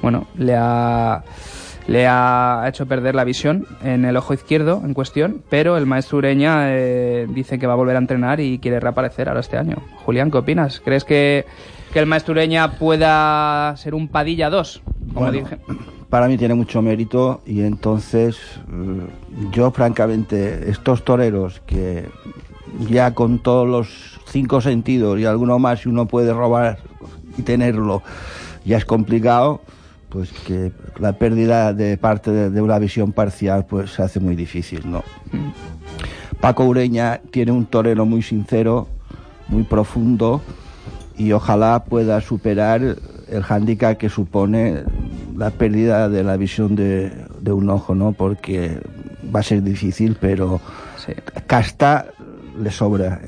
bueno, 0.00 0.28
le 0.38 0.54
ha 0.56 1.24
le 1.88 2.06
ha 2.06 2.64
hecho 2.68 2.86
perder 2.86 3.14
la 3.16 3.24
visión 3.24 3.66
en 3.82 4.04
el 4.04 4.16
ojo 4.16 4.34
izquierdo 4.34 4.82
en 4.84 4.94
cuestión, 4.94 5.42
pero 5.48 5.76
el 5.76 5.86
maestro 5.86 6.18
Ureña 6.18 6.72
eh, 6.72 7.26
dice 7.30 7.58
que 7.58 7.66
va 7.66 7.72
a 7.72 7.76
volver 7.76 7.96
a 7.96 8.00
entrenar 8.00 8.40
y 8.40 8.58
quiere 8.58 8.80
reaparecer 8.80 9.28
ahora 9.28 9.40
este 9.40 9.56
año. 9.56 9.76
Julián, 10.04 10.30
¿qué 10.30 10.38
opinas? 10.38 10.80
¿Crees 10.80 11.04
que, 11.04 11.46
que 11.92 11.98
el 11.98 12.06
maestro 12.06 12.32
Ureña 12.32 12.72
pueda 12.72 13.74
ser 13.76 13.94
un 13.94 14.08
Padilla 14.08 14.50
2? 14.50 14.82
Como 15.14 15.20
Bueno, 15.20 15.32
dije. 15.32 15.58
Para 16.10 16.28
mí 16.28 16.38
tiene 16.38 16.54
mucho 16.54 16.82
mérito 16.82 17.42
y 17.46 17.62
entonces 17.62 18.38
mm, 18.68 19.50
yo 19.50 19.70
francamente 19.72 20.70
estos 20.70 21.04
toreros 21.04 21.60
que 21.66 22.06
ya 22.88 23.12
con 23.12 23.40
todos 23.40 23.68
los 23.68 24.20
cinco 24.26 24.60
sentidos 24.60 25.18
y 25.18 25.24
alguno 25.24 25.58
más 25.58 25.80
si 25.80 25.88
uno 25.88 26.06
puede 26.06 26.32
robar 26.32 26.78
y 27.36 27.42
tenerlo 27.42 28.02
ya 28.64 28.76
es 28.76 28.84
complicado 28.84 29.60
pues 30.08 30.32
que 30.32 30.72
la 30.98 31.14
pérdida 31.14 31.72
de 31.72 31.96
parte 31.96 32.30
de, 32.30 32.50
de 32.50 32.62
una 32.62 32.78
visión 32.78 33.12
parcial 33.12 33.66
pues 33.66 33.92
se 33.92 34.02
hace 34.02 34.20
muy 34.20 34.36
difícil 34.36 34.82
no 34.90 35.02
Paco 36.40 36.64
Ureña 36.64 37.20
tiene 37.30 37.52
un 37.52 37.66
torero 37.66 38.04
muy 38.04 38.22
sincero 38.22 38.88
muy 39.48 39.62
profundo 39.62 40.42
y 41.18 41.32
ojalá 41.32 41.84
pueda 41.84 42.20
superar 42.20 42.80
el 43.28 43.42
hándicap 43.42 43.96
que 43.96 44.08
supone 44.08 44.82
la 45.36 45.50
pérdida 45.50 46.08
de 46.08 46.22
la 46.22 46.36
visión 46.36 46.76
de, 46.76 47.12
de 47.40 47.52
un 47.52 47.68
ojo, 47.70 47.94
¿no? 47.94 48.12
Porque 48.12 48.78
va 49.34 49.40
a 49.40 49.42
ser 49.42 49.62
difícil, 49.62 50.16
pero 50.20 50.60
casta 51.46 52.06
le 52.62 52.70
sobra. 52.70 53.20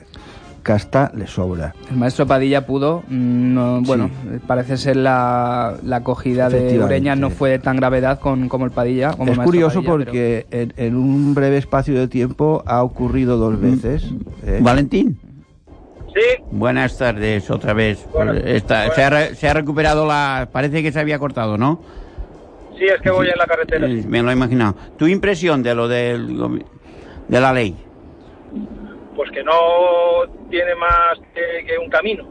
Casta 0.62 1.10
le 1.16 1.26
sobra. 1.26 1.74
El 1.90 1.96
maestro 1.96 2.26
Padilla 2.26 2.66
pudo, 2.66 3.02
mm, 3.08 3.54
no, 3.54 3.80
bueno, 3.82 4.10
parece 4.46 4.76
ser 4.76 4.96
la, 4.96 5.74
la 5.82 5.96
acogida 5.96 6.50
de. 6.50 6.78
Ureña 6.78 7.16
no 7.16 7.30
fue 7.30 7.50
de 7.50 7.58
tan 7.58 7.76
gravedad 7.76 8.20
con, 8.20 8.50
como 8.50 8.66
el 8.66 8.70
Padilla. 8.70 9.12
Como 9.12 9.32
es 9.32 9.38
curioso 9.38 9.76
Padilla, 9.82 9.90
porque 9.90 10.46
en, 10.50 10.74
en 10.76 10.94
un 10.96 11.32
breve 11.34 11.56
espacio 11.56 11.98
de 11.98 12.06
tiempo 12.06 12.62
ha 12.66 12.82
ocurrido 12.82 13.38
dos 13.38 13.58
veces. 13.58 14.10
eh, 14.44 14.60
Valentín. 14.62 15.18
Sí. 16.18 16.42
Buenas 16.50 16.98
tardes, 16.98 17.48
otra 17.50 17.74
vez. 17.74 18.04
Está- 18.44 18.90
se, 18.90 19.04
ha, 19.04 19.34
se 19.34 19.48
ha 19.48 19.54
recuperado 19.54 20.04
la... 20.06 20.48
Parece 20.50 20.82
que 20.82 20.90
se 20.90 20.98
había 20.98 21.18
cortado, 21.18 21.56
¿no? 21.56 21.80
Sí, 22.76 22.84
es 22.86 23.00
que 23.00 23.10
voy 23.10 23.28
en 23.28 23.38
la 23.38 23.46
carretera. 23.46 23.86
Me 23.86 24.22
lo 24.22 24.30
he 24.30 24.32
imaginado. 24.32 24.74
¿Tu 24.96 25.06
impresión 25.06 25.62
de 25.62 25.74
lo 25.74 25.86
del, 25.86 26.62
de 27.28 27.40
la 27.40 27.52
ley? 27.52 27.76
Pues 29.14 29.30
que 29.30 29.42
no 29.44 29.52
tiene 30.50 30.74
más 30.74 31.18
que, 31.34 31.64
que 31.66 31.78
un 31.78 31.88
camino. 31.90 32.24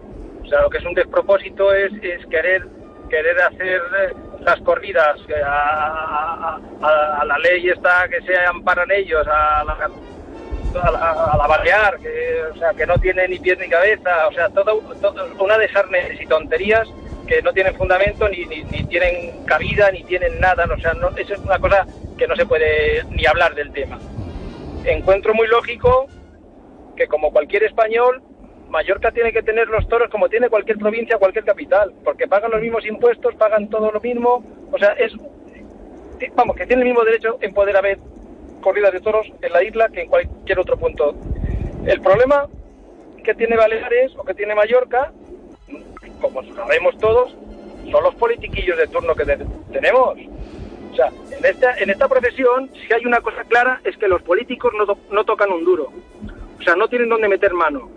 O 0.43 0.47
sea, 0.47 0.61
lo 0.61 0.69
que 0.69 0.77
es 0.79 0.85
un 0.85 0.93
despropósito 0.93 1.73
es, 1.73 1.91
es 2.01 2.25
querer 2.27 2.67
querer 3.09 3.39
hacer 3.39 3.81
las 4.41 4.59
corridas 4.61 5.15
a, 5.45 5.49
a- 5.49 6.59
a- 6.81 7.21
a 7.21 7.25
la 7.25 7.37
ley 7.39 7.69
esta 7.69 8.05
que 8.09 8.21
se 8.25 8.37
amparan 8.37 8.89
ellos, 8.91 9.25
a 9.27 9.63
la, 9.63 9.89
a 10.75 10.87
a 11.33 11.37
la 11.37 11.47
balear, 11.47 11.97
que, 11.99 12.41
o 12.53 12.57
sea, 12.57 12.73
que 12.73 12.85
no 12.85 12.97
tiene 12.97 13.27
ni 13.27 13.39
pies 13.39 13.57
ni 13.59 13.67
cabeza, 13.67 14.27
o 14.27 14.31
sea, 14.33 14.49
todo, 14.49 14.79
todo- 15.01 15.43
una 15.43 15.57
de 15.57 15.69
sarnes 15.69 16.19
y 16.21 16.25
tonterías 16.25 16.87
que 17.27 17.41
no 17.41 17.51
tienen 17.53 17.75
fundamento, 17.75 18.27
ni, 18.29 18.45
ni, 18.45 18.63
ni 18.63 18.83
tienen 18.85 19.43
cabida, 19.45 19.91
ni 19.91 20.03
tienen 20.03 20.39
nada, 20.39 20.65
o 20.73 20.79
sea, 20.79 20.93
no, 20.93 21.09
eso 21.15 21.33
es 21.33 21.39
una 21.39 21.59
cosa 21.59 21.85
que 22.17 22.27
no 22.27 22.35
se 22.35 22.45
puede 22.45 23.03
ni 23.11 23.25
hablar 23.25 23.53
del 23.53 23.71
tema. 23.71 23.99
Encuentro 24.85 25.33
muy 25.33 25.47
lógico 25.47 26.07
que 26.95 27.07
como 27.07 27.31
cualquier 27.31 27.63
español, 27.63 28.21
Mallorca 28.69 29.11
tiene 29.11 29.31
que 29.31 29.43
tener 29.43 29.67
los 29.67 29.87
toros 29.87 30.09
como 30.09 30.29
tiene 30.29 30.49
cualquier 30.49 30.77
provincia, 30.77 31.17
cualquier 31.17 31.45
capital, 31.45 31.93
porque 32.03 32.27
pagan 32.27 32.51
los 32.51 32.61
mismos 32.61 32.85
impuestos, 32.85 33.35
pagan 33.35 33.69
todo 33.69 33.91
lo 33.91 33.99
mismo, 33.99 34.43
o 34.71 34.77
sea, 34.77 34.93
es, 34.93 35.11
vamos, 36.35 36.55
que 36.55 36.65
tiene 36.65 36.81
el 36.83 36.87
mismo 36.89 37.03
derecho 37.03 37.37
en 37.41 37.53
poder 37.53 37.75
haber 37.77 37.99
corridas 38.61 38.91
de 38.93 38.99
toros 39.01 39.27
en 39.41 39.51
la 39.53 39.63
isla 39.63 39.89
que 39.89 40.01
en 40.01 40.09
cualquier 40.09 40.59
otro 40.59 40.77
punto. 40.77 41.15
El 41.85 42.01
problema 42.01 42.47
que 43.23 43.33
tiene 43.35 43.55
Baleares 43.57 44.13
o 44.17 44.23
que 44.23 44.33
tiene 44.33 44.55
Mallorca, 44.55 45.11
como 46.21 46.43
sabemos 46.55 46.97
todos, 46.97 47.35
son 47.91 48.03
los 48.03 48.15
politiquillos 48.15 48.77
de 48.77 48.87
turno 48.87 49.15
que 49.15 49.25
te- 49.25 49.37
tenemos. 49.71 50.17
O 50.91 50.95
sea, 50.95 51.11
en 51.37 51.45
esta, 51.45 51.77
en 51.77 51.89
esta 51.89 52.07
profesión, 52.07 52.69
si 52.73 52.93
hay 52.93 53.05
una 53.05 53.21
cosa 53.21 53.43
clara, 53.43 53.79
es 53.83 53.95
que 53.97 54.07
los 54.07 54.21
políticos 54.23 54.73
no, 54.77 54.97
no 55.11 55.23
tocan 55.25 55.51
un 55.51 55.63
duro. 55.63 55.91
O 56.59 56.63
sea, 56.63 56.75
no 56.75 56.87
tienen 56.87 57.09
dónde 57.09 57.27
meter 57.27 57.53
mano. 57.53 57.89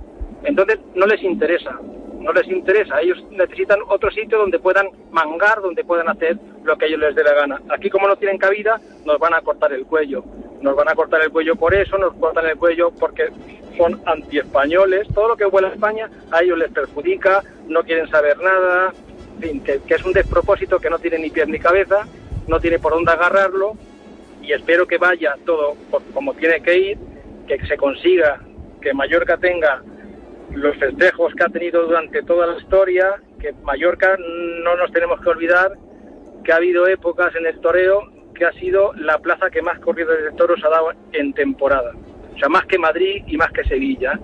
Entonces, 0.44 0.78
no 0.94 1.06
les 1.06 1.22
interesa. 1.22 1.78
No 2.18 2.32
les 2.32 2.46
interesa. 2.48 3.00
Ellos 3.00 3.24
necesitan 3.30 3.78
otro 3.88 4.10
sitio 4.10 4.36
donde 4.38 4.58
puedan 4.58 4.88
mangar, 5.10 5.62
donde 5.62 5.82
puedan 5.84 6.08
hacer 6.10 6.38
lo 6.62 6.76
que 6.76 6.84
a 6.84 6.88
ellos 6.88 7.00
les 7.00 7.14
dé 7.14 7.24
la 7.24 7.32
gana. 7.32 7.62
Aquí, 7.70 7.88
como 7.88 8.06
no 8.06 8.16
tienen 8.16 8.36
cabida, 8.36 8.78
nos 9.06 9.18
van 9.18 9.32
a 9.34 9.40
cortar 9.40 9.72
el 9.72 9.86
cuello. 9.86 10.22
Nos 10.60 10.76
van 10.76 10.88
a 10.88 10.94
cortar 10.94 11.22
el 11.22 11.30
cuello 11.30 11.56
por 11.56 11.74
eso, 11.74 11.96
nos 11.96 12.14
cortan 12.14 12.46
el 12.46 12.56
cuello 12.56 12.90
porque 12.90 13.28
son 13.76 14.00
antiespañoles. 14.06 15.08
Todo 15.14 15.28
lo 15.28 15.36
que 15.36 15.46
huele 15.46 15.68
a 15.68 15.72
España 15.72 16.10
a 16.30 16.42
ellos 16.42 16.58
les 16.58 16.70
perjudica, 16.70 17.42
no 17.66 17.82
quieren 17.82 18.08
saber 18.08 18.38
nada. 18.38 18.92
En 19.36 19.40
fin, 19.40 19.64
que, 19.64 19.80
que 19.86 19.94
es 19.94 20.04
un 20.04 20.12
despropósito 20.12 20.78
que 20.78 20.90
no 20.90 20.98
tiene 20.98 21.18
ni 21.18 21.30
pies 21.30 21.48
ni 21.48 21.58
cabeza, 21.58 22.06
no 22.46 22.60
tiene 22.60 22.78
por 22.78 22.92
dónde 22.92 23.12
agarrarlo 23.12 23.74
y 24.42 24.52
espero 24.52 24.86
que 24.86 24.98
vaya 24.98 25.34
todo 25.44 25.76
como 26.12 26.34
tiene 26.34 26.60
que 26.60 26.78
ir, 26.78 26.98
que 27.46 27.64
se 27.66 27.76
consiga 27.76 28.40
que 28.80 28.92
Mallorca 28.92 29.36
tenga 29.36 29.82
los 30.52 30.76
festejos 30.76 31.34
que 31.34 31.44
ha 31.44 31.48
tenido 31.48 31.86
durante 31.86 32.22
toda 32.22 32.46
la 32.46 32.58
historia, 32.58 33.20
que 33.38 33.52
Mallorca 33.62 34.16
no 34.18 34.76
nos 34.76 34.90
tenemos 34.92 35.20
que 35.20 35.28
olvidar 35.28 35.72
que 36.44 36.52
ha 36.52 36.56
habido 36.56 36.86
épocas 36.86 37.34
en 37.36 37.46
el 37.46 37.60
toreo 37.60 38.02
que 38.40 38.46
ha 38.46 38.52
sido 38.52 38.94
la 38.94 39.18
plaza 39.18 39.50
que 39.50 39.60
más 39.60 39.78
corridas 39.80 40.16
de 40.24 40.32
toros 40.32 40.58
ha 40.64 40.70
dado 40.70 40.92
en 41.12 41.34
temporada. 41.34 41.92
O 42.34 42.38
sea, 42.38 42.48
más 42.48 42.64
que 42.64 42.78
Madrid 42.78 43.22
y 43.26 43.36
más 43.36 43.52
que 43.52 43.62
Sevilla. 43.64 44.18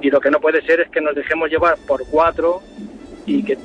Y 0.00 0.08
lo 0.10 0.18
que 0.18 0.30
no 0.30 0.40
puede 0.40 0.62
ser 0.62 0.80
es 0.80 0.88
que 0.88 1.02
nos 1.02 1.14
dejemos 1.14 1.50
llevar 1.50 1.76
por 1.86 2.06
cuatro 2.08 2.62
y 3.26 3.42
que 3.42 3.58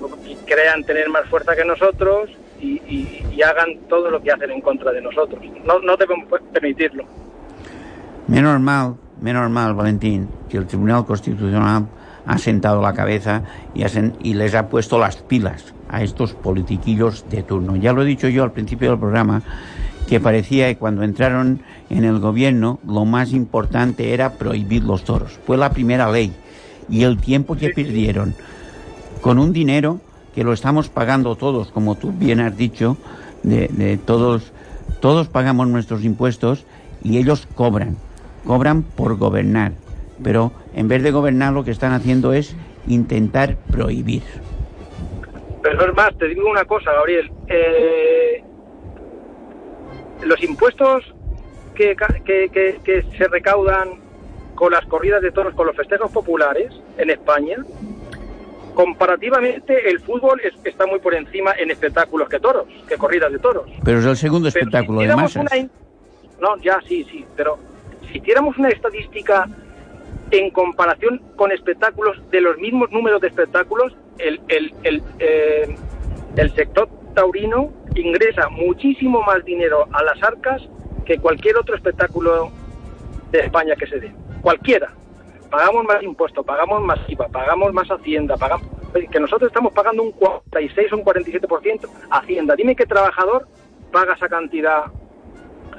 crean 0.46 0.84
tener 0.84 1.08
más 1.10 1.26
fuerza 1.30 1.56
que 1.56 1.64
nosotros 1.64 2.30
y, 2.60 2.74
y- 2.94 3.26
y 3.32 3.42
hagan 3.42 3.78
todo 3.88 4.12
lo 4.12 4.22
que 4.22 4.34
hacen 4.34 4.52
en 4.52 4.60
contra 4.60 4.92
de 4.92 5.02
nosotros. 5.02 5.42
No, 5.64 5.80
no 5.80 5.96
debemos 5.96 6.28
permitirlo. 6.52 7.06
Menos 8.28 8.60
mal, 8.60 8.96
menos 9.22 9.50
mal, 9.50 9.74
Valentín, 9.76 10.28
que 10.50 10.58
el 10.58 10.68
Tribunal 10.68 11.06
Constitucional 11.06 11.86
ha 12.30 12.38
sentado 12.38 12.80
la 12.80 12.94
cabeza 12.94 13.42
y, 13.74 13.82
ha 13.82 13.88
sen- 13.88 14.14
y 14.22 14.36
les 14.36 14.54
ha 14.54 14.70
puesto 14.70 15.00
las 15.00 15.18
pilas 15.18 15.74
a 15.90 16.04
estos 16.04 16.34
politiquillos 16.34 17.26
de 17.28 17.42
turno. 17.42 17.76
Ya 17.76 17.92
lo 17.92 18.04
he 18.04 18.06
dicho 18.06 18.28
yo 18.28 18.44
al 18.44 18.52
principio 18.52 18.92
del 18.92 19.00
programa, 19.00 19.42
que 20.08 20.20
parecía 20.20 20.68
que 20.68 20.78
cuando 20.78 21.02
entraron 21.02 21.62
en 21.90 22.04
el 22.04 22.20
gobierno 22.20 22.80
lo 22.88 23.04
más 23.06 23.34
importante 23.34 24.14
era 24.14 24.34
prohibir 24.34 24.84
los 24.84 25.04
toros. 25.04 25.40
Fue 25.48 25.58
la 25.58 25.72
primera 25.72 26.12
ley 26.12 26.32
y 26.88 27.02
el 27.02 27.18
tiempo 27.18 27.56
que 27.56 27.70
perdieron 27.70 28.36
con 29.22 29.40
un 29.40 29.52
dinero 29.52 30.00
que 30.36 30.44
lo 30.44 30.54
estamos 30.54 30.88
pagando 30.88 31.36
todos, 31.36 31.72
como 31.72 31.96
tú 31.96 32.12
bien 32.12 32.42
has 32.42 32.56
dicho, 32.56 32.96
de, 33.42 33.70
de 33.70 33.98
todos, 33.98 34.52
todos 35.00 35.30
pagamos 35.30 35.68
nuestros 35.68 36.04
impuestos 36.04 36.64
y 37.04 37.18
ellos 37.18 37.48
cobran, 37.56 37.96
cobran 38.46 38.84
por 38.84 39.18
gobernar, 39.18 39.72
pero 40.24 40.52
en 40.74 40.88
vez 40.88 41.04
de 41.04 41.12
gobernar 41.12 41.54
lo 41.54 41.64
que 41.64 41.72
están 41.72 41.94
haciendo 41.94 42.34
es 42.34 42.56
intentar 42.88 43.56
prohibir. 43.72 44.24
Pero 45.62 45.90
es 45.90 45.96
más, 45.96 46.16
te 46.18 46.28
digo 46.28 46.50
una 46.50 46.66
cosa, 46.66 46.92
Gabriel. 46.94 47.30
Eh, 47.48 48.44
los 50.24 50.42
impuestos 50.44 51.04
que, 51.76 51.96
que, 52.26 52.50
que- 52.50 52.80
que 52.84 53.04
se 53.18 53.28
recaudan 53.28 53.90
con 54.56 54.72
las 54.72 54.86
corridas 54.86 55.22
de 55.22 55.32
toros, 55.32 55.54
con 55.54 55.68
los 55.68 55.76
festejos 55.76 56.12
populares 56.12 56.74
en 56.98 57.10
España, 57.10 57.56
comparativamente 58.74 59.90
el 59.90 60.00
fútbol 60.02 60.40
es- 60.44 60.54
está 60.66 60.86
muy 60.86 61.00
por 61.00 61.14
encima 61.14 61.52
en 61.58 61.72
espectáculos 61.72 62.28
que 62.30 62.40
toros, 62.40 62.66
que 62.88 62.98
corridas 62.98 63.32
de 63.32 63.40
toros. 63.40 63.70
Pero 63.84 64.00
es 64.00 64.06
el 64.06 64.18
segundo 64.18 64.48
espectáculo 64.50 65.02
si 65.02 65.08
de 65.08 65.16
masas. 65.16 65.48
una 65.54 65.70
No, 66.42 66.58
ya 66.62 66.80
sí, 66.88 67.06
sí, 67.12 67.26
pero 67.36 67.58
si 68.12 68.20
hiciéramos 68.20 68.58
una 68.58 68.70
estadística 68.70 69.46
en 70.32 70.52
comparación 70.52 71.22
con 71.36 71.52
espectáculos 71.52 72.18
de 72.32 72.42
los 72.42 72.58
mismos 72.58 72.92
números 72.92 73.22
de 73.22 73.28
espectáculos, 73.28 73.96
el, 74.18 74.40
el, 74.48 74.74
el, 74.84 75.04
eh, 75.20 75.76
el 76.36 76.54
sector 76.56 76.90
taurino 77.16 77.72
ingresa 77.96 78.50
muchísimo 78.50 79.22
más 79.24 79.44
dinero 79.44 79.88
a 79.92 80.04
las 80.04 80.22
arcas 80.22 80.62
que 81.06 81.18
cualquier 81.18 81.58
otro 81.58 81.76
espectáculo 81.76 82.52
de 83.32 83.40
España 83.40 83.76
que 83.76 83.88
se 83.88 84.00
dé. 84.00 84.14
Cualquiera. 84.42 84.94
pagamos 85.50 85.84
más 85.86 86.04
impuestos, 86.04 86.46
pagamos 86.46 86.82
más 86.82 87.00
IVA, 87.08 87.28
pagamos 87.28 87.74
más 87.74 87.90
Hacienda, 87.90 88.38
pagamos, 88.38 88.68
que 89.12 89.20
nosotros 89.20 89.50
estamos 89.50 89.74
pagando 89.74 90.04
un 90.04 90.12
46 90.12 90.94
o 90.94 90.98
un 90.98 91.04
47% 91.04 91.90
Hacienda. 92.12 92.56
Dime 92.56 92.76
qué 92.76 92.86
trabajador 92.86 93.48
paga 93.92 94.14
esa 94.14 94.30
cantidad 94.30 94.84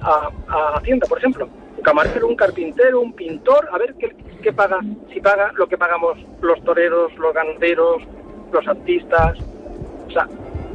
a, 0.00 0.30
a 0.48 0.78
Hacienda, 0.78 1.06
por 1.06 1.18
ejemplo. 1.18 1.48
Un 1.76 1.82
camarero, 1.82 2.26
un 2.26 2.36
carpintero, 2.36 3.00
un 3.00 3.12
pintor, 3.14 3.68
a 3.72 3.78
ver 3.78 3.94
qué, 3.98 4.14
qué 4.42 4.52
paga, 4.52 4.80
si 5.12 5.20
paga 5.20 5.52
lo 5.54 5.66
que 5.66 5.78
pagamos 5.78 6.18
los 6.40 6.62
toreros, 6.64 7.12
los 7.16 7.32
ganaderos, 7.34 8.02
los 8.52 8.66
artistas. 8.68 9.38
O 10.06 10.10
sea, 10.10 10.28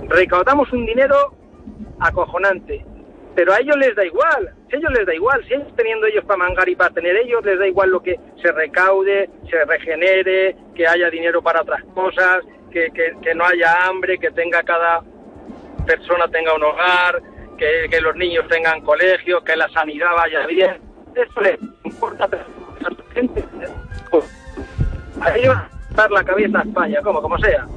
recaudamos 0.07 0.71
un 0.71 0.85
dinero 0.85 1.35
acojonante, 1.99 2.85
pero 3.35 3.53
a 3.53 3.59
ellos 3.59 3.75
les 3.77 3.95
da 3.95 4.05
igual, 4.05 4.47
a 4.47 4.75
ellos 4.75 4.91
les 4.91 5.05
da 5.05 5.13
igual, 5.13 5.43
si 5.45 5.53
ellos 5.53 5.67
teniendo 5.75 6.07
ellos 6.07 6.25
para 6.25 6.37
mangar 6.37 6.67
y 6.69 6.75
para 6.75 6.93
tener 6.93 7.15
ellos, 7.17 7.43
les 7.43 7.59
da 7.59 7.67
igual 7.67 7.89
lo 7.89 8.01
que 8.01 8.19
se 8.41 8.51
recaude, 8.51 9.29
se 9.49 9.65
regenere, 9.65 10.55
que 10.73 10.87
haya 10.87 11.09
dinero 11.09 11.41
para 11.41 11.61
otras 11.61 11.83
cosas, 11.93 12.43
que, 12.71 12.89
que, 12.91 13.13
que 13.21 13.35
no 13.35 13.45
haya 13.45 13.85
hambre, 13.85 14.17
que 14.17 14.31
tenga 14.31 14.63
cada 14.63 15.01
persona 15.85 16.27
tenga 16.29 16.55
un 16.55 16.63
hogar, 16.63 17.21
que, 17.57 17.87
que 17.89 18.01
los 18.01 18.15
niños 18.15 18.47
tengan 18.47 18.81
colegio, 18.81 19.43
que 19.43 19.55
la 19.55 19.69
sanidad 19.69 20.13
vaya 20.15 20.45
bien. 20.47 20.84
Eso 21.16 21.41
importa 21.84 22.26
a 22.26 22.28
la 22.28 23.13
gente. 23.13 23.43
Pues, 24.11 24.26
a 25.22 25.38
ellos 25.38 25.55
dar 25.91 26.11
la 26.11 26.24
cabeza 26.24 26.59
a 26.59 26.63
España, 26.63 27.01
como, 27.01 27.22
como 27.22 27.38
sea. 27.39 27.68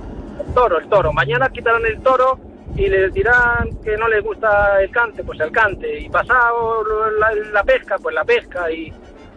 El 0.45 0.55
toro, 0.55 0.79
el 0.79 0.89
toro. 0.89 1.13
Mañana 1.13 1.49
quitarán 1.51 1.87
el 1.87 2.01
toro 2.03 2.39
y 2.77 2.89
les 2.89 3.13
dirán 3.13 3.71
que 3.83 3.97
no 3.97 4.09
les 4.09 4.23
gusta 4.23 4.83
el 4.83 4.91
cante, 4.91 5.23
pues 5.23 5.39
el 5.41 5.53
cante. 5.53 6.01
Y 6.01 6.09
pasado 6.09 6.85
la, 7.19 7.33
la 7.53 7.63
pesca, 7.63 7.97
pues 7.99 8.15
la 8.15 8.25
pesca. 8.25 8.71
Y 8.71 8.93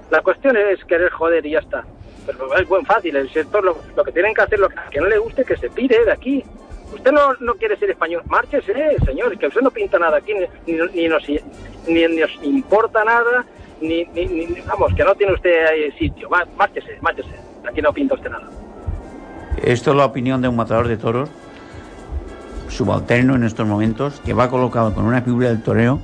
la 0.10 0.22
cuestión 0.22 0.58
es 0.58 0.84
querer 0.86 1.12
joder 1.12 1.45
y 1.45 1.52
ya 1.52 1.60
está. 1.60 1.84
Pero 2.26 2.56
es 2.56 2.68
buen 2.68 2.86
fácil, 2.86 3.16
el 3.16 3.30
lo, 3.64 3.78
lo 3.95 4.04
que 4.04 4.12
tienen 4.12 4.34
que 4.34 4.41
hacer, 4.41 4.60
lo 4.60 4.70
que 4.70 4.99
no 4.99 5.08
le 5.08 5.18
guste, 5.18 5.43
que 5.43 5.58
se 5.58 5.70
pire 5.70 6.06
de 6.06 6.12
aquí. 6.12 6.43
Usted 6.93 7.12
no, 7.12 7.34
no 7.39 7.56
quiere 7.56 7.78
ser 7.78 7.89
español, 7.89 8.22
márchese, 8.28 8.97
señor, 9.06 9.38
que 9.38 9.47
usted 9.47 9.62
no 9.62 9.72
pinta 9.72 9.97
nada 9.97 10.18
aquí, 10.18 10.34
ni, 10.34 10.74
ni, 10.74 10.88
ni 10.93 11.08
nos, 11.08 11.24
ni 11.88 12.06
nos 12.06 12.43
importa 12.43 13.04
nada, 13.06 13.45
ni, 13.82 14.05
vamos, 14.67 14.93
que 14.93 15.03
no 15.03 15.15
tiene 15.15 15.34
usted 15.34 15.65
sitio. 15.97 16.29
Márchese, 16.29 16.97
márchese, 17.01 17.36
aquí 17.67 17.82
no 17.82 17.91
pinta 17.91 18.15
usted 18.15 18.29
nada. 18.29 18.49
Esto 19.61 19.91
es 19.91 19.97
la 19.97 20.05
opinión 20.05 20.41
de 20.41 20.47
un 20.47 20.55
matador 20.55 20.88
de 20.88 20.97
toros, 20.97 21.29
subalterno 22.69 23.36
en 23.36 23.43
estos 23.43 23.67
momentos, 23.67 24.21
que 24.25 24.34
va 24.34 24.49
colocado 24.49 24.93
con 24.93 25.05
una 25.05 25.21
figura 25.21 25.49
del 25.49 25.61
toreo 25.61 26.01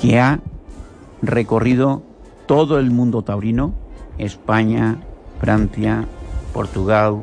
que 0.00 0.18
ha 0.18 0.40
recorrido 1.22 2.02
todo 2.46 2.78
el 2.78 2.90
mundo 2.90 3.22
taurino, 3.22 3.72
España, 4.18 4.96
Francia, 5.40 6.04
Portugal, 6.52 7.22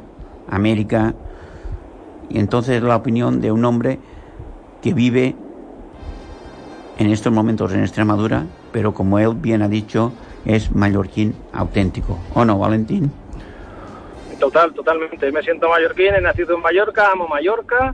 América, 0.50 1.14
y 2.30 2.40
entonces 2.40 2.82
la 2.82 2.96
opinión 2.96 3.42
de 3.42 3.52
un 3.52 3.66
hombre 3.66 4.00
que 4.82 4.94
vive 4.94 5.36
en 6.98 7.10
estos 7.10 7.32
momentos 7.32 7.74
en 7.74 7.82
Extremadura, 7.82 8.46
pero 8.72 8.94
como 8.94 9.20
él 9.20 9.34
bien 9.36 9.62
ha 9.62 9.68
dicho, 9.68 10.14
es 10.46 10.72
mallorquín 10.76 11.36
auténtico. 11.54 12.18
¿O 12.34 12.46
no, 12.46 12.58
Valentín? 12.58 13.12
Total, 14.40 14.74
totalmente. 14.74 15.32
Me 15.32 15.42
siento 15.44 15.70
mallorquín, 15.70 16.16
he 16.16 16.22
nacido 16.22 16.56
en 16.56 16.62
Mallorca, 16.62 17.12
amo 17.12 17.28
Mallorca 17.28 17.94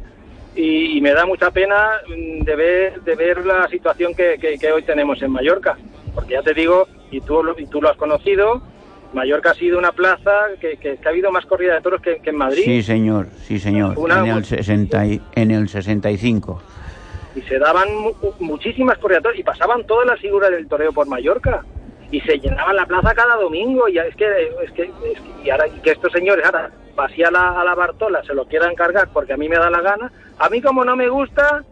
y, 0.56 0.98
y 0.98 1.02
me 1.02 1.12
da 1.12 1.26
mucha 1.26 1.52
pena 1.52 1.76
mm, 2.08 2.44
de 2.46 2.56
ver, 2.56 3.02
de 3.02 3.16
ver 3.16 3.46
la 3.46 3.68
situación 3.68 4.14
que, 4.16 4.38
que- 4.40 4.58
que 4.58 4.72
hoy 4.72 4.84
tenemos 4.84 5.22
en 5.22 5.32
Mallorca. 5.32 5.78
Porque 6.16 6.34
ya 6.36 6.42
te 6.42 6.54
digo, 6.54 6.88
y 7.12 7.22
tú, 7.22 7.44
lo- 7.44 7.60
y 7.60 7.66
tú 7.68 7.82
lo 7.82 7.90
has 7.90 7.98
conocido, 7.98 8.62
Mallorca 9.14 9.52
ha 9.52 9.54
sido 9.56 9.78
una 9.78 9.92
plaza 9.92 10.32
que, 10.62 10.78
que- 10.78 10.98
que 10.98 11.08
ha 11.08 11.12
habido 11.12 11.32
más 11.32 11.46
corrida 11.46 11.76
de 11.76 11.82
toros 11.82 12.02
que, 12.02 12.18
que 12.20 12.30
en 12.30 12.38
Madrid. 12.38 12.64
Sí, 12.64 12.82
señor, 12.82 13.28
sí, 13.44 13.60
señor. 13.60 13.98
Una- 13.98 14.20
en, 14.22 14.28
el 14.28 14.46
60 14.46 15.06
y- 15.06 15.22
en 15.36 15.52
el 15.52 15.68
65. 15.68 16.62
Y 17.38 17.42
se 17.44 17.60
daban 17.60 17.96
mu- 17.96 18.14
muchísimas 18.40 19.00
toros 19.00 19.22
y 19.38 19.44
pasaban 19.44 19.86
todas 19.86 20.06
las 20.08 20.20
figuras 20.20 20.50
del 20.52 20.68
toreo 20.68 20.92
por 20.92 21.08
Mallorca. 21.08 21.64
Y 22.10 22.22
se 22.22 22.40
llenaban 22.40 22.76
la 22.76 22.86
plaza 22.86 23.14
cada 23.14 23.36
domingo 23.36 23.88
y 23.90 23.98
es 24.00 24.16
que 24.16 24.26
es 24.64 24.72
que, 24.72 24.84
es 24.84 24.92
que- 24.92 25.44
y 25.44 25.50
ahora 25.50 25.66
que 25.84 25.92
estos 25.92 26.12
señores 26.14 26.46
ahora 26.46 26.72
así 26.98 27.22
a 27.24 27.30
la, 27.30 27.60
a 27.60 27.64
la 27.64 27.76
Bartola 27.76 28.24
se 28.24 28.34
lo 28.34 28.46
quieran 28.46 28.74
cargar 28.76 29.10
porque 29.14 29.34
a 29.34 29.38
mí 29.38 29.48
me 29.50 29.58
da 29.58 29.70
la 29.70 29.82
gana. 29.82 30.12
A 30.40 30.50
mí 30.50 30.62
como 30.62 30.84
no 30.86 30.96
me 30.96 31.10
gusta 31.10 31.64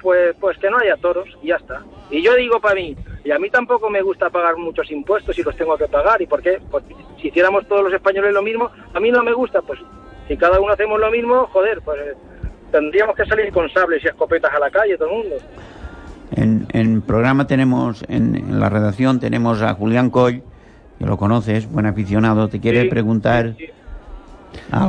pues 0.00 0.34
pues 0.40 0.56
que 0.58 0.70
no 0.70 0.78
haya 0.78 0.96
toros 0.96 1.28
y 1.42 1.48
ya 1.48 1.56
está. 1.56 1.82
Y 2.10 2.22
yo 2.22 2.34
digo 2.36 2.60
para 2.60 2.76
mí 2.76 2.96
y 3.24 3.30
a 3.32 3.38
mí 3.38 3.50
tampoco 3.50 3.90
me 3.90 4.00
gusta 4.00 4.30
pagar 4.30 4.56
muchos 4.56 4.90
impuestos 4.90 5.36
y 5.38 5.42
los 5.42 5.54
tengo 5.56 5.76
que 5.76 5.88
pagar 5.88 6.22
y 6.22 6.26
por 6.26 6.40
qué 6.40 6.58
pues 6.70 6.84
si 7.20 7.28
hiciéramos 7.28 7.66
todos 7.68 7.82
los 7.84 7.92
españoles 7.92 8.32
lo 8.32 8.40
mismo 8.42 8.70
a 8.94 9.00
mí 9.00 9.10
no 9.10 9.22
me 9.22 9.32
gusta 9.34 9.60
pues 9.60 9.78
si 10.26 10.36
cada 10.38 10.58
uno 10.60 10.72
hacemos 10.72 10.98
lo 10.98 11.10
mismo 11.10 11.46
joder 11.48 11.82
pues 11.84 12.16
tendríamos 12.70 13.14
que 13.16 13.24
salir 13.26 13.50
con 13.52 13.68
sables 13.70 14.02
y 14.04 14.08
escopetas 14.08 14.52
a 14.54 14.58
la 14.58 14.70
calle 14.70 14.96
todo 14.96 15.08
el 15.10 15.16
mundo 15.16 15.36
En, 16.36 16.66
en 16.72 17.02
programa 17.02 17.46
tenemos, 17.46 18.04
en, 18.08 18.36
en 18.36 18.60
la 18.60 18.68
redacción 18.68 19.20
tenemos 19.20 19.62
a 19.62 19.74
Julián 19.74 20.10
Coll, 20.10 20.42
que 20.98 21.06
lo 21.06 21.16
conoces, 21.16 21.70
buen 21.70 21.86
aficionado, 21.86 22.48
te 22.48 22.60
quiere 22.60 22.82
Sí, 22.82 22.88
preguntar. 22.88 23.54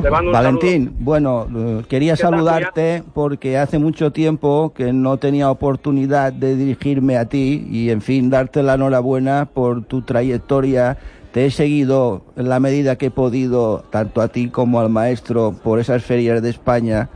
Le 0.04 0.10
mando 0.10 0.30
un 0.30 0.32
Valentín, 0.32 0.96
bueno, 1.00 1.48
eh, 1.56 1.84
quería 1.88 2.16
¿Qué 2.16 2.22
tal, 2.24 2.34
saludarte 2.34 3.04
porque 3.14 3.58
hace 3.58 3.78
mucho 3.78 4.12
tiempo 4.12 4.74
que 4.76 4.92
no 4.92 5.18
tenía 5.18 5.52
oportunidad 5.52 6.34
de 6.34 6.56
dirigirme 6.56 7.18
a 7.18 7.26
ti 7.26 7.68
y, 7.70 7.90
en 7.92 8.02
fin, 8.02 8.30
darte 8.30 8.64
la 8.64 8.74
enhorabuena 8.76 9.46
por 9.54 9.84
tu 9.86 10.02
trayectoria. 10.02 10.98
Te 11.32 11.46
he 11.46 11.52
seguido 11.52 12.26
en 12.36 12.50
la 12.50 12.60
medida 12.60 12.98
que 12.98 13.08
he 13.08 13.12
podido, 13.12 13.84
tanto 13.90 14.22
a 14.22 14.28
ti 14.28 14.50
como 14.50 14.80
al 14.80 14.90
maestro, 14.90 15.54
por 15.64 15.80
esas 15.80 16.04
ferias 16.04 16.42
de 16.42 16.50
España. 16.50 17.10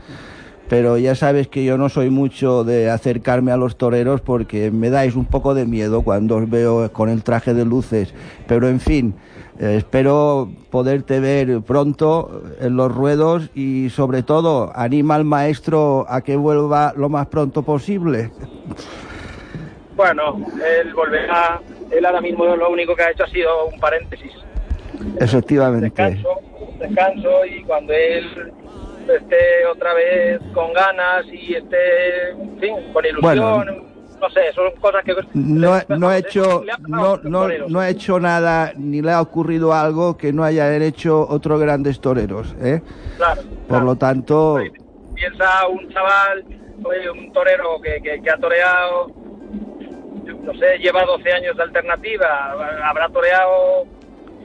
Pero 0.67 0.97
ya 0.97 1.13
sabes 1.13 1.47
que 1.47 1.63
yo 1.63 1.77
no 1.77 1.89
soy 1.89 2.09
mucho 2.09 2.63
de 2.63 2.89
acercarme 2.89 3.51
a 3.51 3.57
los 3.57 3.77
toreros 3.77 4.21
porque 4.21 4.71
me 4.71 4.89
dais 4.89 5.15
un 5.15 5.25
poco 5.25 5.53
de 5.53 5.65
miedo 5.65 6.01
cuando 6.01 6.37
os 6.37 6.49
veo 6.49 6.91
con 6.91 7.09
el 7.09 7.23
traje 7.23 7.53
de 7.53 7.65
luces. 7.65 8.13
Pero 8.47 8.67
en 8.67 8.79
fin, 8.79 9.13
eh, 9.59 9.75
espero 9.77 10.49
poderte 10.71 11.19
ver 11.19 11.61
pronto 11.61 12.41
en 12.59 12.75
los 12.75 12.93
ruedos 12.93 13.49
y 13.53 13.89
sobre 13.89 14.23
todo 14.23 14.71
anima 14.75 15.15
al 15.15 15.23
maestro 15.23 16.05
a 16.09 16.21
que 16.21 16.35
vuelva 16.35 16.93
lo 16.97 17.09
más 17.09 17.27
pronto 17.27 17.61
posible. 17.61 18.31
Bueno, 19.95 20.43
él 20.81 20.93
volverá. 20.93 21.61
Él 21.91 22.05
ahora 22.05 22.21
mismo 22.21 22.43
lo 22.55 22.69
único 22.69 22.95
que 22.95 23.03
ha 23.03 23.11
hecho 23.11 23.23
ha 23.23 23.29
sido 23.29 23.67
un 23.67 23.79
paréntesis. 23.79 24.31
Efectivamente. 25.19 25.85
Descanso, 25.85 26.29
descanso 26.79 27.45
y 27.45 27.63
cuando 27.63 27.93
él 27.93 28.51
esté 29.13 29.65
otra 29.71 29.93
vez 29.93 30.39
con 30.53 30.73
ganas 30.73 31.25
y 31.31 31.55
esté, 31.55 32.31
en 32.31 32.59
fin, 32.59 32.75
con 32.93 33.05
ilusión, 33.05 33.21
Bueno. 33.21 33.85
no 34.19 34.29
sé, 34.29 34.51
son 34.53 34.71
cosas 34.79 35.03
que... 35.03 35.13
No, 35.33 35.79
no 35.89 36.11
he 36.11 36.17
hecho 36.19 36.63
no, 36.87 37.17
no, 37.17 37.47
no 37.47 37.83
he 37.83 37.89
hecho 37.89 38.19
nada 38.19 38.73
ni 38.75 39.01
le 39.01 39.11
ha 39.11 39.21
ocurrido 39.21 39.73
algo 39.73 40.17
que 40.17 40.33
no 40.33 40.43
hayan 40.43 40.81
hecho 40.81 41.27
otros 41.29 41.59
grandes 41.59 41.99
toreros, 41.99 42.55
¿eh? 42.61 42.81
Claro, 43.17 43.41
Por 43.67 43.83
lo 43.83 43.95
tanto, 43.95 44.57
piensa 45.13 45.67
un 45.67 45.89
chaval, 45.89 46.43
un 47.13 47.31
torero 47.33 47.79
que, 47.81 48.01
que, 48.01 48.21
que 48.21 48.29
ha 48.29 48.37
toreado, 48.37 49.07
no 50.43 50.53
sé, 50.53 50.77
lleva 50.79 51.03
12 51.05 51.31
años 51.31 51.57
de 51.57 51.63
alternativa, 51.63 52.53
habrá 52.83 53.09
toreado, 53.09 53.85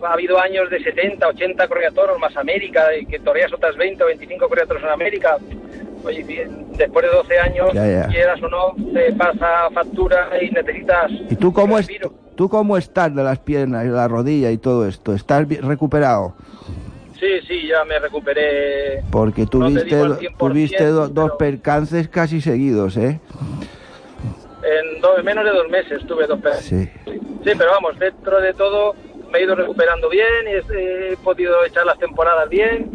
ha 0.04 0.12
habido 0.12 0.40
años 0.40 0.70
de 0.70 0.82
70, 0.82 1.26
80 1.28 1.68
correatoros 1.68 2.18
más 2.18 2.36
América, 2.36 2.94
y 2.96 3.06
que 3.06 3.18
toreas 3.20 3.52
otras 3.52 3.76
20 3.76 4.02
o 4.02 4.06
25 4.06 4.48
correatoros 4.48 4.82
en 4.82 4.88
América. 4.90 5.36
Oye, 6.04 6.22
bien, 6.22 6.66
después 6.76 7.04
de 7.04 7.12
12 7.16 7.38
años, 7.38 7.72
Ya, 7.74 7.86
ya. 7.86 8.06
quieras 8.08 8.42
o 8.42 8.48
no, 8.48 8.74
te 8.94 9.12
pasa 9.12 9.68
factura 9.74 10.30
y 10.40 10.50
necesitas... 10.50 11.10
¿y 11.28 11.36
tú 11.36 11.52
cómo, 11.52 11.78
es, 11.78 11.88
tú 12.36 12.48
cómo 12.48 12.76
estás 12.78 13.14
de 13.14 13.22
las 13.22 13.38
piernas 13.40 13.84
y 13.84 13.88
la 13.88 14.08
rodilla 14.08 14.50
y 14.50 14.56
todo 14.58 14.86
esto? 14.88 15.12
¿Estás 15.14 15.46
recuperado? 15.60 16.34
Sí, 17.18 17.26
sí, 17.46 17.66
ya 17.68 17.84
me 17.84 17.98
recuperé. 17.98 19.02
Porque 19.10 19.44
tuviste, 19.44 19.84
digo 19.84 20.04
al 20.04 20.08
do- 20.14 20.20
100%, 20.20 20.36
tuviste 20.38 20.84
do- 20.86 21.08
dos 21.08 21.32
percances 21.38 22.08
casi 22.08 22.40
seguidos, 22.40 22.96
¿eh? 22.96 23.20
En, 24.62 25.00
do- 25.02 25.18
en 25.18 25.24
menos 25.24 25.44
de 25.44 25.50
dos 25.50 25.68
meses 25.68 26.06
tuve 26.06 26.26
dos 26.26 26.40
pe- 26.40 26.54
Sí. 26.54 26.88
Sí, 27.44 27.50
pero 27.58 27.70
vamos, 27.72 27.98
dentro 27.98 28.40
de 28.40 28.52
todo 28.54 28.94
me 29.32 29.38
he 29.38 29.42
ido 29.44 29.54
recuperando 29.54 30.08
bien 30.08 30.28
y 30.46 30.74
he, 30.74 31.12
he 31.12 31.16
podido 31.18 31.64
echar 31.64 31.84
las 31.86 31.98
temporadas 31.98 32.48
bien. 32.48 32.90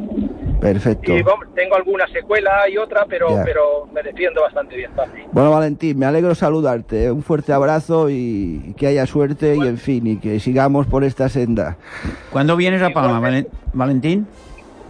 Perfecto. 0.61 1.13
Y 1.15 1.21
vamos, 1.21 1.45
tengo 1.53 1.75
alguna 1.75 2.07
secuela 2.07 2.67
y 2.69 2.77
otra, 2.77 3.05
pero, 3.07 3.29
Ya. 3.29 3.43
pero 3.43 3.87
me 3.93 4.01
defiendo 4.01 4.41
bastante 4.41 4.75
bien. 4.75 4.89
Bueno, 5.31 5.51
Valentín, 5.51 5.99
me 5.99 6.05
alegro 6.07 6.33
saludarte. 6.33 7.05
¿eh? 7.05 7.11
Un 7.11 7.21
fuerte 7.21 7.53
abrazo 7.53 8.09
y 8.09 8.73
que 8.77 8.87
haya 8.87 9.05
suerte 9.05 9.55
y, 9.55 9.59
en 9.67 9.77
fin, 9.77 10.07
y 10.07 10.17
que 10.17 10.39
sigamos 10.39 10.87
por 10.87 11.03
esta 11.03 11.29
senda. 11.29 11.77
¿Cuándo 12.31 12.55
vienes 12.55 12.81
a 12.81 12.89
Palma, 12.91 13.19
Valen- 13.19 13.47
Valentín? 13.73 14.25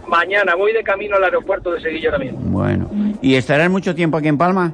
Mañana 0.06 0.54
voy 0.54 0.72
de 0.72 0.82
camino 0.84 1.16
al 1.16 1.24
aeropuerto 1.24 1.72
de 1.72 1.80
Sevilla 1.80 2.10
ahora 2.10 2.24
mismo. 2.24 2.38
Bueno. 2.42 2.88
¿Y 3.20 3.34
estarás 3.34 3.68
mucho 3.68 3.94
tiempo 3.94 4.16
aquí 4.16 4.28
en 4.28 4.38
Palma? 4.38 4.72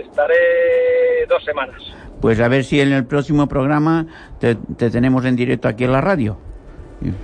Estaré 0.00 1.26
dos 1.28 1.44
semanas. 1.44 1.82
Pues 2.20 2.38
a 2.40 2.48
ver 2.48 2.64
si 2.64 2.80
en 2.80 2.92
el 2.92 3.04
próximo 3.04 3.46
programa 3.48 4.06
te, 4.38 4.54
te 4.54 4.90
tenemos 4.90 5.24
en 5.24 5.36
directo 5.36 5.68
aquí 5.68 5.84
en 5.84 5.92
la 5.92 6.00
radio. 6.00 6.36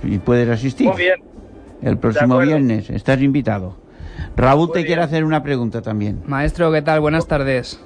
y, 0.03 0.15
y 0.15 0.19
puedes 0.19 0.49
asistir. 0.49 0.87
Muy 0.87 0.97
bien. 0.97 1.15
El 1.81 1.97
próximo 1.97 2.39
viernes 2.39 2.89
estás 2.89 3.21
invitado. 3.21 3.75
Raúl 4.35 4.67
Muy 4.67 4.73
te 4.73 4.79
bien. 4.79 4.87
quiere 4.87 5.01
hacer 5.03 5.23
una 5.23 5.43
pregunta 5.43 5.81
también. 5.81 6.21
Maestro, 6.25 6.71
¿qué 6.71 6.81
tal? 6.81 6.99
Buenas 6.99 7.27
tardes. 7.27 7.79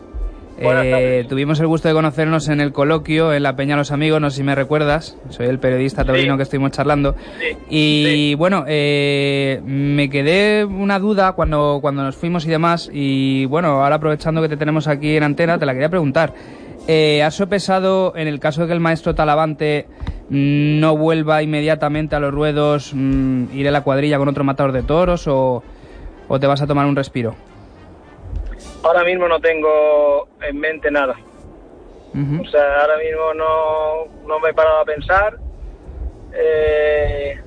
Buenas 0.61 0.85
Eh, 0.85 0.91
tardes. 0.91 1.27
tuvimos 1.27 1.59
el 1.59 1.67
gusto 1.67 1.87
de 1.89 1.93
conocernos 1.93 2.47
en 2.47 2.61
el 2.61 2.71
coloquio 2.71 3.33
en 3.33 3.43
la 3.43 3.55
Peña 3.55 3.75
Los 3.75 3.91
Amigos, 3.91 4.21
no 4.21 4.29
sé 4.29 4.37
si 4.37 4.43
me 4.43 4.53
recuerdas. 4.55 5.17
Soy 5.29 5.47
el 5.47 5.59
periodista 5.59 6.05
taurino 6.05 6.37
que 6.37 6.43
estuvimos 6.43 6.71
charlando. 6.71 7.15
Sí, 7.39 7.57
Y 7.69 8.35
bueno, 8.35 8.63
eh, 8.67 9.61
me 9.65 10.09
quedé 10.09 10.63
una 10.63 10.99
duda 10.99 11.33
cuando, 11.33 11.79
cuando 11.81 12.03
nos 12.03 12.15
fuimos 12.15 12.45
y 12.45 12.49
demás. 12.49 12.89
Y 12.93 13.45
bueno, 13.45 13.81
ahora 13.83 13.95
aprovechando 13.95 14.41
que 14.41 14.49
te 14.49 14.55
tenemos 14.57 14.87
aquí 14.87 15.17
en 15.17 15.23
antena, 15.23 15.57
te 15.57 15.65
la 15.65 15.73
quería 15.73 15.89
preguntar. 15.89 16.33
Eh, 16.93 17.23
¿Has 17.23 17.35
sopesado, 17.35 18.11
en 18.17 18.27
el 18.27 18.41
caso 18.41 18.59
de 18.59 18.67
que 18.67 18.73
el 18.73 18.81
maestro 18.81 19.15
Talavante 19.15 19.87
no 20.29 20.97
vuelva 20.97 21.41
inmediatamente 21.41 22.17
a 22.17 22.19
los 22.19 22.33
ruedos, 22.33 22.91
mm, 22.93 23.45
ir 23.53 23.69
a 23.69 23.71
la 23.71 23.81
cuadrilla 23.81 24.17
con 24.17 24.27
otro 24.27 24.43
matador 24.43 24.73
de 24.73 24.83
toros 24.83 25.25
o, 25.25 25.63
o 26.27 26.39
te 26.41 26.47
vas 26.47 26.61
a 26.61 26.67
tomar 26.67 26.85
un 26.87 26.97
respiro? 26.97 27.33
Ahora 28.83 29.05
mismo 29.05 29.25
no 29.29 29.39
tengo 29.39 30.27
en 30.41 30.59
mente 30.59 30.91
nada. 30.91 31.15
O 32.13 32.45
sea, 32.49 32.81
ahora 32.81 32.97
mismo 32.97 33.33
no, 33.35 34.27
no 34.27 34.39
me 34.41 34.49
he 34.49 34.53
parado 34.53 34.81
a 34.81 34.85
pensar. 34.85 35.37
Eh, 36.33 37.39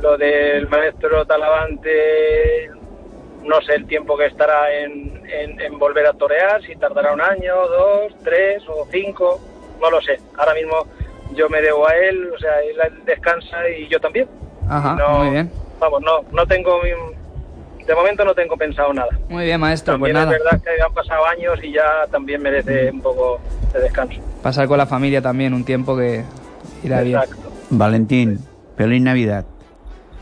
lo 0.00 0.16
del 0.16 0.68
maestro 0.68 1.26
Talavante, 1.26 2.70
no 3.48 3.60
sé 3.62 3.74
el 3.74 3.86
tiempo 3.86 4.16
que 4.16 4.26
estará 4.26 4.72
en, 4.72 5.22
en- 5.26 5.60
en 5.60 5.78
volver 5.78 6.06
a 6.06 6.12
torear, 6.12 6.62
si 6.62 6.76
tardará 6.76 7.12
un 7.14 7.20
año, 7.20 7.54
dos, 7.68 8.12
tres 8.22 8.62
o 8.68 8.86
cinco, 8.90 9.40
no 9.80 9.90
lo 9.90 10.00
sé. 10.02 10.20
Ahora 10.36 10.54
mismo 10.54 10.86
yo 11.34 11.48
me 11.48 11.60
debo 11.60 11.88
a 11.88 11.94
él, 11.96 12.30
o 12.34 12.38
sea, 12.38 12.60
él 12.62 12.76
descansa 13.04 13.68
y 13.68 13.88
yo 13.88 13.98
también. 14.00 14.28
Ajá, 14.68 14.96
No, 14.98 15.18
muy 15.20 15.30
bien. 15.30 15.50
Vamos, 15.80 16.00
no, 16.02 16.20
no 16.32 16.46
tengo, 16.46 16.80
mi- 16.82 17.84
de 17.84 17.94
momento 17.94 18.24
no 18.24 18.34
tengo 18.34 18.56
pensado 18.56 18.92
nada. 18.92 19.08
Muy 19.28 19.46
bien, 19.46 19.58
maestro, 19.60 19.94
También 19.94 20.14
pues 20.14 20.24
nada. 20.26 20.36
es 20.36 20.42
verdad 20.44 20.60
que 20.62 20.82
han 20.82 20.92
pasado 20.92 21.24
años 21.26 21.58
y 21.62 21.72
ya 21.72 22.06
también 22.10 22.42
merece 22.42 22.90
un 22.90 23.00
poco 23.00 23.40
de 23.72 23.80
descanso. 23.80 24.20
Pasar 24.42 24.66
con 24.68 24.76
la 24.78 24.86
familia 24.86 25.22
también 25.22 25.54
un 25.54 25.64
tiempo 25.64 25.96
que 25.96 26.22
irá 26.84 27.00
bien. 27.02 27.16
Exacto. 27.18 27.50
Valentín, 27.70 28.38
feliz 28.76 29.00
Navidad. 29.02 29.44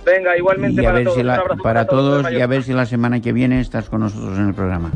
Venga, 0.07 0.37
igualmente 0.39 0.81
Y 0.83 0.85
a 0.85 0.89
para 0.89 0.95
ver 0.99 1.05
todos. 1.05 1.17
si 1.19 1.23
la- 1.25 1.35
abrazo 1.35 1.63
para 1.63 1.85
todos 1.87 2.23
todos 2.23 2.33
y 2.33 2.41
a 2.41 2.47
ver 2.47 2.63
si 2.63 2.73
la 2.73 2.87
semana 2.87 3.21
que 3.21 3.33
viene 3.33 3.61
estás 3.61 3.89
con 3.91 4.01
nosotros 4.01 4.39
en 4.39 4.47
el 4.49 4.55
programa. 4.55 4.93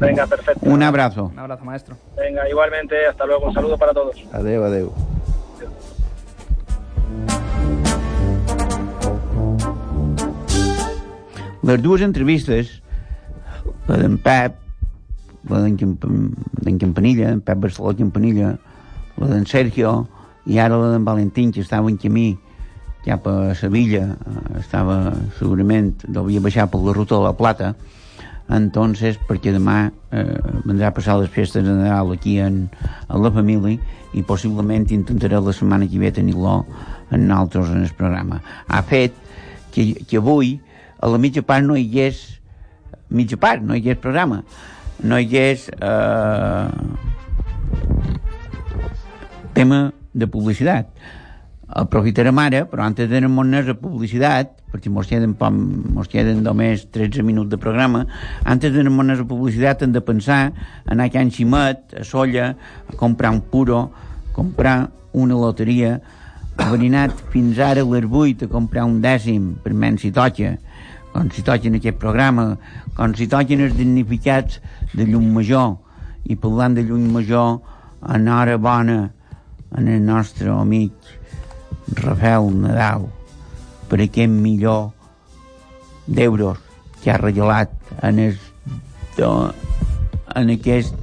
Venga, 0.00 0.26
perfecto. 0.26 0.58
Un 0.68 0.82
abrazo. 0.82 1.26
Un 1.32 1.38
abrazo, 1.38 1.64
maestro. 1.64 1.96
Venga, 2.16 2.48
igualmente. 2.50 3.06
Hasta 3.06 3.24
luego. 3.26 3.46
Un 3.46 3.54
saludo 3.54 3.78
para 3.78 3.92
todos. 3.92 4.16
Adeu, 4.32 4.64
adeu. 4.64 4.92
Les 11.62 11.80
dues 11.82 12.02
entrevistes, 12.04 12.82
la 13.88 13.96
d'en 13.96 14.18
Pep, 14.20 14.56
la 15.48 15.60
d'en 15.64 15.76
Camp- 15.80 16.04
Campanilla, 16.80 17.30
en 17.32 17.40
Pep 17.40 17.58
Barceló 17.62 17.94
Campanilla, 17.96 18.58
la 19.16 19.26
d'en 19.30 19.46
Sergio 19.48 20.06
i 20.44 20.58
ara 20.60 20.76
la 20.76 20.90
d'en 20.92 21.04
Valentín, 21.06 21.52
que 21.52 21.62
estava 21.64 21.88
en 21.88 21.96
camí 21.96 22.34
cap 23.04 23.26
a 23.28 23.54
Sevilla, 23.54 24.06
eh, 24.14 24.58
estava 24.60 25.14
segurament, 25.38 25.92
devia 26.08 26.42
baixar 26.44 26.68
per 26.72 26.80
la 26.82 26.94
ruta 26.96 27.18
de 27.18 27.22
la 27.26 27.36
Plata, 27.36 27.74
entonces, 28.52 29.16
perquè 29.28 29.54
demà 29.54 29.88
eh, 30.12 30.40
vendrà 30.66 30.90
a 30.90 30.94
passar 30.96 31.16
les 31.20 31.30
festes 31.32 31.64
de 31.64 31.72
Nadal 31.72 32.12
aquí 32.12 32.38
en, 32.44 32.66
a 33.08 33.16
la 33.16 33.32
família 33.32 33.78
i 34.14 34.22
possiblement 34.22 34.84
intentaré 34.92 35.40
la 35.40 35.54
setmana 35.56 35.88
que 35.88 35.98
ve 35.98 36.12
tenir-lo 36.12 36.64
en 37.10 37.26
nosaltres 37.28 37.72
en 37.72 37.82
el 37.82 37.94
programa. 37.96 38.42
Ha 38.68 38.82
fet 38.84 39.16
que, 39.72 39.94
que 40.04 40.20
avui 40.20 40.58
a 41.00 41.08
la 41.08 41.18
mitja 41.18 41.42
part 41.42 41.64
no 41.64 41.76
hi 41.76 41.88
hagués 41.88 42.20
mitja 43.08 43.40
part, 43.40 43.64
no 43.64 43.74
hi 43.74 43.82
hagués 43.82 44.00
programa. 44.02 44.42
No 45.02 45.18
hi 45.18 45.26
hagués 45.26 45.66
eh, 45.80 46.68
tema 49.56 49.92
de 50.12 50.28
publicitat 50.30 50.92
aprofitarem 51.68 52.38
ara, 52.38 52.64
però 52.68 52.84
antes 52.84 53.08
de 53.08 53.16
anar 53.16 53.68
a 53.68 53.74
publicitat, 53.74 54.52
perquè 54.72 54.90
mos 54.90 55.06
queden, 55.08 55.34
pom, 55.34 55.56
mos 55.94 56.08
queden 56.08 56.42
només 56.44 56.86
13 56.92 57.22
minuts 57.22 57.50
de 57.50 57.58
programa, 57.58 58.04
antes 58.44 58.72
de 58.72 58.80
anar 58.80 59.20
a 59.20 59.24
publicitat 59.24 59.82
hem 59.82 59.92
de 59.92 60.00
pensar 60.00 60.52
en 60.52 60.92
anar 60.92 61.06
a 61.06 61.10
Can 61.10 61.30
Ximet, 61.30 61.94
a 62.00 62.04
Solla, 62.04 62.54
a 62.88 62.96
comprar 62.96 63.30
un 63.30 63.40
puro, 63.40 63.90
comprar 64.32 64.90
una 65.12 65.34
loteria, 65.34 66.00
haver 66.58 66.88
anat 66.88 67.16
fins 67.32 67.58
ara 67.58 67.82
a 67.82 67.88
les 67.88 68.04
8 68.04 68.44
a 68.44 68.48
comprar 68.48 68.84
un 68.84 69.00
dècim 69.02 69.54
per 69.62 69.72
menys 69.72 70.04
si 70.04 70.12
toca, 70.12 70.56
com 71.12 71.30
si 71.30 71.42
toca 71.42 71.68
en 71.68 71.78
aquest 71.80 71.98
programa, 71.98 72.56
com 72.94 73.14
si 73.14 73.26
toquen 73.26 73.64
els 73.64 73.74
dignificats 73.78 74.60
de 74.92 75.06
llum 75.06 75.32
major, 75.32 75.78
i 76.24 76.36
parlant 76.36 76.76
de 76.76 76.84
llum 76.84 77.10
major, 77.12 77.60
enhorabona 78.04 79.10
en 79.76 79.88
el 79.88 80.02
nostre 80.04 80.50
amic 80.50 80.92
Rafael 81.92 82.50
Nadal 82.62 83.08
per 83.88 84.00
aquest 84.00 84.32
milió 84.32 84.92
d'euros 86.06 86.58
que 87.02 87.12
ha 87.12 87.18
regalat 87.20 87.72
en 88.02 88.20
do, 89.16 89.30
en 90.34 90.50
aquest 90.50 90.94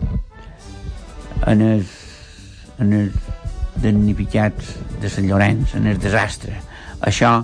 en 1.47 1.61
els, 1.65 1.93
en 2.79 2.93
els 2.93 3.29
damnificats 3.81 4.75
de 5.01 5.09
Sant 5.09 5.27
Llorenç, 5.29 5.75
en 5.77 5.87
el 5.89 5.99
desastre. 6.01 6.57
Això 7.01 7.39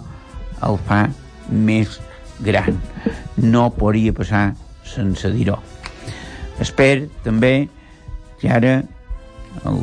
el 0.66 0.78
fa 0.90 1.06
més 1.50 1.98
gran. 2.44 2.78
No 3.38 3.70
podria 3.74 4.14
passar 4.14 4.52
sense 4.86 5.32
dir-ho. 5.34 5.58
Espero 6.62 7.08
també 7.26 7.68
que 8.42 8.50
ara 8.54 8.80
el, 9.66 9.82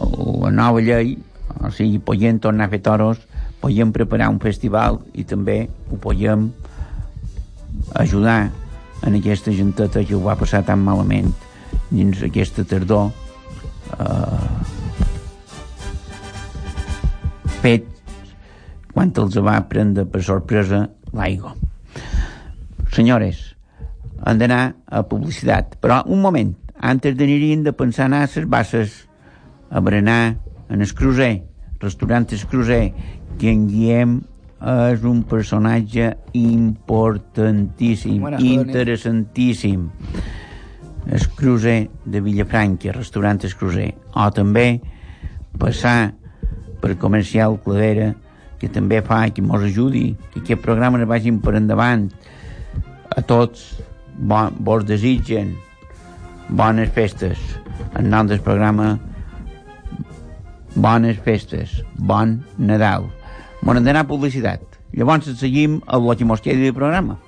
el, 0.00 0.14
la 0.44 0.52
nova 0.52 0.82
llei, 0.84 1.16
o 1.60 1.70
sigui, 1.70 2.00
podem 2.02 2.38
tornar 2.38 2.68
a 2.68 2.72
fer 2.72 2.82
toros, 2.82 3.20
podem 3.60 3.92
preparar 3.94 4.30
un 4.32 4.40
festival 4.42 5.00
i 5.14 5.24
també 5.24 5.68
ho 5.90 5.98
podem 6.00 6.50
ajudar 8.00 8.50
en 9.04 9.18
aquesta 9.18 9.52
genteta 9.52 10.04
que 10.04 10.16
ho 10.16 10.22
va 10.24 10.38
passar 10.40 10.62
tan 10.64 10.82
malament 10.84 11.32
dins 11.90 12.22
aquesta 12.24 12.64
tardor 12.64 13.10
eh, 13.98 14.74
fet 17.64 17.90
quan 18.94 19.10
els 19.18 19.36
va 19.42 19.56
prendre 19.68 20.04
per 20.06 20.22
sorpresa 20.22 20.84
l'aigua. 21.14 21.54
Senyores, 22.94 23.40
han 24.22 24.38
d'anar 24.38 24.74
a 24.86 25.02
publicitat. 25.02 25.74
Però 25.82 26.02
un 26.06 26.22
moment, 26.22 26.52
antes 26.78 27.16
d'anirien 27.18 27.64
de 27.66 27.72
pensar 27.74 28.06
anar 28.06 28.22
a 28.24 28.30
les 28.30 28.46
basses, 28.46 28.94
a 29.70 29.80
berenar 29.82 30.36
en 30.68 30.80
el 30.80 30.94
crucer, 30.94 31.42
restaurant 31.80 32.26
el 32.32 32.46
crucer, 32.46 32.92
que 33.38 33.50
en 33.50 33.66
Guillem 33.68 34.20
és 34.64 35.02
un 35.04 35.22
personatge 35.28 36.14
importantíssim, 36.32 38.20
Buenas 38.22 38.42
interessantíssim. 38.42 39.88
El 41.04 41.26
crucer 41.36 41.90
de 42.04 42.20
Vilafranca, 42.24 42.92
restaurant 42.96 43.42
el 43.44 43.54
crucer. 43.60 43.90
O 44.16 44.30
també 44.32 44.80
passar 45.60 46.14
per 46.80 46.94
comercial 47.00 47.58
Cladera, 47.64 48.14
que 48.58 48.70
també 48.72 49.02
fa 49.04 49.26
que 49.34 49.42
mos 49.44 49.62
ajudi, 49.66 50.14
que 50.32 50.40
aquest 50.40 50.62
programa 50.64 51.02
es 51.02 51.08
vagin 51.08 51.42
per 51.44 51.56
endavant. 51.58 52.08
A 53.12 53.20
tots 53.20 53.74
bon, 54.16 54.54
vos 54.64 54.86
desitgen 54.88 55.52
bones 56.48 56.88
festes. 56.96 57.38
En 57.98 58.08
nom 58.08 58.26
del 58.30 58.40
programa, 58.40 58.94
bones 60.74 61.18
festes, 61.22 61.82
bon 61.96 62.40
Nadal. 62.58 63.06
Bon 63.62 63.78
d'anar 63.78 64.04
a 64.04 64.08
publicitat. 64.08 64.60
Llavors 64.94 65.30
seguim 65.38 65.80
a 65.86 65.98
lo 65.98 66.14
que 66.16 66.26
mos 66.26 66.42
quedi 66.42 66.66
de 66.66 66.74
programa. 66.74 67.18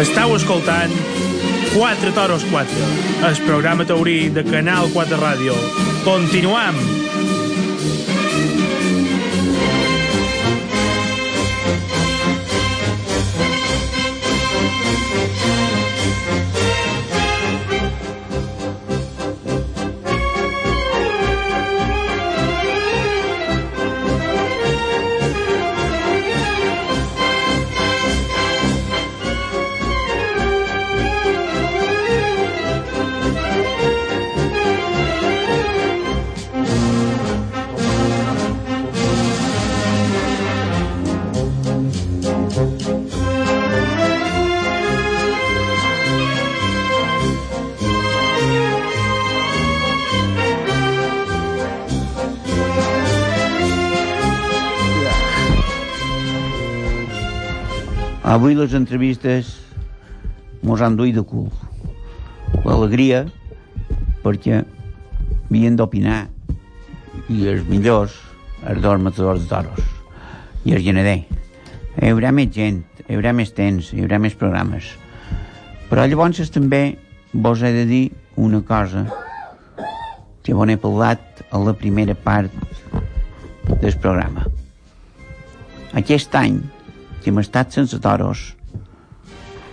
Estau 0.00 0.36
escoltant 0.36 0.92
4 1.74 2.12
toros 2.12 2.46
4, 2.52 2.72
el 3.30 3.36
programa 3.38 3.84
taurí 3.84 4.28
de 4.28 4.44
Canal 4.44 4.90
4 4.92 5.18
Ràdio. 5.18 5.54
Continuam! 6.04 6.76
Avui 58.30 58.54
les 58.54 58.76
entrevistes 58.78 59.48
mos 60.62 60.78
han 60.86 60.94
duit 60.94 61.16
de 61.16 61.22
cul. 61.26 61.48
L'alegria 62.62 63.24
perquè 64.22 64.60
havien 64.60 65.74
d'opinar 65.74 66.20
i 67.26 67.48
els 67.50 67.66
millors, 67.66 68.14
els 68.70 68.78
dos 68.86 69.02
matadors 69.02 69.42
de 69.42 69.50
toros 69.50 69.82
i 70.62 70.78
el 70.78 70.86
genader. 70.86 71.16
Hi 71.98 72.12
haurà 72.12 72.30
més 72.30 72.54
gent, 72.54 72.84
hi 73.08 73.18
haurà 73.18 73.34
més 73.34 73.50
temps, 73.58 73.90
hi 73.90 74.06
haurà 74.06 74.22
més 74.22 74.38
programes. 74.38 74.94
Però 75.90 76.06
llavors 76.06 76.54
també 76.54 76.84
vos 77.34 77.66
he 77.66 77.74
de 77.80 77.86
dir 77.90 78.04
una 78.38 78.62
cosa 78.62 79.08
que 80.46 80.54
bon 80.54 80.70
he 80.70 80.78
parlat 80.78 81.48
a 81.50 81.66
la 81.66 81.74
primera 81.74 82.14
part 82.14 82.54
del 83.80 83.96
programa. 83.98 84.46
Aquest 85.98 86.38
any 86.38 86.62
que 87.20 87.30
hem 87.30 87.40
estat 87.42 87.72
sense 87.72 87.98
toros. 88.00 88.54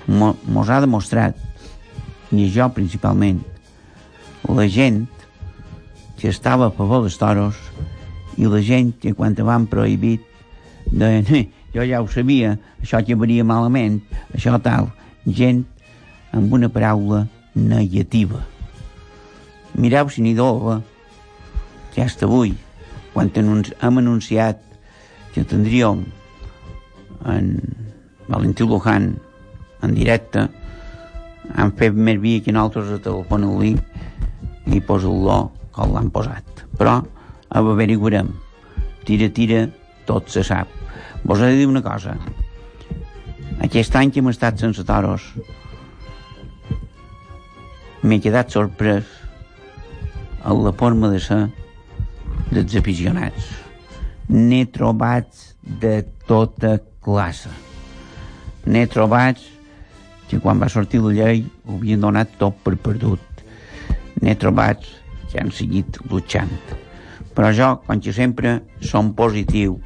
Mo, 0.07 0.35
mos 0.47 0.69
ha 0.69 0.79
demostrat 0.83 1.35
i 2.31 2.47
jo 2.51 2.67
principalment 2.75 3.39
la 4.47 4.67
gent 4.71 5.05
que 6.17 6.29
estava 6.31 6.67
a 6.67 6.75
favor 6.75 7.03
dels 7.03 7.17
toros 7.19 7.59
i 8.37 8.47
la 8.47 8.61
gent 8.63 8.93
que 9.01 9.13
quan 9.15 9.35
te 9.35 9.43
van 9.43 9.67
prohibit 9.67 10.23
de, 10.91 11.23
jo 11.75 11.83
ja 11.83 12.01
ho 12.01 12.07
sabia 12.07 12.55
això 12.81 13.01
que 13.05 13.15
venia 13.15 13.47
malament 13.47 13.99
això 14.33 14.55
tal, 14.63 14.91
gent 15.25 15.65
amb 16.31 16.53
una 16.53 16.69
paraula 16.69 17.25
negativa. 17.55 18.43
Mireu 19.77 20.09
si 20.09 20.23
n'hi 20.23 20.33
dova 20.37 20.79
que 21.93 22.03
hasta 22.03 22.25
avui 22.25 22.55
quan 23.13 23.31
hem 23.33 23.97
anunciat 23.97 24.61
que 25.33 25.43
tindríem 25.43 26.05
en 27.27 27.53
Valentí 28.27 28.63
Luján 28.63 29.15
en 29.83 29.93
directe. 29.95 30.47
Han 31.55 31.71
fet 31.79 31.95
més 31.95 32.19
via 32.23 32.43
que 32.43 32.55
nosaltres 32.55 32.97
a 32.97 33.03
telefonar-li 33.03 33.75
i 34.73 34.81
posa-lo 34.83 35.39
com 35.75 35.93
l'han 35.95 36.11
posat. 36.11 36.65
Però 36.77 36.99
a 37.47 37.63
veure 37.63 37.93
hi 37.93 38.01
veurem 38.01 38.33
tira 39.07 39.29
tira 39.31 39.67
tot 40.05 40.27
se 40.29 40.43
sap. 40.43 40.67
Vos 41.23 41.39
he 41.39 41.51
de 41.51 41.61
dir 41.61 41.67
una 41.67 41.83
cosa. 41.83 42.17
Aquest 43.63 43.95
any 43.95 44.11
que 44.11 44.19
hem 44.19 44.31
estat 44.31 44.59
sense 44.59 44.83
toros 44.87 45.29
m'he 48.03 48.19
quedat 48.23 48.51
sorprès 48.53 49.07
a 50.43 50.53
la 50.53 50.73
forma 50.79 51.09
de 51.11 51.21
ser 51.23 51.39
dels 52.51 52.75
aficionats. 52.79 53.47
N'he 54.27 54.65
trobat 54.75 55.31
de 55.81 56.01
tota 56.27 56.77
classe. 57.07 57.51
N'he 58.67 58.83
trobat 58.91 59.39
que 60.27 60.41
quan 60.43 60.59
va 60.59 60.67
sortir 60.67 60.99
la 60.99 61.13
llei 61.15 61.45
ho 61.63 61.77
havien 61.77 62.03
donat 62.03 62.35
tot 62.41 62.59
per 62.65 62.75
perdut. 62.83 63.23
N'he 64.19 64.35
trobat 64.35 64.83
que 65.31 65.39
han 65.39 65.53
seguit 65.55 66.01
luchant. 66.11 66.51
Però 67.37 67.51
jo, 67.55 67.69
com 67.85 68.01
que 68.03 68.11
sempre 68.11 68.57
som 68.83 69.13
positiu 69.15 69.77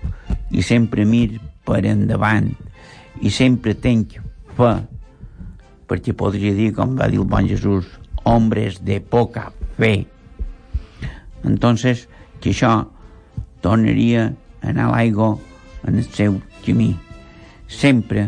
i 0.52 0.64
sempre 0.66 1.06
mir 1.06 1.38
per 1.68 1.84
endavant 1.86 2.50
i 3.22 3.30
sempre 3.30 3.76
tenc 3.76 4.16
fe, 4.58 4.72
perquè 5.88 6.16
podria 6.18 6.56
dir, 6.56 6.72
com 6.74 6.96
va 6.98 7.10
dir 7.12 7.20
el 7.22 7.28
bon 7.30 7.50
Jesús, 7.50 7.86
hombres 8.24 8.80
de 8.88 9.02
poca 9.04 9.50
fe. 9.78 10.08
Entonces, 11.44 12.08
que 12.40 12.56
això 12.56 12.74
tornaria 13.62 14.32
a 14.62 14.72
anar 14.72 14.90
a 14.90 14.92
l'aigua 14.96 15.36
en 15.86 15.98
el 16.00 16.08
seu 16.08 16.40
camí. 16.66 16.94
Sempre, 17.72 18.28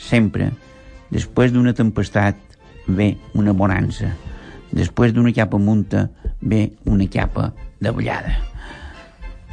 sempre, 0.00 0.48
després 1.12 1.52
d'una 1.52 1.74
tempestat 1.76 2.38
ve 2.88 3.12
una 3.36 3.52
bonança. 3.52 4.14
Després 4.72 5.12
d'una 5.12 5.32
capa 5.36 5.60
munta 5.60 6.06
ve 6.40 6.70
una 6.88 7.06
capa 7.12 7.50
de 7.80 7.92
ballada. 7.92 8.34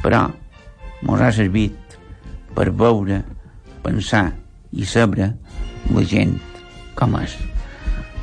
Però 0.02 0.24
mos 1.04 1.20
ha 1.20 1.32
servit 1.32 1.76
per 2.56 2.70
veure, 2.72 3.20
pensar 3.84 4.30
i 4.72 4.88
saber 4.88 5.30
la 5.92 6.04
gent 6.08 6.36
com 6.96 7.16
és. 7.20 7.36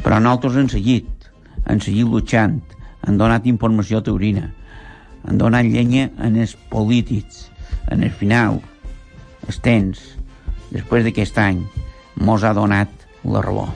Però 0.03 0.17
nosaltres 0.19 0.57
hem 0.59 0.69
seguit, 0.73 1.29
hem 1.69 1.79
seguit 1.79 2.09
luchant, 2.09 2.57
han 3.05 3.19
donat 3.21 3.45
informació 3.47 4.01
taurina, 4.03 4.49
han 5.23 5.39
donat 5.39 5.69
llenya 5.69 6.09
en 6.25 6.41
els 6.41 6.57
polítics. 6.73 7.47
En 7.91 8.03
el 8.03 8.11
final, 8.15 8.61
els 9.47 9.59
temps, 9.63 10.01
després 10.73 11.05
d'aquest 11.05 11.37
any, 11.41 11.63
mos 12.19 12.43
ha 12.43 12.53
donat 12.57 12.89
la 13.23 13.41
raó. 13.45 13.67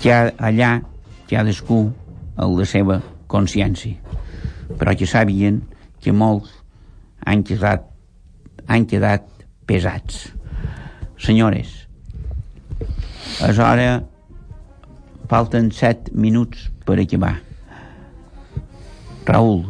Que 0.00 0.16
allà 0.40 0.78
cadascú 1.30 1.82
a 2.36 2.48
la 2.48 2.66
seva 2.66 3.00
consciència. 3.30 4.00
Però 4.80 4.94
que 4.96 5.06
sabien 5.06 5.60
que 6.00 6.12
molts 6.16 6.52
han 7.26 7.44
quedat, 7.44 7.84
han 8.66 8.86
quedat 8.88 9.26
pesats. 9.68 10.30
Senyores, 11.20 11.74
és 13.44 13.58
hora 13.60 14.00
falten 15.30 15.68
set 15.70 16.08
minuts 16.12 16.70
per 16.88 16.96
acabar. 17.02 17.36
Raúl, 19.28 19.66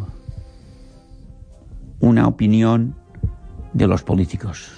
una 2.00 2.28
opinión 2.28 2.94
de 3.74 3.86
los 3.86 4.02
políticos. 4.02 4.70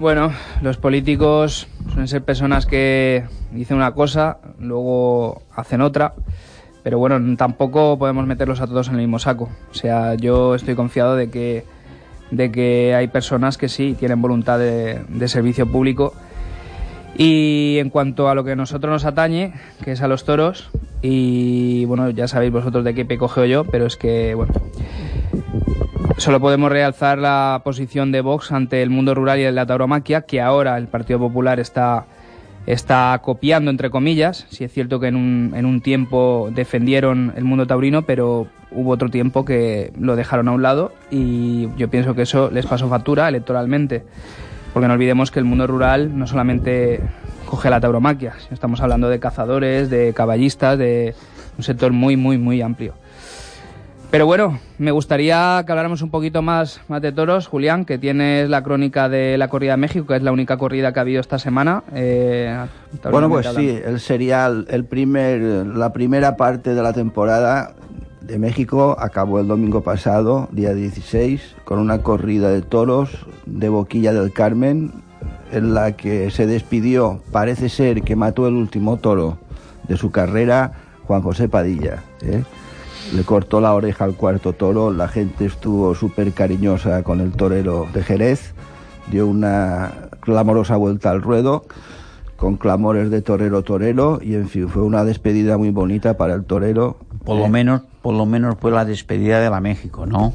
Bueno, 0.00 0.30
los 0.62 0.76
políticos 0.76 1.66
suelen 1.88 2.06
ser 2.06 2.22
personas 2.22 2.66
que 2.66 3.24
dicen 3.50 3.78
una 3.78 3.94
cosa, 3.94 4.38
luego 4.60 5.42
hacen 5.56 5.80
otra, 5.80 6.14
pero 6.84 7.00
bueno, 7.00 7.20
tampoco 7.36 7.98
podemos 7.98 8.24
meterlos 8.24 8.60
a 8.60 8.68
todos 8.68 8.86
en 8.88 8.94
el 8.94 9.00
mismo 9.00 9.18
saco. 9.18 9.48
O 9.72 9.74
sea, 9.74 10.14
yo 10.14 10.54
estoy 10.54 10.76
confiado 10.76 11.16
de 11.16 11.30
que, 11.30 11.64
de 12.30 12.52
que 12.52 12.94
hay 12.94 13.08
personas 13.08 13.58
que 13.58 13.68
sí 13.68 13.96
tienen 13.98 14.22
voluntad 14.22 14.60
de, 14.60 15.28
servicio 15.28 15.66
público. 15.66 16.14
Y 17.16 17.78
en 17.80 17.90
cuanto 17.90 18.28
a 18.28 18.36
lo 18.36 18.44
que 18.44 18.52
a 18.52 18.56
nosotros 18.56 18.92
nos 18.92 19.04
atañe, 19.04 19.52
que 19.82 19.92
es 19.92 20.00
a 20.00 20.06
los 20.06 20.24
toros, 20.24 20.70
y 21.02 21.86
bueno, 21.86 22.10
ya 22.10 22.28
sabéis 22.28 22.52
vosotros 22.52 22.84
de 22.84 22.94
qué 22.94 23.04
pe 23.04 23.18
cogeo 23.18 23.46
yo, 23.46 23.64
pero 23.64 23.86
es 23.86 23.96
que, 23.96 24.36
bueno, 24.36 24.52
Solo 26.16 26.40
podemos 26.40 26.70
realzar 26.70 27.18
la 27.18 27.60
posición 27.62 28.10
de 28.10 28.22
Vox 28.22 28.50
ante 28.50 28.82
el 28.82 28.90
mundo 28.90 29.14
rural 29.14 29.38
y 29.38 29.50
la 29.52 29.66
tauromaquia, 29.66 30.22
que 30.22 30.40
ahora 30.40 30.76
el 30.76 30.88
Partido 30.88 31.18
Popular 31.18 31.60
está, 31.60 32.06
está 32.66 33.20
copiando, 33.22 33.70
entre 33.70 33.90
comillas. 33.90 34.46
Si 34.50 34.64
es 34.64 34.72
cierto 34.72 34.98
que 34.98 35.08
en 35.08 35.16
un, 35.16 35.52
en 35.54 35.64
un 35.64 35.80
tiempo 35.80 36.48
defendieron 36.52 37.32
el 37.36 37.44
mundo 37.44 37.66
taurino, 37.66 38.02
pero 38.02 38.48
hubo 38.70 38.90
otro 38.90 39.10
tiempo 39.10 39.44
que 39.44 39.92
lo 39.98 40.16
dejaron 40.16 40.48
a 40.48 40.52
un 40.52 40.62
lado 40.62 40.92
y 41.10 41.68
yo 41.76 41.88
pienso 41.88 42.14
que 42.14 42.22
eso 42.22 42.50
les 42.50 42.66
pasó 42.66 42.88
factura 42.88 43.28
electoralmente. 43.28 44.04
Porque 44.72 44.88
no 44.88 44.94
olvidemos 44.94 45.30
que 45.30 45.38
el 45.38 45.44
mundo 45.44 45.66
rural 45.66 46.18
no 46.18 46.26
solamente 46.26 47.00
coge 47.46 47.70
la 47.70 47.80
tauromaquia, 47.80 48.34
estamos 48.50 48.80
hablando 48.82 49.08
de 49.08 49.20
cazadores, 49.20 49.88
de 49.88 50.12
caballistas, 50.12 50.78
de 50.78 51.14
un 51.56 51.64
sector 51.64 51.92
muy, 51.92 52.16
muy, 52.16 52.36
muy 52.36 52.60
amplio. 52.60 52.94
Pero 54.10 54.24
bueno, 54.24 54.58
me 54.78 54.90
gustaría 54.90 55.62
que 55.66 55.72
habláramos 55.72 56.00
un 56.00 56.10
poquito 56.10 56.40
más, 56.40 56.80
más 56.88 57.02
de 57.02 57.12
toros, 57.12 57.46
Julián, 57.46 57.84
que 57.84 57.98
tienes 57.98 58.48
la 58.48 58.62
crónica 58.62 59.10
de 59.10 59.36
la 59.36 59.48
corrida 59.48 59.72
de 59.72 59.76
México, 59.76 60.06
que 60.06 60.16
es 60.16 60.22
la 60.22 60.32
única 60.32 60.56
corrida 60.56 60.94
que 60.94 60.98
ha 60.98 61.02
habido 61.02 61.20
esta 61.20 61.38
semana. 61.38 61.84
Eh, 61.92 62.56
bueno, 63.10 63.28
pues 63.28 63.46
sí, 63.54 63.68
el 63.84 64.00
serial, 64.00 64.66
el 64.70 64.86
primer, 64.86 65.66
la 65.66 65.92
primera 65.92 66.38
parte 66.38 66.74
de 66.74 66.82
la 66.82 66.94
temporada 66.94 67.74
de 68.22 68.38
México 68.38 68.96
acabó 68.98 69.40
el 69.40 69.46
domingo 69.46 69.82
pasado, 69.82 70.48
día 70.52 70.72
16, 70.72 71.56
con 71.64 71.78
una 71.78 71.98
corrida 72.02 72.48
de 72.48 72.62
toros 72.62 73.26
de 73.44 73.68
Boquilla 73.68 74.14
del 74.14 74.32
Carmen, 74.32 74.90
en 75.52 75.74
la 75.74 75.92
que 75.92 76.30
se 76.30 76.46
despidió, 76.46 77.20
parece 77.30 77.68
ser 77.68 78.02
que 78.02 78.16
mató 78.16 78.48
el 78.48 78.54
último 78.54 78.96
toro 78.96 79.38
de 79.86 79.98
su 79.98 80.10
carrera, 80.10 80.72
Juan 81.06 81.20
José 81.20 81.48
Padilla. 81.48 82.02
¿eh? 82.22 82.42
Le 83.14 83.24
cortó 83.24 83.60
la 83.60 83.74
oreja 83.74 84.04
al 84.04 84.14
cuarto 84.14 84.52
toro, 84.52 84.90
la 84.92 85.08
gente 85.08 85.46
estuvo 85.46 85.94
súper 85.94 86.32
cariñosa 86.32 87.02
con 87.02 87.20
el 87.20 87.32
torero 87.32 87.86
de 87.92 88.02
Jerez, 88.02 88.52
dio 89.10 89.26
una 89.26 89.92
clamorosa 90.20 90.76
vuelta 90.76 91.10
al 91.10 91.22
ruedo, 91.22 91.64
con 92.36 92.56
clamores 92.56 93.10
de 93.10 93.22
torero 93.22 93.62
torero, 93.62 94.20
y 94.22 94.34
en 94.34 94.48
fin, 94.48 94.68
fue 94.68 94.82
una 94.82 95.04
despedida 95.04 95.56
muy 95.58 95.70
bonita 95.70 96.16
para 96.16 96.34
el 96.34 96.44
torero. 96.44 96.98
Por 97.24 97.36
lo 97.38 97.46
Eh, 97.46 97.50
menos, 97.50 97.82
por 98.02 98.14
lo 98.14 98.26
menos 98.26 98.56
fue 98.60 98.70
la 98.70 98.84
despedida 98.84 99.40
de 99.40 99.50
la 99.50 99.60
México, 99.60 100.06
¿no? 100.06 100.32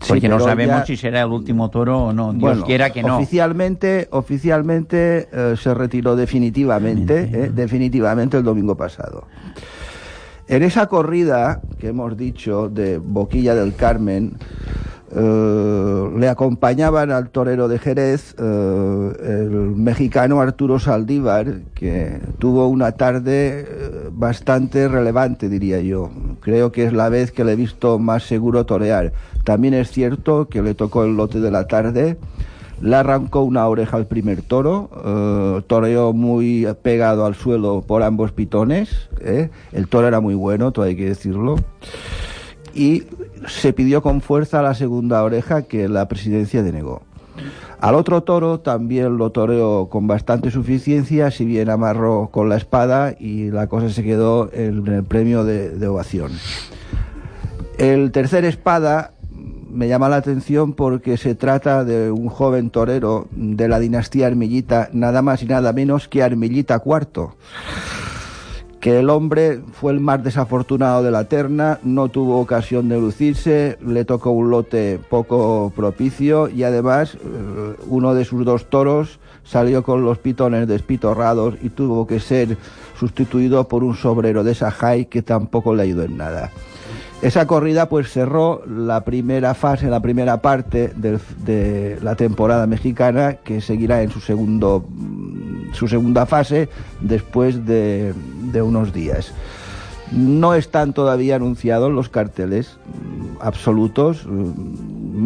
Sí, 0.00 0.08
Porque 0.08 0.28
no 0.28 0.40
sabemos 0.40 0.80
ya- 0.80 0.86
si 0.86 0.96
será 0.96 1.22
el 1.22 1.30
último 1.30 1.70
toro 1.70 2.06
o 2.06 2.12
no. 2.12 2.30
Dios 2.32 2.40
Bueno, 2.40 2.64
quiera 2.64 2.90
que 2.90 3.02
no. 3.02 3.16
Oficialmente, 3.18 4.08
oficialmente 4.10 5.28
eh, 5.32 5.54
se 5.56 5.74
retiró 5.74 6.16
definitivamente, 6.16 7.22
eh, 7.32 7.50
definitivamente 7.54 8.36
el 8.36 8.42
domingo 8.44 8.76
pasado. 8.76 9.24
En 10.48 10.62
esa 10.62 10.86
corrida 10.86 11.60
que 11.80 11.88
hemos 11.88 12.16
dicho 12.16 12.68
de 12.68 12.98
Boquilla 12.98 13.56
del 13.56 13.74
Carmen, 13.74 14.38
eh, 15.12 16.10
le 16.16 16.28
acompañaban 16.28 17.10
al 17.10 17.30
torero 17.30 17.66
de 17.66 17.80
Jerez 17.80 18.36
eh, 18.38 19.12
el 19.22 19.50
mexicano 19.50 20.40
Arturo 20.40 20.78
Saldívar, 20.78 21.62
que 21.74 22.20
tuvo 22.38 22.68
una 22.68 22.92
tarde 22.92 23.66
eh, 23.68 24.08
bastante 24.12 24.86
relevante, 24.86 25.48
diría 25.48 25.80
yo. 25.80 26.10
Creo 26.40 26.70
que 26.70 26.84
es 26.84 26.92
la 26.92 27.08
vez 27.08 27.32
que 27.32 27.44
le 27.44 27.52
he 27.52 27.56
visto 27.56 27.98
más 27.98 28.22
seguro 28.22 28.66
torear. 28.66 29.12
También 29.42 29.74
es 29.74 29.90
cierto 29.90 30.48
que 30.48 30.62
le 30.62 30.74
tocó 30.74 31.04
el 31.04 31.16
lote 31.16 31.40
de 31.40 31.50
la 31.50 31.66
tarde. 31.66 32.18
Le 32.80 32.94
arrancó 32.96 33.42
una 33.42 33.66
oreja 33.66 33.96
al 33.96 34.06
primer 34.06 34.42
toro, 34.42 34.90
eh, 35.04 35.62
toreó 35.66 36.12
muy 36.12 36.66
pegado 36.82 37.24
al 37.24 37.34
suelo 37.34 37.82
por 37.82 38.02
ambos 38.02 38.32
pitones. 38.32 39.08
¿eh? 39.20 39.50
El 39.72 39.88
toro 39.88 40.08
era 40.08 40.20
muy 40.20 40.34
bueno, 40.34 40.72
todo 40.72 40.84
hay 40.84 40.96
que 40.96 41.06
decirlo. 41.06 41.56
Y 42.74 43.04
se 43.46 43.72
pidió 43.72 44.02
con 44.02 44.20
fuerza 44.20 44.60
la 44.60 44.74
segunda 44.74 45.22
oreja 45.22 45.62
que 45.62 45.88
la 45.88 46.06
presidencia 46.08 46.62
denegó. 46.62 47.02
Al 47.80 47.94
otro 47.94 48.22
toro 48.22 48.60
también 48.60 49.18
lo 49.18 49.30
toreó 49.30 49.88
con 49.88 50.06
bastante 50.06 50.50
suficiencia, 50.50 51.30
si 51.30 51.44
bien 51.44 51.70
amarró 51.70 52.28
con 52.30 52.48
la 52.48 52.56
espada 52.56 53.14
y 53.18 53.50
la 53.50 53.66
cosa 53.66 53.90
se 53.90 54.02
quedó 54.02 54.50
en 54.52 54.86
el 54.86 55.04
premio 55.04 55.44
de, 55.44 55.70
de 55.70 55.86
ovación. 55.86 56.32
El 57.78 58.10
tercer 58.12 58.46
espada 58.46 59.12
me 59.76 59.88
llama 59.88 60.08
la 60.08 60.16
atención 60.16 60.72
porque 60.72 61.18
se 61.18 61.34
trata 61.34 61.84
de 61.84 62.10
un 62.10 62.28
joven 62.28 62.70
torero 62.70 63.28
de 63.32 63.68
la 63.68 63.78
dinastía 63.78 64.26
Armillita, 64.26 64.88
nada 64.92 65.20
más 65.20 65.42
y 65.42 65.46
nada 65.46 65.74
menos 65.74 66.08
que 66.08 66.22
Armillita 66.22 66.82
IV. 66.84 67.34
Que 68.80 69.00
el 69.00 69.10
hombre 69.10 69.60
fue 69.72 69.92
el 69.92 70.00
más 70.00 70.24
desafortunado 70.24 71.02
de 71.02 71.10
la 71.10 71.24
terna, 71.24 71.78
no 71.82 72.08
tuvo 72.08 72.40
ocasión 72.40 72.88
de 72.88 72.98
lucirse, 72.98 73.76
le 73.84 74.06
tocó 74.06 74.30
un 74.30 74.48
lote 74.50 74.98
poco 75.10 75.70
propicio 75.76 76.48
y 76.48 76.62
además 76.62 77.14
eh, 77.14 77.18
uno 77.88 78.14
de 78.14 78.24
sus 78.24 78.46
dos 78.46 78.70
toros 78.70 79.20
salió 79.44 79.82
con 79.82 80.04
los 80.04 80.18
pitones 80.18 80.68
despitorrados 80.68 81.56
y 81.62 81.68
tuvo 81.68 82.06
que 82.06 82.20
ser 82.20 82.56
sustituido 82.98 83.68
por 83.68 83.84
un 83.84 83.94
sobrero 83.94 84.42
de 84.42 84.54
Sajay 84.54 85.04
que 85.06 85.20
tampoco 85.20 85.74
le 85.74 85.82
ayudó 85.82 86.04
en 86.04 86.16
nada. 86.16 86.50
Esa 87.22 87.46
corrida 87.46 87.88
pues 87.88 88.10
cerró 88.10 88.62
la 88.66 89.02
primera 89.04 89.54
fase, 89.54 89.88
la 89.88 90.00
primera 90.00 90.42
parte 90.42 90.92
del- 90.96 91.18
de 91.44 91.98
la 92.02 92.14
temporada 92.14 92.66
mexicana 92.66 93.34
que 93.42 93.60
seguirá 93.60 94.02
en 94.02 94.10
su 94.10 94.20
segundo 94.20 94.84
su 95.72 95.88
segunda 95.88 96.24
fase 96.26 96.68
después 97.00 97.66
de, 97.66 98.14
de 98.52 98.62
unos 98.62 98.92
días. 98.92 99.32
No 100.12 100.54
están 100.54 100.92
todavía 100.92 101.36
anunciados 101.36 101.90
los 101.92 102.08
carteles 102.08 102.76
mm, 102.86 103.36
absolutos. 103.40 104.24
Mm, 104.26 104.52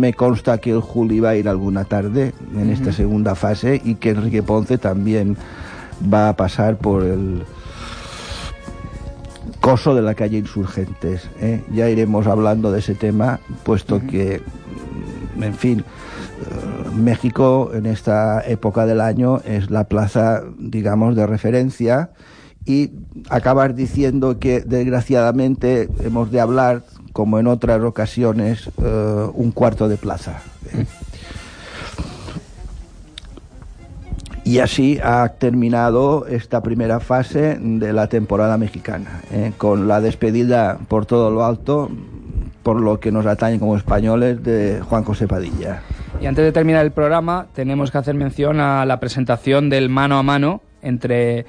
Me 0.01 0.15
consta 0.15 0.59
que 0.59 0.71
el 0.71 0.81
Juli 0.81 1.19
va 1.21 1.31
a 1.31 1.37
ir 1.37 1.49
alguna 1.49 1.85
tarde 1.85 2.33
en 2.57 2.71
esta 2.71 2.93
segunda 2.93 3.35
fase 3.35 3.81
y 3.85 3.97
que 3.97 4.11
Enrique 4.11 4.43
Ponce 4.43 4.79
también 4.79 5.37
va 6.13 6.29
a 6.31 6.37
pasar 6.37 6.79
por 6.79 7.03
el, 7.03 7.43
coso 9.61 9.95
de 9.95 10.03
la 10.03 10.15
calle 10.15 10.39
Insurgentes. 10.39 11.29
¿eh? 11.41 11.63
Ya 11.73 11.89
iremos 11.89 12.27
hablando 12.27 12.73
de 12.73 12.81
ese 12.81 12.95
tema, 12.95 13.41
puesto 13.63 14.01
que, 14.07 14.41
mm, 15.37 15.43
en 15.43 15.55
fin, 15.55 15.81
eh, 15.81 16.91
México 16.95 17.71
en 17.75 17.87
esta 17.87 18.41
época 18.47 18.87
del 18.87 19.01
año 19.01 19.41
es 19.45 19.71
la 19.71 19.85
plaza, 19.85 20.43
digamos, 20.59 21.15
de 21.17 21.27
referencia 21.27 22.11
y 22.65 22.93
acabar 23.29 23.75
diciendo 23.75 24.39
que 24.39 24.61
desgraciadamente 24.61 25.89
hemos 26.03 26.31
de 26.31 26.41
hablar, 26.41 26.83
como 27.13 27.39
en 27.39 27.47
otras 27.47 27.83
ocasiones, 27.83 28.71
eh, 28.83 29.27
un 29.35 29.51
cuarto 29.51 29.89
de 29.89 29.97
plaza. 29.97 30.43
¿eh? 30.73 30.87
Y 34.51 34.59
así 34.59 34.99
ha 35.03 35.29
terminado 35.39 36.27
esta 36.27 36.61
primera 36.63 36.99
fase 36.99 37.57
de 37.61 37.93
la 37.93 38.09
temporada 38.09 38.59
mexicana, 38.59 39.21
¿eh? 39.33 39.53
con 39.57 39.87
la 39.87 40.01
despedida 40.01 40.79
por 40.89 41.07
todo 41.07 41.31
lo 41.31 41.45
alto, 41.45 41.89
por 42.65 42.81
lo 42.81 42.99
que 42.99 43.13
nos 43.13 43.27
atañe 43.27 43.61
como 43.61 43.77
españoles, 43.77 44.43
de 44.43 44.81
Juan 44.83 45.05
José 45.05 45.29
Padilla. 45.29 45.83
Y 46.21 46.27
antes 46.27 46.45
de 46.45 46.51
terminar 46.51 46.85
el 46.85 46.91
programa, 46.91 47.47
tenemos 47.55 47.93
que 47.93 47.99
hacer 47.99 48.15
mención 48.17 48.59
a 48.59 48.85
la 48.87 48.99
presentación 48.99 49.71
del 49.71 49.89
mano 49.89 50.19
a 50.19 50.23
mano 50.25 50.63
entre 50.83 51.47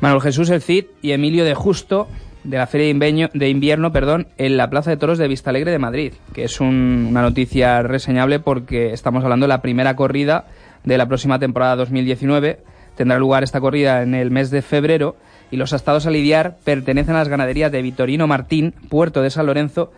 Manuel 0.00 0.22
Jesús 0.22 0.48
El 0.50 0.62
Cid 0.62 0.84
y 1.02 1.10
Emilio 1.10 1.44
de 1.44 1.54
Justo 1.54 2.06
de 2.44 2.58
la 2.58 2.68
Feria 2.68 2.86
de 2.94 3.30
de 3.34 3.48
invierno 3.50 3.90
perdón, 3.90 4.28
en 4.38 4.56
la 4.56 4.70
Plaza 4.70 4.90
de 4.90 4.96
Toros 4.96 5.18
de 5.18 5.26
Vistalegre 5.26 5.72
de 5.72 5.80
Madrid, 5.80 6.12
que 6.32 6.44
es 6.44 6.60
un- 6.60 7.06
una 7.10 7.22
noticia 7.22 7.82
reseñable 7.82 8.38
porque 8.38 8.92
estamos 8.92 9.24
hablando 9.24 9.44
de 9.44 9.48
la 9.48 9.62
primera 9.62 9.96
corrida 9.96 10.44
de 10.86 10.96
la 10.96 11.06
próxima 11.06 11.38
temporada 11.38 11.76
2019. 11.76 12.60
Tendrá 12.96 13.18
lugar 13.18 13.44
esta 13.44 13.60
corrida 13.60 14.02
en 14.02 14.14
el 14.14 14.30
mes 14.30 14.50
de 14.50 14.62
febrero 14.62 15.16
y 15.50 15.56
los 15.58 15.74
astados 15.74 16.06
a 16.06 16.10
lidiar 16.10 16.56
pertenecen 16.64 17.14
a 17.14 17.18
las 17.18 17.28
ganaderías 17.28 17.70
de 17.70 17.82
Vitorino 17.82 18.26
Martín, 18.26 18.72
Puerto 18.88 19.20
de 19.20 19.28
San 19.30 19.44
Lorenzo 19.46 19.92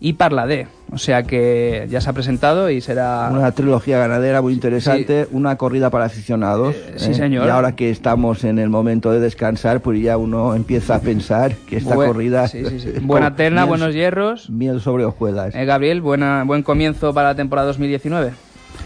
y 0.00 0.14
Parladé. 0.14 0.66
O 0.92 0.98
sea 0.98 1.22
que 1.22 1.86
ya 1.90 2.00
se 2.00 2.10
ha 2.10 2.12
presentado 2.12 2.68
y 2.70 2.80
será... 2.80 3.28
Una 3.32 3.52
trilogía 3.52 3.98
ganadera 3.98 4.42
muy 4.42 4.52
interesante, 4.52 5.26
una 5.32 5.56
corrida 5.56 5.88
para 5.90 6.04
aficionados. 6.04 6.74
sí, 6.96 7.10
¿eh? 7.10 7.14
señor. 7.14 7.46
Y 7.46 7.50
ahora 7.50 7.74
que 7.74 7.90
estamos 7.90 8.44
en 8.44 8.58
el 8.58 8.68
momento 8.70 9.10
de 9.12 9.20
descansar, 9.20 9.80
pues 9.80 10.00
ya 10.02 10.16
uno 10.16 10.54
empieza 10.54 10.96
a 10.96 11.00
pensar 11.00 11.54
que 11.68 11.78
esta 11.78 11.94
Buen- 11.94 12.08
corrida... 12.08 12.48
sí, 12.48 12.64
sí, 12.66 12.80
sí. 12.80 12.92
Buena 13.02 13.34
terna, 13.34 13.62
miel- 13.62 13.68
buenos 13.68 13.94
hierros. 13.94 14.50
Miel 14.50 14.80
sobre 14.80 15.04
hojuelas. 15.04 15.54
Eh, 15.54 15.64
Gabriel, 15.64 16.00
buena, 16.02 16.44
buen 16.44 16.62
comienzo 16.62 17.14
para 17.14 17.28
la 17.30 17.34
temporada 17.34 17.66
2019. 17.68 18.32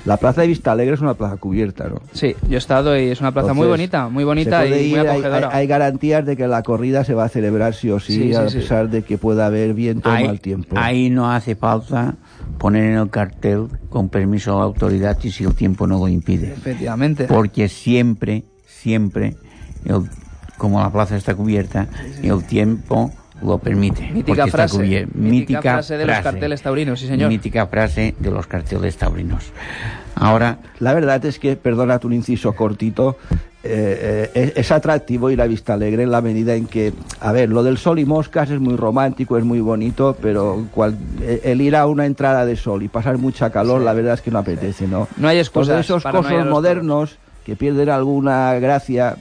La 0.05 0.16
plaza 0.16 0.41
de 0.43 0.47
Vista 0.47 0.72
Alegre 0.72 0.95
es 0.95 1.01
una 1.01 1.14
plaza 1.14 1.36
cubierta, 1.36 1.89
¿no? 1.89 1.97
Sí, 2.12 2.34
yo 2.49 2.55
he 2.55 2.59
estado 2.59 2.99
y 2.99 3.09
es 3.09 3.20
una 3.20 3.32
plaza 3.32 3.53
muy 3.55 3.66
bonita, 3.66 4.09
muy 4.09 4.24
bonita 4.24 4.64
y 4.66 4.70
muy 4.70 4.78
ir, 4.78 4.99
hay- 5.01 5.07
acogedora. 5.09 5.49
Hay, 5.53 5.61
hay 5.61 5.66
garantías 5.66 6.24
de 6.24 6.36
que 6.36 6.47
la 6.49 6.62
corrida 6.62 7.05
se 7.05 7.14
va 7.14 7.24
a 7.24 7.28
celebrar 7.28 7.74
sí 7.74 7.91
o 7.91 8.01
sí, 8.01 8.12
Sí, 8.14 8.28
sí, 8.28 8.34
a 8.34 8.49
sí. 8.49 8.59
pesar 8.59 8.89
de 8.91 9.03
que 9.03 9.18
pueda 9.18 9.47
haber 9.47 9.74
viento 9.74 10.09
o 10.09 10.12
mal 10.12 10.41
tiempo. 10.41 10.76
ahí 10.78 11.11
no 11.11 11.30
hace 11.30 11.55
falta 11.57 12.14
poner 12.59 12.84
en 12.84 12.99
el 12.99 13.11
cartel 13.11 13.68
con 13.89 14.09
permiso 14.09 14.53
de 14.53 14.57
la 14.59 14.64
autoridad 14.64 15.18
y 15.22 15.30
si 15.30 15.45
el 15.45 15.55
tiempo 15.55 15.86
no 15.86 15.99
lo 15.99 16.09
impide. 16.09 16.53
Efectivamente. 16.53 17.24
Porque 17.24 17.68
siempre, 17.68 18.45
siempre, 18.66 19.36
el- 19.84 20.09
como 20.57 20.80
la 20.80 20.91
plaza 20.91 21.16
está 21.16 21.34
cubierta, 21.34 21.86
el 22.22 22.45
tiempo 22.45 23.12
lo 23.43 23.59
permite. 23.59 24.11
Mítica 24.11 24.47
frase, 24.49 24.76
cubier- 24.78 25.09
mítica 25.14 25.61
frase 25.62 25.97
de 25.97 26.07
los 26.07 26.18
carteles 26.18 26.62
taurinos, 26.62 27.01
sí, 27.01 27.07
señor. 27.07 27.28
Mítica 27.28 27.66
frase 27.66 28.14
de 28.18 28.30
los 28.30 28.47
carteles 28.47 28.97
taurinos. 28.97 29.53
Ahora, 30.14 30.59
La 30.80 30.95
verdad 30.95 31.24
es 31.24 31.39
que, 31.39 31.57
perdona 31.57 32.01
un 32.03 32.12
inciso 32.12 32.53
cortito, 32.55 33.16
eh, 33.62 34.30
eh, 34.34 34.53
es 34.57 34.70
atractivo 34.72 35.30
ir 35.30 35.41
a 35.43 35.47
Vista 35.47 35.74
Alegre 35.74 36.05
en 36.05 36.11
la 36.11 36.20
medida 36.20 36.55
en 36.55 36.66
que, 36.66 36.93
a 37.20 37.32
ver, 37.32 37.49
lo 37.51 37.62
del 37.62 37.76
sol 37.78 37.99
y 37.99 38.05
moscas 38.05 38.51
es 38.51 38.59
muy 38.61 38.76
romántico, 38.76 39.36
es 39.39 39.45
muy 39.45 39.61
bonito, 39.61 40.16
pero 40.20 40.66
cual- 40.72 40.97
eh, 41.20 41.41
el 41.45 41.61
ir 41.61 41.76
a 41.76 41.86
una 41.86 42.07
entrada 42.07 42.45
de 42.47 42.57
sol 42.57 42.82
y 42.82 42.89
pasar 42.89 43.18
mucha 43.18 43.51
calor, 43.51 43.80
la 43.82 43.93
verdad 43.93 44.14
es 44.14 44.22
que 44.22 44.30
no 44.30 44.39
apetece, 44.39 44.86
¿no? 44.89 45.07
No 45.16 45.28
hay 45.28 45.39
excusas 45.39 45.68
Todos 45.68 45.84
esos 45.84 46.03
para 46.03 46.20
no 46.20 46.30
los 46.30 46.47
modernos 46.49 47.18
que 47.45 47.57
pierden 47.57 47.89
alguna 47.91 48.55
gracia 48.55 49.16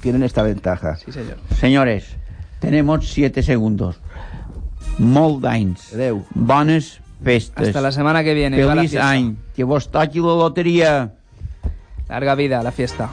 tienen 0.00 0.22
esta 0.22 0.42
ventaja. 0.42 0.96
Sí, 0.96 1.10
señor. 1.12 1.36
Señores, 1.58 2.16
tenemos 2.60 3.08
siete 3.12 3.42
segundos. 3.42 3.96
Molt 4.98 5.42
d'anys. 5.44 5.90
Bones 6.34 7.00
festes. 7.22 7.68
Hasta 7.68 7.80
la 7.80 7.92
semana 7.92 8.24
que 8.24 8.34
viene. 8.34 8.56
Fiesta. 8.56 9.10
any. 9.10 9.36
Que 9.54 9.64
vos 9.64 9.90
toqui 9.90 10.20
la 10.20 10.36
loteria. 10.36 11.12
Larga 12.08 12.34
vida 12.34 12.60
a 12.60 12.62
la 12.62 12.72
fiesta. 12.72 13.10